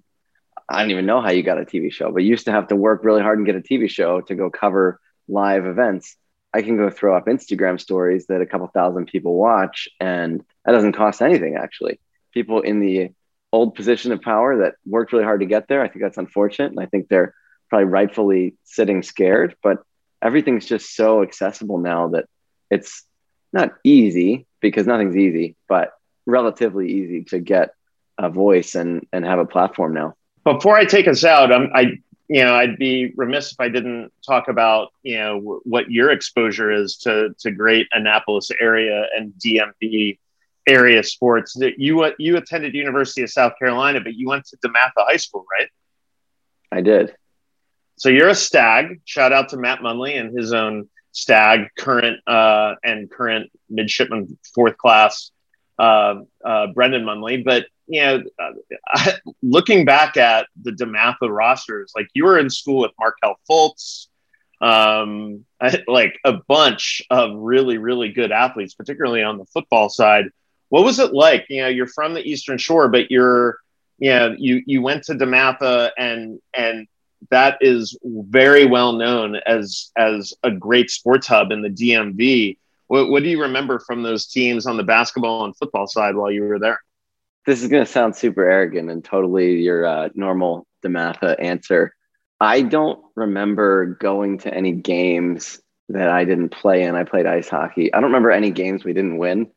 I 0.68 0.80
don't 0.80 0.90
even 0.90 1.06
know 1.06 1.20
how 1.20 1.30
you 1.30 1.42
got 1.42 1.60
a 1.60 1.66
TV 1.66 1.92
show, 1.92 2.10
but 2.10 2.22
you 2.22 2.30
used 2.30 2.46
to 2.46 2.52
have 2.52 2.68
to 2.68 2.76
work 2.76 3.04
really 3.04 3.20
hard 3.20 3.38
and 3.38 3.46
get 3.46 3.54
a 3.54 3.60
TV 3.60 3.88
show 3.88 4.22
to 4.22 4.34
go 4.34 4.48
cover 4.48 4.98
live 5.28 5.66
events. 5.66 6.16
I 6.54 6.62
can 6.62 6.76
go 6.76 6.88
throw 6.88 7.16
up 7.16 7.26
Instagram 7.26 7.80
stories 7.80 8.26
that 8.26 8.40
a 8.40 8.46
couple 8.46 8.68
thousand 8.68 9.06
people 9.06 9.34
watch, 9.34 9.88
and 10.00 10.42
that 10.64 10.72
doesn't 10.72 10.92
cost 10.92 11.20
anything 11.20 11.56
actually. 11.56 11.98
People 12.32 12.60
in 12.60 12.78
the 12.78 13.10
old 13.52 13.74
position 13.74 14.12
of 14.12 14.22
power 14.22 14.58
that 14.58 14.74
worked 14.86 15.12
really 15.12 15.24
hard 15.24 15.40
to 15.40 15.46
get 15.46 15.66
there, 15.66 15.82
I 15.82 15.88
think 15.88 16.02
that's 16.02 16.16
unfortunate. 16.16 16.70
And 16.70 16.80
I 16.80 16.86
think 16.86 17.08
they're 17.08 17.34
probably 17.68 17.86
rightfully 17.86 18.54
sitting 18.62 19.02
scared, 19.02 19.56
but 19.62 19.78
everything's 20.22 20.66
just 20.66 20.94
so 20.94 21.22
accessible 21.22 21.78
now 21.78 22.08
that 22.08 22.26
it's 22.70 23.04
not 23.52 23.72
easy 23.82 24.46
because 24.60 24.86
nothing's 24.86 25.16
easy, 25.16 25.56
but 25.68 25.92
relatively 26.24 26.90
easy 26.90 27.24
to 27.24 27.40
get 27.40 27.74
a 28.16 28.30
voice 28.30 28.76
and 28.76 29.06
and 29.12 29.24
have 29.24 29.40
a 29.40 29.44
platform 29.44 29.92
now. 29.92 30.14
Before 30.44 30.76
I 30.76 30.84
take 30.84 31.08
us 31.08 31.24
out, 31.24 31.52
I'm, 31.52 31.70
I 31.74 31.98
you 32.28 32.42
know 32.42 32.54
I'd 32.54 32.78
be 32.78 33.12
remiss 33.16 33.52
if 33.52 33.60
I 33.60 33.68
didn't 33.68 34.12
talk 34.26 34.48
about 34.48 34.88
you 35.02 35.18
know 35.18 35.34
w- 35.40 35.60
what 35.64 35.90
your 35.90 36.10
exposure 36.10 36.70
is 36.70 36.96
to 36.98 37.34
to 37.40 37.50
great 37.50 37.86
Annapolis 37.92 38.50
area 38.60 39.06
and 39.16 39.32
DMV 39.34 40.18
area 40.66 41.02
sports. 41.02 41.54
That 41.54 41.78
you 41.78 42.12
you 42.18 42.36
attended 42.36 42.74
University 42.74 43.22
of 43.22 43.30
South 43.30 43.52
Carolina, 43.58 44.00
but 44.00 44.14
you 44.14 44.28
went 44.28 44.46
to 44.46 44.56
DeMatha 44.58 45.04
High 45.04 45.16
School, 45.16 45.44
right? 45.58 45.68
I 46.72 46.80
did. 46.80 47.14
So 47.96 48.08
you're 48.08 48.28
a 48.28 48.34
stag. 48.34 49.00
Shout 49.04 49.32
out 49.32 49.50
to 49.50 49.56
Matt 49.56 49.80
Munley 49.80 50.18
and 50.18 50.36
his 50.36 50.52
own 50.52 50.88
Stag, 51.14 51.68
current 51.78 52.18
uh, 52.26 52.74
and 52.82 53.08
current 53.08 53.48
midshipman 53.70 54.36
fourth 54.52 54.76
class, 54.76 55.30
uh, 55.78 56.16
uh, 56.44 56.66
Brendan 56.74 57.04
Munley. 57.04 57.44
But 57.44 57.66
you 57.86 58.00
know, 58.00 58.22
uh, 58.38 59.12
looking 59.42 59.84
back 59.84 60.16
at 60.16 60.46
the 60.62 60.70
DeMatha 60.70 61.28
rosters, 61.28 61.92
like 61.96 62.08
you 62.14 62.24
were 62.24 62.38
in 62.38 62.50
school 62.50 62.80
with 62.80 62.92
Markelle 62.98 63.38
Fultz, 63.48 64.06
um, 64.60 65.44
like 65.88 66.18
a 66.24 66.34
bunch 66.48 67.02
of 67.10 67.36
really, 67.36 67.78
really 67.78 68.10
good 68.10 68.32
athletes, 68.32 68.74
particularly 68.74 69.22
on 69.22 69.38
the 69.38 69.46
football 69.46 69.88
side. 69.88 70.26
What 70.68 70.84
was 70.84 70.98
it 70.98 71.12
like? 71.12 71.46
You 71.48 71.62
know, 71.62 71.68
you're 71.68 71.86
from 71.86 72.14
the 72.14 72.22
Eastern 72.22 72.58
Shore, 72.58 72.88
but 72.88 73.10
you're, 73.10 73.58
you 73.98 74.10
know, 74.10 74.34
you 74.36 74.62
you 74.66 74.82
went 74.82 75.04
to 75.04 75.14
DeMatha, 75.14 75.90
and 75.96 76.40
and 76.56 76.88
that 77.30 77.58
is 77.60 77.96
very 78.02 78.66
well 78.66 78.92
known 78.92 79.36
as 79.46 79.92
as 79.96 80.34
a 80.42 80.50
great 80.50 80.90
sports 80.90 81.26
hub 81.26 81.52
in 81.52 81.62
the 81.62 81.68
DMV. 81.68 82.58
What, 82.88 83.08
what 83.08 83.22
do 83.22 83.28
you 83.28 83.42
remember 83.42 83.78
from 83.78 84.02
those 84.02 84.26
teams 84.26 84.66
on 84.66 84.76
the 84.76 84.82
basketball 84.82 85.44
and 85.44 85.56
football 85.56 85.86
side 85.86 86.16
while 86.16 86.30
you 86.30 86.42
were 86.42 86.58
there? 86.58 86.80
This 87.46 87.62
is 87.62 87.68
going 87.68 87.84
to 87.84 87.90
sound 87.90 88.16
super 88.16 88.44
arrogant 88.44 88.90
and 88.90 89.04
totally 89.04 89.60
your 89.60 89.84
uh, 89.86 90.08
normal 90.14 90.66
DeMatha 90.82 91.36
answer. 91.38 91.94
I 92.40 92.62
don't 92.62 93.04
remember 93.14 93.86
going 93.86 94.38
to 94.38 94.52
any 94.52 94.72
games 94.72 95.60
that 95.90 96.08
I 96.08 96.24
didn't 96.24 96.50
play 96.50 96.84
in. 96.84 96.94
I 96.94 97.04
played 97.04 97.26
ice 97.26 97.48
hockey. 97.48 97.92
I 97.92 97.98
don't 98.00 98.10
remember 98.10 98.30
any 98.30 98.50
games 98.50 98.84
we 98.84 98.94
didn't 98.94 99.18
win. 99.18 99.50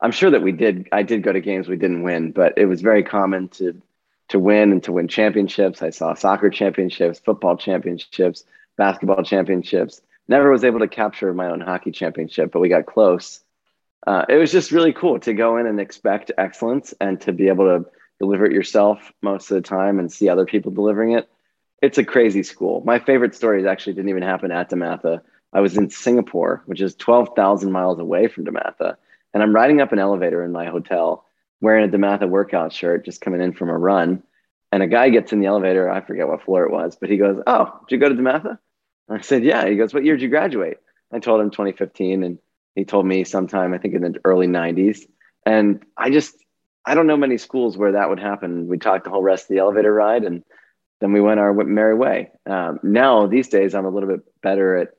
I'm 0.00 0.12
sure 0.12 0.30
that 0.30 0.42
we 0.42 0.52
did. 0.52 0.88
I 0.92 1.02
did 1.02 1.22
go 1.22 1.32
to 1.32 1.40
games 1.40 1.68
we 1.68 1.76
didn't 1.76 2.02
win, 2.02 2.32
but 2.32 2.54
it 2.56 2.66
was 2.66 2.80
very 2.80 3.02
common 3.02 3.48
to 3.50 3.80
to 4.28 4.38
win 4.38 4.72
and 4.72 4.82
to 4.84 4.92
win 4.92 5.08
championships. 5.08 5.82
I 5.82 5.90
saw 5.90 6.14
soccer 6.14 6.48
championships, 6.48 7.20
football 7.20 7.56
championships, 7.56 8.44
basketball 8.76 9.22
championships. 9.22 10.00
Never 10.26 10.50
was 10.50 10.64
able 10.64 10.80
to 10.80 10.88
capture 10.88 11.34
my 11.34 11.48
own 11.48 11.60
hockey 11.60 11.90
championship, 11.90 12.50
but 12.52 12.60
we 12.60 12.68
got 12.68 12.86
close. 12.86 13.40
Uh, 14.06 14.24
it 14.28 14.36
was 14.36 14.50
just 14.50 14.72
really 14.72 14.92
cool 14.92 15.18
to 15.20 15.32
go 15.32 15.56
in 15.56 15.66
and 15.66 15.80
expect 15.80 16.32
excellence 16.36 16.92
and 17.00 17.20
to 17.20 17.32
be 17.32 17.48
able 17.48 17.64
to 17.66 17.90
deliver 18.18 18.46
it 18.46 18.52
yourself 18.52 19.12
most 19.22 19.50
of 19.50 19.56
the 19.56 19.68
time 19.68 19.98
and 19.98 20.10
see 20.12 20.28
other 20.28 20.44
people 20.44 20.72
delivering 20.72 21.12
it 21.12 21.28
it's 21.82 21.98
a 21.98 22.04
crazy 22.04 22.44
school. 22.44 22.80
My 22.86 23.00
favorite 23.00 23.34
stories 23.34 23.66
actually 23.66 23.94
didn't 23.94 24.08
even 24.08 24.22
happen 24.22 24.52
at 24.52 24.70
DeMatha. 24.70 25.20
I 25.52 25.60
was 25.60 25.76
in 25.76 25.90
Singapore, 25.90 26.62
which 26.66 26.80
is 26.80 26.94
12,000 26.94 27.72
miles 27.72 27.98
away 27.98 28.28
from 28.28 28.44
DeMatha. 28.46 28.96
And 29.34 29.42
I'm 29.42 29.54
riding 29.54 29.80
up 29.80 29.92
an 29.92 29.98
elevator 29.98 30.44
in 30.44 30.52
my 30.52 30.66
hotel 30.66 31.26
wearing 31.60 31.84
a 31.84 31.92
DeMatha 31.92 32.28
workout 32.28 32.72
shirt, 32.72 33.04
just 33.04 33.20
coming 33.20 33.42
in 33.42 33.52
from 33.52 33.68
a 33.68 33.76
run. 33.76 34.22
And 34.70 34.82
a 34.82 34.86
guy 34.86 35.10
gets 35.10 35.32
in 35.32 35.40
the 35.40 35.46
elevator. 35.46 35.90
I 35.90 36.00
forget 36.00 36.28
what 36.28 36.44
floor 36.44 36.64
it 36.64 36.72
was, 36.72 36.96
but 36.96 37.10
he 37.10 37.18
goes, 37.18 37.42
Oh, 37.46 37.80
did 37.88 37.96
you 37.96 38.00
go 38.00 38.08
to 38.08 38.14
DeMatha? 38.14 38.58
I 39.08 39.20
said, 39.20 39.44
Yeah. 39.44 39.68
He 39.68 39.76
goes, 39.76 39.92
What 39.92 40.04
year 40.04 40.14
did 40.14 40.22
you 40.22 40.28
graduate? 40.28 40.78
I 41.12 41.18
told 41.18 41.40
him 41.40 41.50
2015. 41.50 42.22
And 42.22 42.38
he 42.74 42.84
told 42.84 43.06
me 43.06 43.24
sometime, 43.24 43.74
I 43.74 43.78
think 43.78 43.94
in 43.94 44.02
the 44.02 44.20
early 44.24 44.46
90s. 44.46 45.00
And 45.44 45.84
I 45.96 46.10
just, 46.10 46.34
I 46.84 46.94
don't 46.94 47.06
know 47.06 47.16
many 47.16 47.38
schools 47.38 47.76
where 47.76 47.92
that 47.92 48.08
would 48.08 48.20
happen. 48.20 48.68
We 48.68 48.78
talked 48.78 49.04
the 49.04 49.10
whole 49.10 49.22
rest 49.22 49.44
of 49.44 49.48
the 49.48 49.58
elevator 49.58 49.92
ride. 49.92 50.24
And 50.24 50.42
then 51.00 51.12
we 51.12 51.20
went 51.20 51.40
our 51.40 51.52
merry 51.52 51.94
way. 51.94 52.30
Um, 52.46 52.78
now 52.82 53.26
these 53.26 53.48
days, 53.48 53.74
I'm 53.74 53.84
a 53.84 53.90
little 53.90 54.08
bit 54.08 54.20
better 54.40 54.76
at. 54.76 54.94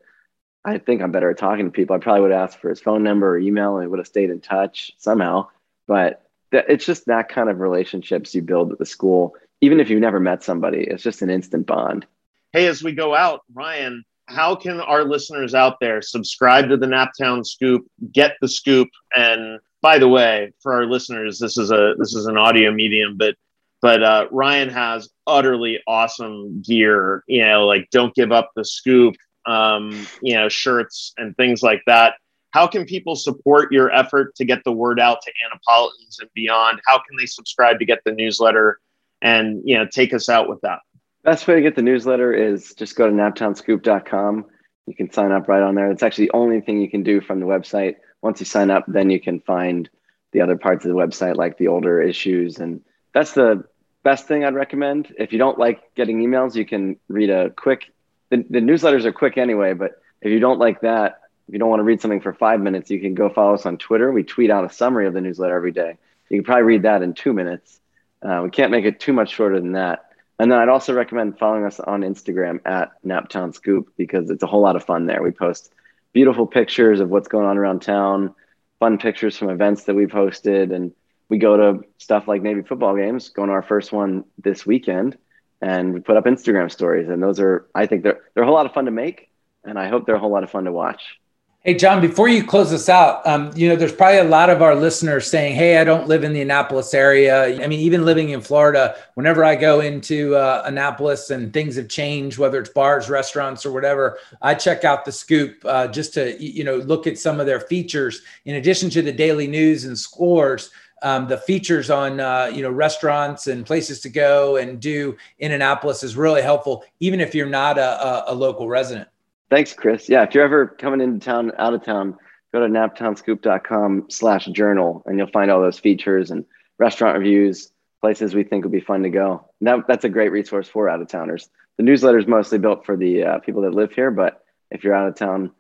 I 0.66 0.78
think 0.78 1.02
I'm 1.02 1.12
better 1.12 1.30
at 1.30 1.38
talking 1.38 1.66
to 1.66 1.72
people. 1.72 1.94
I 1.94 2.00
probably 2.00 2.22
would 2.22 2.32
ask 2.32 2.58
for 2.58 2.70
his 2.70 2.80
phone 2.80 3.04
number 3.04 3.30
or 3.30 3.38
email, 3.38 3.76
and 3.76 3.86
we 3.86 3.88
would 3.88 4.00
have 4.00 4.08
stayed 4.08 4.30
in 4.30 4.40
touch 4.40 4.94
somehow. 4.98 5.48
But 5.88 6.24
th- 6.52 6.64
it's 6.70 6.86
just 6.86 7.06
that 7.08 7.28
kind 7.28 7.50
of 7.50 7.60
relationships 7.60 8.34
you 8.34 8.42
build 8.42 8.72
at 8.72 8.80
the 8.80 8.86
school, 8.86 9.36
even 9.60 9.82
if 9.82 9.90
you've 9.90 10.00
never 10.00 10.22
met 10.22 10.42
somebody. 10.42 10.80
It's 10.80 11.04
just 11.04 11.22
an 11.22 11.30
instant 11.30 11.68
bond. 11.68 12.06
Hey, 12.54 12.68
as 12.68 12.82
we 12.82 12.94
go 12.94 13.14
out, 13.14 13.42
Ryan, 13.54 14.06
how 14.28 14.56
can 14.56 14.80
our 14.80 15.04
listeners 15.04 15.54
out 15.54 15.80
there 15.80 16.02
subscribe 16.02 16.70
to 16.70 16.78
the 16.78 16.86
Naptown 16.86 17.46
Scoop, 17.46 17.86
get 18.12 18.36
the 18.42 18.48
scoop, 18.48 18.90
and 19.16 19.60
by 19.82 20.00
the 20.00 20.08
way, 20.08 20.54
for 20.62 20.74
our 20.74 20.86
listeners, 20.86 21.38
this 21.40 21.58
is 21.58 21.70
a 21.70 21.94
this 22.00 22.16
is 22.16 22.26
an 22.26 22.38
audio 22.38 22.72
medium, 22.72 23.18
but 23.18 23.36
but 23.82 24.02
uh, 24.02 24.28
Ryan 24.32 24.70
has 24.70 25.10
utterly 25.28 25.82
awesome 25.86 26.62
gear. 26.62 27.24
You 27.28 27.46
know, 27.46 27.68
like 27.68 27.90
don't 27.92 28.16
give 28.16 28.32
up 28.32 28.52
the 28.56 28.64
scoop. 28.64 29.16
Um, 29.46 30.08
you 30.22 30.36
know, 30.36 30.48
shirts 30.48 31.14
and 31.18 31.36
things 31.36 31.62
like 31.62 31.82
that. 31.86 32.16
How 32.52 32.66
can 32.66 32.86
people 32.86 33.18
support 33.18 33.74
your 33.74 33.92
effort 33.92 34.36
to 34.36 34.46
get 34.46 34.64
the 34.64 34.72
word 34.72 35.02
out 35.02 35.22
to 35.22 35.32
Annapolitans 35.46 36.20
and 36.22 36.30
beyond? 36.34 36.80
How 36.86 36.98
can 36.98 37.18
they 37.20 37.26
subscribe 37.26 37.78
to 37.80 37.86
get 37.86 38.00
the 38.06 38.14
newsletter 38.14 38.80
and 39.22 39.62
you 39.66 39.78
know 39.78 39.86
take 39.86 40.14
us 40.14 40.30
out 40.30 40.48
with 40.48 40.62
that? 40.62 40.80
Best 41.24 41.48
way 41.48 41.56
to 41.56 41.62
get 41.62 41.76
the 41.76 41.82
newsletter 41.82 42.34
is 42.34 42.74
just 42.74 42.96
go 42.98 43.08
to 43.08 43.14
naptownscoop.com. 43.14 44.46
You 44.86 44.96
can 44.96 45.12
sign 45.12 45.32
up 45.32 45.48
right 45.48 45.64
on 45.64 45.76
there. 45.76 45.90
It's 45.90 46.04
actually 46.04 46.26
the 46.26 46.34
only 46.34 46.60
thing 46.60 46.82
you 46.82 46.90
can 46.90 47.04
do 47.04 47.22
from 47.22 47.40
the 47.40 47.46
website. 47.46 47.96
Once 48.22 48.42
you 48.42 48.46
sign 48.46 48.70
up, 48.70 48.84
then 48.88 49.10
you 49.10 49.22
can 49.22 49.40
find 49.40 49.90
the 50.34 50.42
other 50.42 50.58
parts 50.58 50.84
of 50.84 50.90
the 50.90 50.98
website, 50.98 51.38
like 51.38 51.58
the 51.58 51.70
older 51.70 52.02
issues. 52.02 52.60
And 52.60 52.82
that's 53.14 53.34
the 53.34 53.64
best 54.04 54.28
thing 54.28 54.44
I'd 54.44 54.54
recommend. 54.54 55.14
If 55.18 55.32
you 55.32 55.40
don't 55.40 55.58
like 55.58 55.96
getting 55.96 56.20
emails, 56.20 56.56
you 56.56 56.66
can 56.66 56.98
read 57.08 57.30
a 57.30 57.52
quick. 57.52 57.94
The, 58.30 58.46
the 58.50 58.60
newsletters 58.60 59.06
are 59.06 59.14
quick 59.14 59.38
anyway, 59.38 59.74
but 59.74 60.02
if 60.22 60.30
you 60.30 60.40
don't 60.40 60.60
like 60.60 60.82
that, 60.82 61.22
if 61.48 61.54
you 61.54 61.60
don't 61.60 61.70
want 61.70 61.80
to 61.80 61.86
read 61.86 62.02
something 62.02 62.22
for 62.22 62.34
five 62.34 62.60
minutes, 62.60 62.92
you 62.92 63.00
can 63.00 63.14
go 63.14 63.30
follow 63.30 63.54
us 63.54 63.66
on 63.66 63.78
Twitter. 63.78 64.12
We 64.12 64.24
tweet 64.24 64.50
out 64.50 64.66
a 64.66 64.74
summary 64.74 65.08
of 65.08 65.14
the 65.14 65.22
newsletter 65.22 65.56
every 65.56 65.72
day. 65.72 65.98
You 66.30 66.40
can 66.40 66.46
probably 66.46 66.64
read 66.64 66.82
that 66.82 67.02
in 67.02 67.14
two 67.14 67.32
minutes. 67.32 67.80
Uh, 68.22 68.42
we 68.44 68.50
can't 68.50 68.72
make 68.72 68.86
it 68.86 69.00
too 69.00 69.14
much 69.14 69.32
shorter 69.32 69.60
than 69.60 69.74
that. 69.74 70.13
And 70.44 70.52
then 70.52 70.60
I'd 70.60 70.68
also 70.68 70.94
recommend 70.94 71.40
following 71.40 71.64
us 71.64 71.80
on 71.80 72.02
Instagram 72.02 72.60
at 72.66 72.92
Naptown 73.02 73.56
Scoop 73.56 73.94
because 73.96 74.30
it's 74.30 74.44
a 74.44 74.46
whole 74.46 74.60
lot 74.60 74.76
of 74.76 74.84
fun 74.84 75.06
there. 75.06 75.24
We 75.24 75.32
post 75.32 75.72
beautiful 76.12 76.46
pictures 76.46 77.00
of 77.00 77.10
what's 77.10 77.30
going 77.30 77.46
on 77.46 77.58
around 77.58 77.82
town, 77.82 78.36
fun 78.78 78.98
pictures 78.98 79.38
from 79.38 79.50
events 79.50 79.86
that 79.86 79.96
we've 79.96 80.10
hosted, 80.10 80.76
and 80.76 80.92
we 81.30 81.38
go 81.38 81.56
to 81.56 81.86
stuff 81.98 82.28
like 82.28 82.42
Navy 82.42 82.62
football 82.62 82.94
games, 82.94 83.30
going 83.30 83.48
to 83.48 83.54
our 83.54 83.62
first 83.62 83.94
one 83.94 84.26
this 84.38 84.66
weekend, 84.66 85.18
and 85.62 85.94
we 85.94 86.02
put 86.02 86.18
up 86.18 86.26
Instagram 86.26 86.70
stories. 86.70 87.08
And 87.08 87.24
those 87.24 87.40
are, 87.40 87.66
I 87.74 87.86
think 87.86 88.04
they're, 88.04 88.20
they're 88.34 88.44
a 88.44 88.46
whole 88.46 88.54
lot 88.54 88.66
of 88.66 88.74
fun 88.74 88.84
to 88.84 88.92
make. 88.92 89.30
And 89.64 89.80
I 89.80 89.88
hope 89.88 90.06
they're 90.06 90.16
a 90.16 90.20
whole 90.20 90.34
lot 90.34 90.44
of 90.44 90.52
fun 90.52 90.66
to 90.66 90.74
watch. 90.74 91.22
Hey, 91.66 91.76
John, 91.76 92.02
before 92.02 92.28
you 92.28 92.44
close 92.44 92.72
this 92.72 92.90
out, 92.90 93.26
um, 93.26 93.50
you 93.56 93.70
know, 93.70 93.78
there's 93.78 93.94
probably 93.94 94.18
a 94.18 94.26
lot 94.26 94.50
of 94.50 94.62
our 94.62 94.76
listeners 94.76 95.28
saying, 95.28 95.56
Hey, 95.56 95.78
I 95.78 95.86
don't 95.86 96.10
live 96.10 96.26
in 96.26 96.34
the 96.34 96.42
Annapolis 96.42 96.94
area. 96.94 97.64
I 97.64 97.68
mean, 97.68 97.80
even 97.80 98.04
living 98.04 98.32
in 98.32 98.42
Florida, 98.42 98.98
whenever 99.14 99.46
I 99.46 99.56
go 99.56 99.80
into 99.80 100.36
uh, 100.36 100.64
Annapolis 100.66 101.30
and 101.30 101.54
things 101.54 101.78
have 101.78 101.88
changed, 101.88 102.38
whether 102.38 102.60
it's 102.60 102.70
bars, 102.70 103.10
restaurants, 103.10 103.66
or 103.66 103.72
whatever, 103.72 104.18
I 104.42 104.56
check 104.56 104.84
out 104.84 105.06
the 105.06 105.14
scoop 105.14 105.56
uh, 105.64 105.88
just 105.88 106.14
to, 106.16 106.36
you 106.44 106.66
know, 106.66 106.80
look 106.80 107.08
at 107.08 107.18
some 107.18 107.40
of 107.40 107.46
their 107.46 107.62
features 107.62 108.24
in 108.44 108.56
addition 108.56 108.90
to 108.90 109.02
the 109.02 109.14
daily 109.14 109.48
news 109.48 109.86
and 109.86 109.98
scores 109.98 110.70
um, 111.02 111.30
the 111.30 111.38
features 111.38 111.90
on 111.90 112.20
uh, 112.20 112.50
you 112.54 112.62
know 112.62 112.72
restaurants 112.72 113.48
and 113.48 113.66
places 113.66 114.00
to 114.02 114.10
go 114.10 114.56
and 114.56 114.80
do 114.80 115.18
in 115.40 115.52
Annapolis 115.52 116.02
is 116.02 116.16
really 116.16 116.42
helpful, 116.42 116.84
even 117.02 117.20
if 117.20 117.36
you're 117.36 117.46
not 117.46 117.78
a, 117.78 118.30
a, 118.30 118.34
a 118.34 118.34
local 118.34 118.70
resident. 118.70 119.08
Thanks, 119.54 119.72
Chris. 119.72 120.10
Yeah, 120.10 120.24
if 120.24 120.34
you're 120.34 120.44
ever 120.44 120.66
coming 120.66 121.00
into 121.00 121.24
town, 121.24 121.52
out 121.60 121.76
of 121.76 121.86
town, 121.86 122.18
go 122.52 122.62
to 122.62 122.66
naptownscoop.com 122.66 124.08
slash 124.10 124.48
journal 124.48 125.04
and 125.06 125.16
you'll 125.16 125.30
find 125.30 125.52
all 125.52 125.62
those 125.62 125.78
features 125.78 126.32
and 126.32 126.44
restaurant 126.80 127.20
reviews, 127.20 127.72
places 128.02 128.34
we 128.34 128.44
think 128.44 128.64
would 128.64 128.72
be 128.72 128.80
fun 128.80 129.04
to 129.04 129.12
go. 129.12 129.48
That, 129.62 129.86
that's 129.88 130.06
a 130.06 130.10
great 130.10 130.32
resource 130.32 130.68
for 130.68 130.90
out 130.90 131.04
of 131.04 131.08
towners. 131.08 131.52
The 131.78 131.84
newsletter 131.84 132.18
is 132.18 132.26
mostly 132.26 132.58
built 132.58 132.84
for 132.84 132.98
the 132.98 133.24
uh, 133.24 133.40
people 133.42 133.62
that 133.62 133.76
live 133.76 133.92
here, 133.94 134.10
but 134.10 134.44
if 134.72 134.84
you're 134.84 134.96
out 134.96 135.08
of 135.08 135.14
town, 135.14 135.52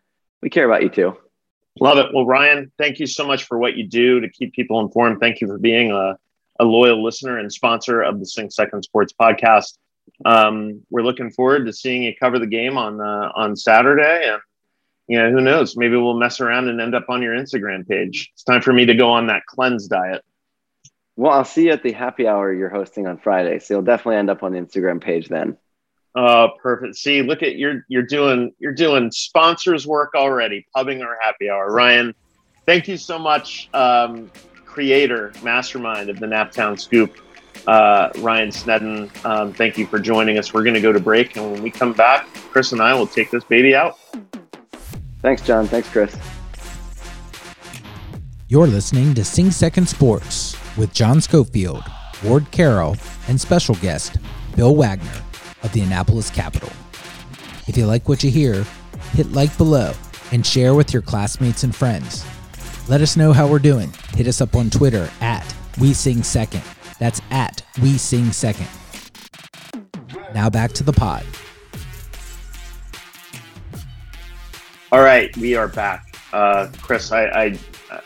we 0.41 0.49
care 0.49 0.65
about 0.65 0.81
you 0.81 0.89
too. 0.89 1.15
Love 1.79 1.99
it. 1.99 2.07
Well, 2.15 2.25
Ryan, 2.25 2.71
thank 2.79 2.99
you 2.99 3.05
so 3.05 3.27
much 3.27 3.43
for 3.43 3.59
what 3.59 3.77
you 3.77 3.87
do 3.87 4.21
to 4.21 4.27
keep 4.27 4.55
people 4.55 4.79
informed. 4.79 5.19
Thank 5.19 5.39
you 5.39 5.45
for 5.45 5.59
being 5.59 5.91
a, 5.91 6.17
a 6.59 6.65
loyal 6.65 7.03
listener 7.03 7.37
and 7.37 7.53
sponsor 7.53 8.01
of 8.01 8.19
the 8.19 8.25
Sing 8.25 8.49
Second 8.49 8.81
Sports 8.81 9.13
podcast. 9.13 9.77
Um, 10.25 10.81
we're 10.89 11.03
looking 11.03 11.31
forward 11.31 11.65
to 11.65 11.73
seeing 11.73 12.03
you 12.03 12.13
cover 12.15 12.39
the 12.39 12.47
game 12.47 12.77
on 12.77 13.01
uh, 13.01 13.31
on 13.35 13.55
Saturday, 13.55 14.29
and 14.29 14.41
you 15.07 15.17
know 15.17 15.31
who 15.31 15.41
knows, 15.41 15.75
maybe 15.75 15.97
we'll 15.97 16.17
mess 16.17 16.39
around 16.39 16.69
and 16.69 16.79
end 16.79 16.95
up 16.95 17.05
on 17.09 17.21
your 17.21 17.35
Instagram 17.35 17.87
page. 17.87 18.29
It's 18.33 18.43
time 18.43 18.61
for 18.61 18.73
me 18.73 18.85
to 18.85 18.95
go 18.95 19.09
on 19.09 19.27
that 19.27 19.45
cleanse 19.45 19.87
diet. 19.87 20.23
Well, 21.15 21.31
I'll 21.31 21.45
see 21.45 21.65
you 21.65 21.71
at 21.71 21.83
the 21.83 21.91
happy 21.91 22.27
hour 22.27 22.51
you're 22.51 22.69
hosting 22.69 23.05
on 23.05 23.17
Friday, 23.17 23.59
so 23.59 23.75
you'll 23.75 23.83
definitely 23.83 24.17
end 24.17 24.29
up 24.29 24.43
on 24.43 24.53
the 24.53 24.59
Instagram 24.59 25.01
page 25.01 25.27
then. 25.27 25.57
Oh, 26.15 26.49
perfect. 26.61 26.95
See, 26.95 27.21
look 27.21 27.41
at 27.43 27.55
you're 27.55 27.85
you're 27.87 28.05
doing 28.05 28.53
you're 28.59 28.73
doing 28.73 29.11
sponsors 29.11 29.87
work 29.87 30.13
already. 30.15 30.65
Pubbing 30.75 31.01
our 31.01 31.17
happy 31.21 31.49
hour, 31.49 31.71
Ryan. 31.71 32.13
Thank 32.65 32.87
you 32.87 32.97
so 32.97 33.19
much, 33.19 33.69
um, 33.73 34.31
creator, 34.65 35.33
mastermind 35.43 36.09
of 36.09 36.19
the 36.19 36.27
Naptown 36.27 36.79
Scoop, 36.79 37.17
uh, 37.67 38.09
Ryan 38.17 38.51
Snedden. 38.51 39.11
Um, 39.23 39.53
thank 39.53 39.77
you 39.77 39.85
for 39.85 39.99
joining 39.99 40.37
us. 40.37 40.53
We're 40.53 40.63
going 40.63 40.75
to 40.75 40.81
go 40.81 40.91
to 40.91 40.99
break, 40.99 41.35
and 41.37 41.51
when 41.51 41.63
we 41.63 41.71
come 41.71 41.93
back, 41.93 42.27
Chris 42.51 42.71
and 42.71 42.81
I 42.81 42.93
will 42.93 43.07
take 43.07 43.31
this 43.31 43.43
baby 43.43 43.75
out. 43.75 43.97
Thanks, 45.21 45.41
John. 45.41 45.67
Thanks, 45.67 45.89
Chris. 45.89 46.15
You're 48.49 48.67
listening 48.67 49.13
to 49.15 49.23
Sing 49.23 49.49
Second 49.51 49.87
Sports 49.87 50.55
with 50.77 50.93
John 50.93 51.21
Schofield, 51.21 51.83
Ward 52.23 52.51
Carroll, 52.51 52.97
and 53.27 53.39
special 53.39 53.75
guest 53.75 54.17
Bill 54.55 54.75
Wagner 54.75 55.23
of 55.63 55.71
the 55.71 55.81
Annapolis 55.81 56.29
Capital. 56.29 56.69
If 57.67 57.77
you 57.77 57.85
like 57.85 58.09
what 58.09 58.23
you 58.23 58.29
hear, 58.29 58.65
hit 59.13 59.31
like 59.31 59.57
below 59.57 59.93
and 60.31 60.45
share 60.45 60.73
with 60.73 60.91
your 60.91 61.01
classmates 61.01 61.63
and 61.63 61.73
friends. 61.73 62.25
Let 62.89 63.01
us 63.01 63.15
know 63.15 63.31
how 63.31 63.47
we're 63.47 63.59
doing. 63.59 63.93
Hit 64.15 64.27
us 64.27 64.41
up 64.41 64.55
on 64.55 64.69
Twitter 64.69 65.09
at 65.21 65.55
We 65.79 65.93
Sing 65.93 66.21
Second. 66.21 66.63
That's 66.99 67.21
at 67.31 67.63
We 67.81 67.97
Sing 67.97 68.31
Second. 68.31 68.67
Now 70.33 70.49
back 70.49 70.71
to 70.73 70.83
the 70.83 70.93
pod. 70.93 71.25
All 74.91 75.01
right, 75.01 75.35
we 75.37 75.55
are 75.55 75.67
back. 75.67 76.05
Uh, 76.31 76.69
Chris, 76.81 77.11
I, 77.11 77.25
I 77.25 77.59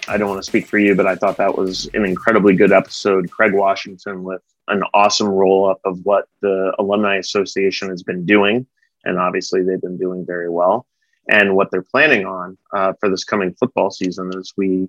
I 0.07 0.17
don't 0.17 0.29
want 0.29 0.39
to 0.39 0.47
speak 0.47 0.67
for 0.67 0.77
you, 0.77 0.95
but 0.95 1.07
I 1.07 1.15
thought 1.15 1.37
that 1.37 1.57
was 1.57 1.89
an 1.93 2.05
incredibly 2.05 2.55
good 2.55 2.71
episode. 2.71 3.29
Craig 3.31 3.53
Washington 3.53 4.23
with 4.23 4.41
an 4.67 4.83
awesome 4.93 5.27
roll 5.27 5.69
up 5.69 5.79
of 5.85 5.99
what 6.03 6.27
the 6.41 6.73
Alumni 6.79 7.17
Association 7.17 7.89
has 7.89 8.03
been 8.03 8.25
doing. 8.25 8.65
And 9.05 9.17
obviously, 9.17 9.63
they've 9.63 9.81
been 9.81 9.97
doing 9.97 10.25
very 10.25 10.49
well. 10.49 10.85
And 11.29 11.55
what 11.55 11.71
they're 11.71 11.81
planning 11.81 12.25
on 12.25 12.57
uh, 12.73 12.93
for 12.99 13.09
this 13.09 13.23
coming 13.23 13.53
football 13.53 13.91
season 13.91 14.31
is 14.35 14.53
we, 14.57 14.87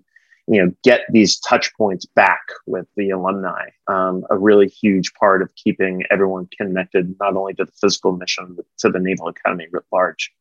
you 0.49 0.65
know, 0.65 0.73
get 0.83 1.03
these 1.11 1.39
touch 1.41 1.75
points 1.77 2.07
back 2.07 2.41
with 2.67 2.87
the 2.97 3.11
alumni. 3.11 3.67
Um, 3.87 4.25
a 4.31 4.39
really 4.39 4.67
huge 4.67 5.13
part 5.15 5.43
of 5.43 5.55
keeping 5.55 6.03
everyone 6.11 6.49
connected, 6.57 7.15
not 7.21 7.37
only 7.37 7.55
to 7.55 7.67
the 7.67 7.73
physical 7.73 8.13
mission, 8.13 8.55
but 8.57 8.65
to 8.79 8.89
the 8.89 8.99
Naval 8.99 9.29
Academy 9.29 9.67
writ 9.71 9.85
large. 9.93 10.33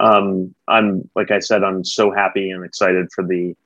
Um, 0.00 0.54
I'm, 0.68 1.10
like 1.16 1.32
I 1.32 1.40
said, 1.40 1.64
I'm 1.64 1.84
so 1.84 2.12
happy 2.12 2.50
and 2.50 2.64
excited 2.64 3.08
for 3.12 3.24
the 3.24 3.56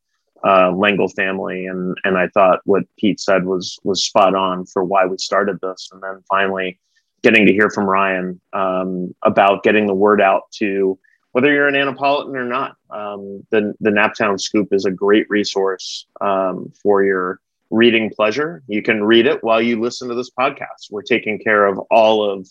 uh, 0.42 0.70
Lengyel 0.70 1.12
family, 1.14 1.66
and 1.66 1.96
and 2.04 2.18
I 2.18 2.28
thought 2.28 2.60
what 2.64 2.82
Pete 2.98 3.20
said 3.20 3.44
was 3.44 3.78
was 3.84 4.04
spot 4.04 4.34
on 4.34 4.64
for 4.66 4.82
why 4.82 5.06
we 5.06 5.18
started 5.18 5.58
this, 5.60 5.90
and 5.92 6.02
then 6.02 6.22
finally 6.28 6.80
getting 7.22 7.46
to 7.46 7.52
hear 7.52 7.70
from 7.70 7.84
Ryan 7.84 8.40
um, 8.52 9.14
about 9.22 9.62
getting 9.62 9.86
the 9.86 9.94
word 9.94 10.20
out 10.20 10.50
to 10.54 10.98
whether 11.32 11.52
you're 11.52 11.68
an 11.68 11.74
Annapolitan 11.74 12.36
or 12.36 12.44
not. 12.44 12.76
Um, 12.90 13.46
the 13.50 13.74
the 13.80 13.90
Naptown 13.90 14.40
Scoop 14.40 14.68
is 14.72 14.84
a 14.84 14.90
great 14.90 15.28
resource 15.28 16.06
um, 16.20 16.72
for 16.82 17.02
your 17.02 17.40
reading 17.70 18.10
pleasure. 18.10 18.62
You 18.68 18.82
can 18.82 19.02
read 19.02 19.26
it 19.26 19.42
while 19.42 19.60
you 19.60 19.80
listen 19.80 20.08
to 20.08 20.14
this 20.14 20.30
podcast. 20.30 20.90
We're 20.90 21.02
taking 21.02 21.38
care 21.38 21.66
of 21.66 21.78
all 21.90 22.30
of 22.30 22.48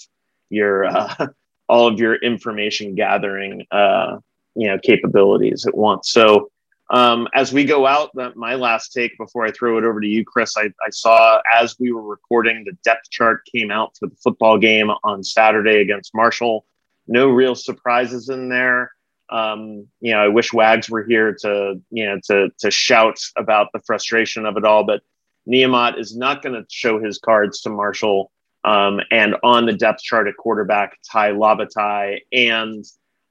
your 0.50 0.86
uh, 0.86 1.28
all 1.70 1.88
of 1.88 2.00
your 2.00 2.16
information 2.16 2.96
gathering 2.96 3.66
uh, 3.72 4.18
you 4.56 4.68
know 4.68 4.78
capabilities 4.80 5.66
at 5.66 5.78
once. 5.78 6.12
So 6.12 6.52
um, 6.92 7.30
as 7.34 7.54
we 7.54 7.64
go 7.64 7.88
out, 7.88 8.10
the, 8.16 8.34
my 8.36 8.56
last 8.56 8.92
take 8.92 9.18
before 9.18 9.46
I 9.46 9.52
throw 9.52 9.78
it 9.78 9.86
over 9.86 10.02
to 10.02 10.08
you, 10.08 10.26
Chris, 10.26 10.58
I, 10.58 10.64
I, 10.86 10.90
saw 10.90 11.40
as 11.56 11.80
we 11.80 11.94
were 11.94 12.04
recording, 12.04 12.66
the 12.66 12.74
depth 12.84 13.10
chart 13.10 13.44
came 13.46 13.72
out 13.72 13.96
for 13.98 14.08
the 14.08 14.16
football 14.22 14.58
game 14.58 14.92
on 15.06 15.24
Saturday 15.24 15.80
against 15.80 16.14
Marshall. 16.14 16.66
No 17.08 17.30
real 17.30 17.56
surprises 17.56 18.30
in 18.30 18.50
there. 18.50 18.92
Um, 19.30 19.88
you 20.02 20.12
know, 20.12 20.20
I 20.20 20.28
wish 20.28 20.54
Wags 20.54 20.90
were 20.90 21.04
here 21.04 21.36
to, 21.42 21.82
you 21.90 22.06
know, 22.06 22.20
to 22.26 22.50
to 22.60 22.72
shout 22.72 23.20
about 23.38 23.68
the 23.74 23.80
frustration 23.80 24.46
of 24.46 24.58
it 24.58 24.66
all. 24.66 24.84
But 24.84 25.02
Niumat 25.48 25.98
is 25.98 26.16
not 26.16 26.42
going 26.42 26.56
to 26.56 26.66
show 26.70 27.00
his 27.00 27.18
cards 27.18 27.62
to 27.62 27.70
Marshall. 27.70 28.32
Um, 28.64 29.00
and 29.10 29.36
on 29.44 29.66
the 29.66 29.74
depth 29.74 30.04
chart 30.04 30.28
at 30.28 30.38
quarterback, 30.38 30.98
Tai 31.12 31.32
Lavatai 31.32 32.20
and 32.32 32.86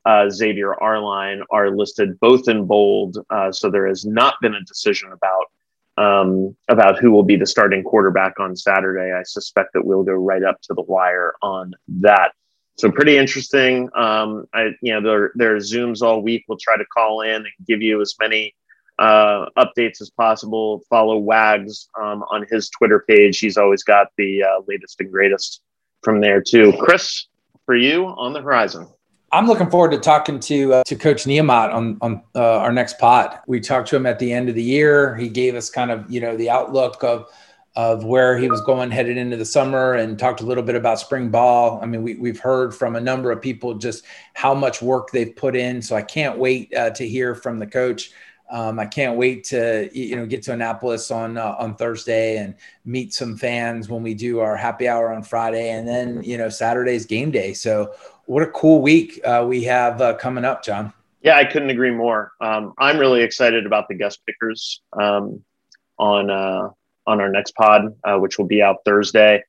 uh, 0.04 0.28
Xavier 0.30 0.74
Arline 0.74 1.42
are 1.50 1.70
listed 1.70 2.18
both 2.18 2.48
in 2.48 2.66
bold. 2.66 3.18
Uh, 3.30 3.52
so 3.52 3.70
there 3.70 3.86
has 3.86 4.04
not 4.04 4.34
been 4.40 4.54
a 4.54 4.64
decision 4.64 5.12
about 5.12 5.46
um, 5.98 6.56
about 6.68 6.98
who 6.98 7.10
will 7.10 7.22
be 7.22 7.36
the 7.36 7.46
starting 7.46 7.82
quarterback 7.84 8.40
on 8.40 8.56
Saturday. 8.56 9.12
I 9.12 9.22
suspect 9.22 9.74
that 9.74 9.84
we'll 9.84 10.02
go 10.02 10.14
right 10.14 10.42
up 10.42 10.60
to 10.62 10.74
the 10.74 10.82
wire 10.82 11.34
on 11.42 11.74
that. 11.88 12.32
So 12.80 12.90
pretty 12.90 13.18
interesting. 13.18 13.90
Um, 13.94 14.46
I, 14.54 14.70
you 14.80 14.94
know, 14.94 15.02
there, 15.02 15.32
there 15.34 15.54
are 15.54 15.58
Zooms 15.58 16.00
all 16.00 16.22
week. 16.22 16.46
We'll 16.48 16.56
try 16.56 16.78
to 16.78 16.84
call 16.86 17.20
in 17.20 17.34
and 17.34 17.66
give 17.66 17.82
you 17.82 18.00
as 18.00 18.14
many 18.18 18.54
uh, 18.98 19.44
updates 19.58 20.00
as 20.00 20.08
possible. 20.08 20.80
Follow 20.88 21.18
Wags 21.18 21.90
um, 22.00 22.24
on 22.30 22.46
his 22.50 22.70
Twitter 22.70 23.04
page. 23.06 23.38
He's 23.38 23.58
always 23.58 23.82
got 23.82 24.06
the 24.16 24.44
uh, 24.44 24.62
latest 24.66 24.98
and 24.98 25.12
greatest 25.12 25.60
from 26.02 26.22
there 26.22 26.40
too. 26.40 26.72
Chris, 26.80 27.26
for 27.66 27.76
you 27.76 28.06
on 28.06 28.32
the 28.32 28.40
horizon. 28.40 28.88
I'm 29.30 29.46
looking 29.46 29.68
forward 29.68 29.90
to 29.90 29.98
talking 29.98 30.40
to 30.40 30.74
uh, 30.74 30.84
to 30.84 30.96
Coach 30.96 31.24
Niumat 31.24 31.74
on 31.74 31.98
on 32.00 32.22
uh, 32.34 32.60
our 32.60 32.72
next 32.72 32.98
pod. 32.98 33.40
We 33.46 33.60
talked 33.60 33.88
to 33.88 33.96
him 33.96 34.06
at 34.06 34.18
the 34.18 34.32
end 34.32 34.48
of 34.48 34.54
the 34.54 34.62
year. 34.62 35.16
He 35.16 35.28
gave 35.28 35.54
us 35.54 35.68
kind 35.68 35.90
of 35.90 36.10
you 36.10 36.22
know 36.22 36.34
the 36.34 36.48
outlook 36.48 37.04
of 37.04 37.30
of 37.76 38.04
where 38.04 38.36
he 38.36 38.48
was 38.48 38.60
going 38.62 38.90
headed 38.90 39.16
into 39.16 39.36
the 39.36 39.44
summer 39.44 39.94
and 39.94 40.18
talked 40.18 40.40
a 40.40 40.44
little 40.44 40.62
bit 40.62 40.74
about 40.74 40.98
spring 40.98 41.30
ball. 41.30 41.78
I 41.80 41.86
mean, 41.86 42.02
we, 42.02 42.14
we've 42.14 42.40
heard 42.40 42.74
from 42.74 42.96
a 42.96 43.00
number 43.00 43.30
of 43.30 43.40
people 43.40 43.74
just 43.74 44.04
how 44.34 44.54
much 44.54 44.82
work 44.82 45.10
they've 45.12 45.34
put 45.34 45.54
in. 45.54 45.80
So 45.80 45.94
I 45.94 46.02
can't 46.02 46.36
wait 46.36 46.74
uh, 46.74 46.90
to 46.90 47.08
hear 47.08 47.34
from 47.34 47.58
the 47.58 47.66
coach. 47.66 48.10
Um, 48.50 48.80
I 48.80 48.86
can't 48.86 49.16
wait 49.16 49.44
to 49.44 49.88
you 49.92 50.16
know 50.16 50.26
get 50.26 50.42
to 50.44 50.52
Annapolis 50.52 51.12
on 51.12 51.36
uh, 51.36 51.54
on 51.58 51.76
Thursday 51.76 52.38
and 52.38 52.56
meet 52.84 53.14
some 53.14 53.36
fans 53.36 53.88
when 53.88 54.02
we 54.02 54.12
do 54.12 54.40
our 54.40 54.56
happy 54.56 54.88
hour 54.88 55.12
on 55.12 55.22
Friday, 55.22 55.70
and 55.70 55.86
then 55.86 56.20
you 56.24 56.36
know 56.36 56.48
Saturday's 56.48 57.06
game 57.06 57.30
day. 57.30 57.52
So 57.52 57.94
what 58.26 58.42
a 58.42 58.48
cool 58.48 58.82
week 58.82 59.20
uh, 59.24 59.44
we 59.48 59.62
have 59.64 60.00
uh, 60.00 60.14
coming 60.14 60.44
up, 60.44 60.64
John. 60.64 60.92
Yeah, 61.22 61.36
I 61.36 61.44
couldn't 61.44 61.70
agree 61.70 61.92
more. 61.92 62.32
Um, 62.40 62.72
I'm 62.78 62.98
really 62.98 63.22
excited 63.22 63.66
about 63.66 63.86
the 63.86 63.94
guest 63.94 64.20
pickers 64.26 64.80
um, 65.00 65.44
on 65.98 66.30
uh, 66.30 66.70
on 67.06 67.20
our 67.20 67.30
next 67.30 67.54
pod, 67.54 67.96
uh, 68.04 68.18
which 68.18 68.38
will 68.38 68.46
be 68.46 68.62
out 68.62 68.78
Thursday. 68.84 69.42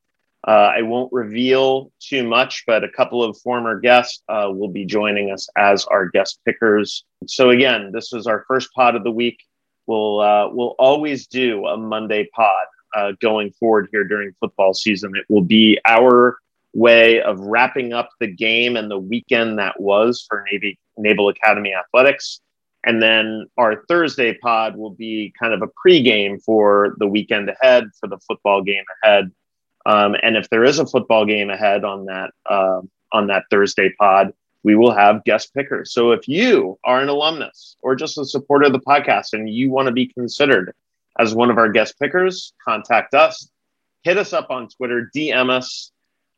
Uh, 0.47 0.72
I 0.76 0.82
won't 0.82 1.14
reveal 1.14 1.91
too 1.99 2.28
much, 2.28 2.64
but 2.66 2.84
a 2.84 2.89
couple 2.89 3.24
of 3.24 3.38
former 3.39 3.80
guests 3.80 4.24
uh, 4.28 4.49
will 4.52 4.70
be 4.70 4.86
joining 4.86 5.32
us 5.32 5.47
as 5.56 5.86
our 5.86 6.10
guest 6.10 6.39
pickers. 6.45 7.06
So 7.28 7.52
again, 7.52 7.91
this 7.91 8.12
is 8.12 8.26
our 8.26 8.43
first 8.47 8.70
pod 8.74 8.95
of 8.95 9.04
the 9.04 9.12
week. 9.12 9.38
We'll 9.86 10.18
we'll 10.56 10.76
always 10.80 11.28
do 11.28 11.66
a 11.68 11.78
Monday 11.78 12.28
pod 12.34 13.18
going 13.20 13.52
forward 13.52 13.89
here 13.91 14.04
during 14.04 14.34
football 14.39 14.74
season. 14.74 15.14
It 15.16 15.26
will 15.30 15.43
be 15.43 15.80
our 15.86 16.38
way 16.74 17.22
of 17.22 17.39
wrapping 17.39 17.93
up 17.93 18.10
the 18.20 18.28
game 18.28 18.78
and 18.78 18.89
the 18.89 18.97
weekend 18.97 19.60
that 19.60 19.80
was 19.80 20.26
for 20.28 20.45
Navy 20.52 20.80
Naval 20.97 21.30
Academy 21.30 21.74
athletics. 21.74 22.41
And 22.84 23.01
then 23.01 23.47
our 23.57 23.84
Thursday 23.88 24.34
pod 24.34 24.75
will 24.75 24.91
be 24.91 25.34
kind 25.39 25.53
of 25.53 25.61
a 25.61 25.67
pregame 25.67 26.41
for 26.43 26.95
the 26.97 27.07
weekend 27.07 27.49
ahead, 27.49 27.86
for 27.99 28.07
the 28.07 28.17
football 28.19 28.63
game 28.63 28.84
ahead. 29.03 29.32
Um, 29.86 30.15
and 30.21 30.36
if 30.36 30.49
there 30.49 30.63
is 30.63 30.79
a 30.79 30.86
football 30.86 31.25
game 31.25 31.49
ahead 31.49 31.84
on 31.84 32.05
that 32.05 32.32
uh, 32.45 32.82
on 33.11 33.27
that 33.27 33.43
Thursday 33.49 33.93
pod, 33.99 34.34
we 34.63 34.75
will 34.75 34.93
have 34.93 35.23
guest 35.23 35.53
pickers. 35.53 35.91
So 35.91 36.11
if 36.11 36.27
you 36.27 36.79
are 36.84 37.01
an 37.01 37.09
alumnus 37.09 37.75
or 37.82 37.95
just 37.95 38.17
a 38.17 38.25
supporter 38.25 38.67
of 38.67 38.73
the 38.73 38.79
podcast 38.79 39.34
and 39.34 39.49
you 39.49 39.69
want 39.69 39.88
to 39.88 39.91
be 39.91 40.07
considered 40.07 40.73
as 41.19 41.36
one 41.36 41.49
of 41.49 41.57
our 41.57 41.69
guest 41.69 41.99
pickers, 41.99 42.53
contact 42.63 43.13
us. 43.13 43.49
Hit 44.03 44.17
us 44.17 44.34
up 44.34 44.49
on 44.49 44.67
Twitter, 44.69 45.11
DM 45.15 45.51
us, 45.51 45.91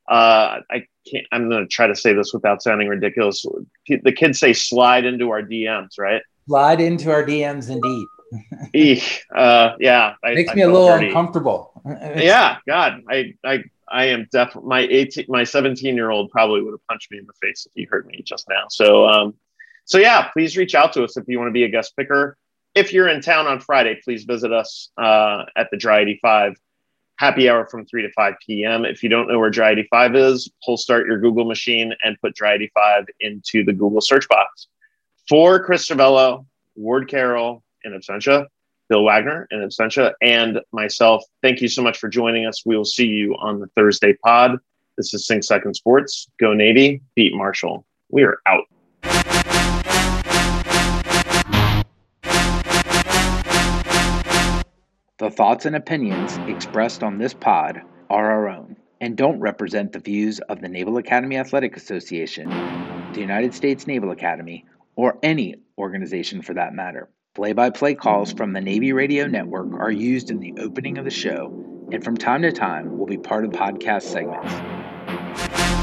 uh, 0.08 0.60
I 0.70 0.86
can't, 1.10 1.26
I'm 1.32 1.50
going 1.50 1.64
to 1.64 1.68
try 1.68 1.88
to 1.88 1.96
say 1.96 2.14
this 2.14 2.34
without 2.34 2.62
sounding 2.62 2.88
ridiculous. 2.88 3.46
The 3.88 4.12
kids 4.12 4.40
say 4.40 4.54
slide 4.54 5.06
into 5.06 5.30
our 5.32 5.42
DMs, 5.42 5.98
right? 5.98 6.22
Slide 6.48 6.82
into 6.82 7.12
our 7.12 7.24
DMs, 7.24 7.70
indeed. 7.70 8.06
Eek, 8.74 9.24
uh, 9.36 9.74
yeah, 9.80 10.16
I, 10.24 10.34
makes 10.34 10.52
I 10.52 10.56
me 10.56 10.62
a 10.64 10.68
little 10.68 10.88
dirty. 10.88 11.08
uncomfortable. 11.08 11.82
yeah, 11.86 12.58
God, 12.68 13.02
I, 13.10 13.34
I, 13.46 13.64
I 13.88 14.06
am 14.06 14.28
definitely 14.32 14.70
my 14.70 14.80
18, 14.82 15.26
my 15.30 15.44
17 15.44 15.96
year 15.96 16.10
old 16.10 16.32
probably 16.32 16.62
would 16.62 16.72
have 16.72 16.86
punched 16.90 17.12
me 17.12 17.20
in 17.20 17.28
the 17.28 17.34
face 17.42 17.66
if 17.66 17.74
he 17.76 17.84
heard 17.84 18.08
me 18.08 18.22
just 18.26 18.48
now. 18.50 18.66
So, 18.70 19.08
um, 19.08 19.36
so 19.86 19.98
yeah, 19.98 20.30
please 20.30 20.58
reach 20.58 20.76
out 20.76 20.94
to 20.94 21.04
us 21.04 21.16
if 21.18 21.26
you 21.28 21.38
want 21.38 21.50
to 21.50 21.54
be 21.54 21.64
a 21.64 21.70
guest 21.70 21.96
picker. 21.96 22.38
If 22.74 22.92
you're 22.92 23.08
in 23.08 23.22
town 23.22 23.46
on 23.46 23.60
Friday, 23.60 24.00
please 24.04 24.24
visit 24.24 24.52
us 24.52 24.90
uh, 24.98 25.44
at 25.56 25.70
the 25.70 25.78
Dry 25.78 26.00
85 26.00 26.56
happy 27.18 27.50
hour 27.50 27.66
from 27.68 27.86
3 27.86 28.02
to 28.02 28.12
5 28.12 28.34
p.m. 28.46 28.86
If 28.86 29.04
you 29.04 29.10
don't 29.10 29.28
know 29.28 29.40
where 29.40 29.50
Dry 29.50 29.72
85 29.72 30.16
is, 30.16 30.52
pull 30.66 30.78
start 30.78 31.06
your 31.08 31.20
Google 31.20 31.46
machine 31.46 31.94
and 32.04 32.20
put 32.20 32.36
Dry 32.36 32.54
85 32.56 33.06
into 33.20 33.64
the 33.64 33.74
Google 33.74 34.02
search 34.02 34.28
box. 34.28 34.68
For 35.30 35.64
Chris 35.64 35.88
Cervello, 35.88 36.46
Ward 36.76 37.08
Carroll 37.08 37.64
in 37.86 37.94
absentia, 37.94 38.46
Bill 38.90 39.06
Wagner 39.06 39.48
in 39.52 39.60
absentia, 39.60 40.12
and 40.22 40.60
myself, 40.74 41.24
thank 41.42 41.62
you 41.62 41.70
so 41.70 41.82
much 41.82 41.98
for 41.98 42.10
joining 42.10 42.46
us. 42.46 42.66
We 42.66 42.76
will 42.76 42.84
see 42.84 43.08
you 43.08 43.34
on 43.40 43.62
the 43.62 43.68
Thursday 43.68 44.18
pod. 44.26 44.58
This 44.98 45.14
is 45.14 45.26
Sing 45.26 45.42
Second 45.42 45.76
Sports. 45.76 46.28
Go 46.42 46.54
Navy, 46.54 47.02
beat 47.16 47.34
Marshall. 47.36 47.86
We 48.10 48.24
are 48.24 48.40
out. 48.46 48.66
The 55.20 55.32
thoughts 55.32 55.66
and 55.66 55.78
opinions 55.78 56.38
expressed 56.50 57.02
on 57.02 57.18
this 57.18 57.34
pod 57.34 57.82
are 58.10 58.30
our 58.30 58.50
own 58.50 58.76
and 59.00 59.16
don't 59.16 59.40
represent 59.40 59.94
the 59.94 60.00
views 60.00 60.42
of 60.50 60.60
the 60.60 60.68
Naval 60.68 60.98
Academy 60.98 61.38
Athletic 61.38 61.78
Association, 61.78 62.50
the 63.14 63.22
United 63.22 63.54
States 63.54 63.88
Naval 63.88 64.12
Academy, 64.12 64.66
or 64.96 65.18
any 65.24 65.56
organization 65.78 66.42
for 66.42 66.54
that 66.54 66.74
matter. 66.74 67.10
Play 67.34 67.54
by 67.54 67.70
play 67.72 67.96
calls 67.96 68.32
from 68.32 68.54
the 68.54 68.62
Navy 68.62 68.94
Radio 68.94 69.26
Network 69.28 69.74
are 69.74 69.92
used 69.92 70.30
in 70.30 70.40
the 70.40 70.54
opening 70.60 70.98
of 70.98 71.06
the 71.06 71.12
show 71.12 71.88
and 71.92 72.04
from 72.04 72.18
time 72.18 72.42
to 72.44 72.52
time 72.52 72.98
will 72.98 73.08
be 73.08 73.18
part 73.18 73.46
of 73.46 73.52
podcast 73.52 74.04
segments. 74.04 75.83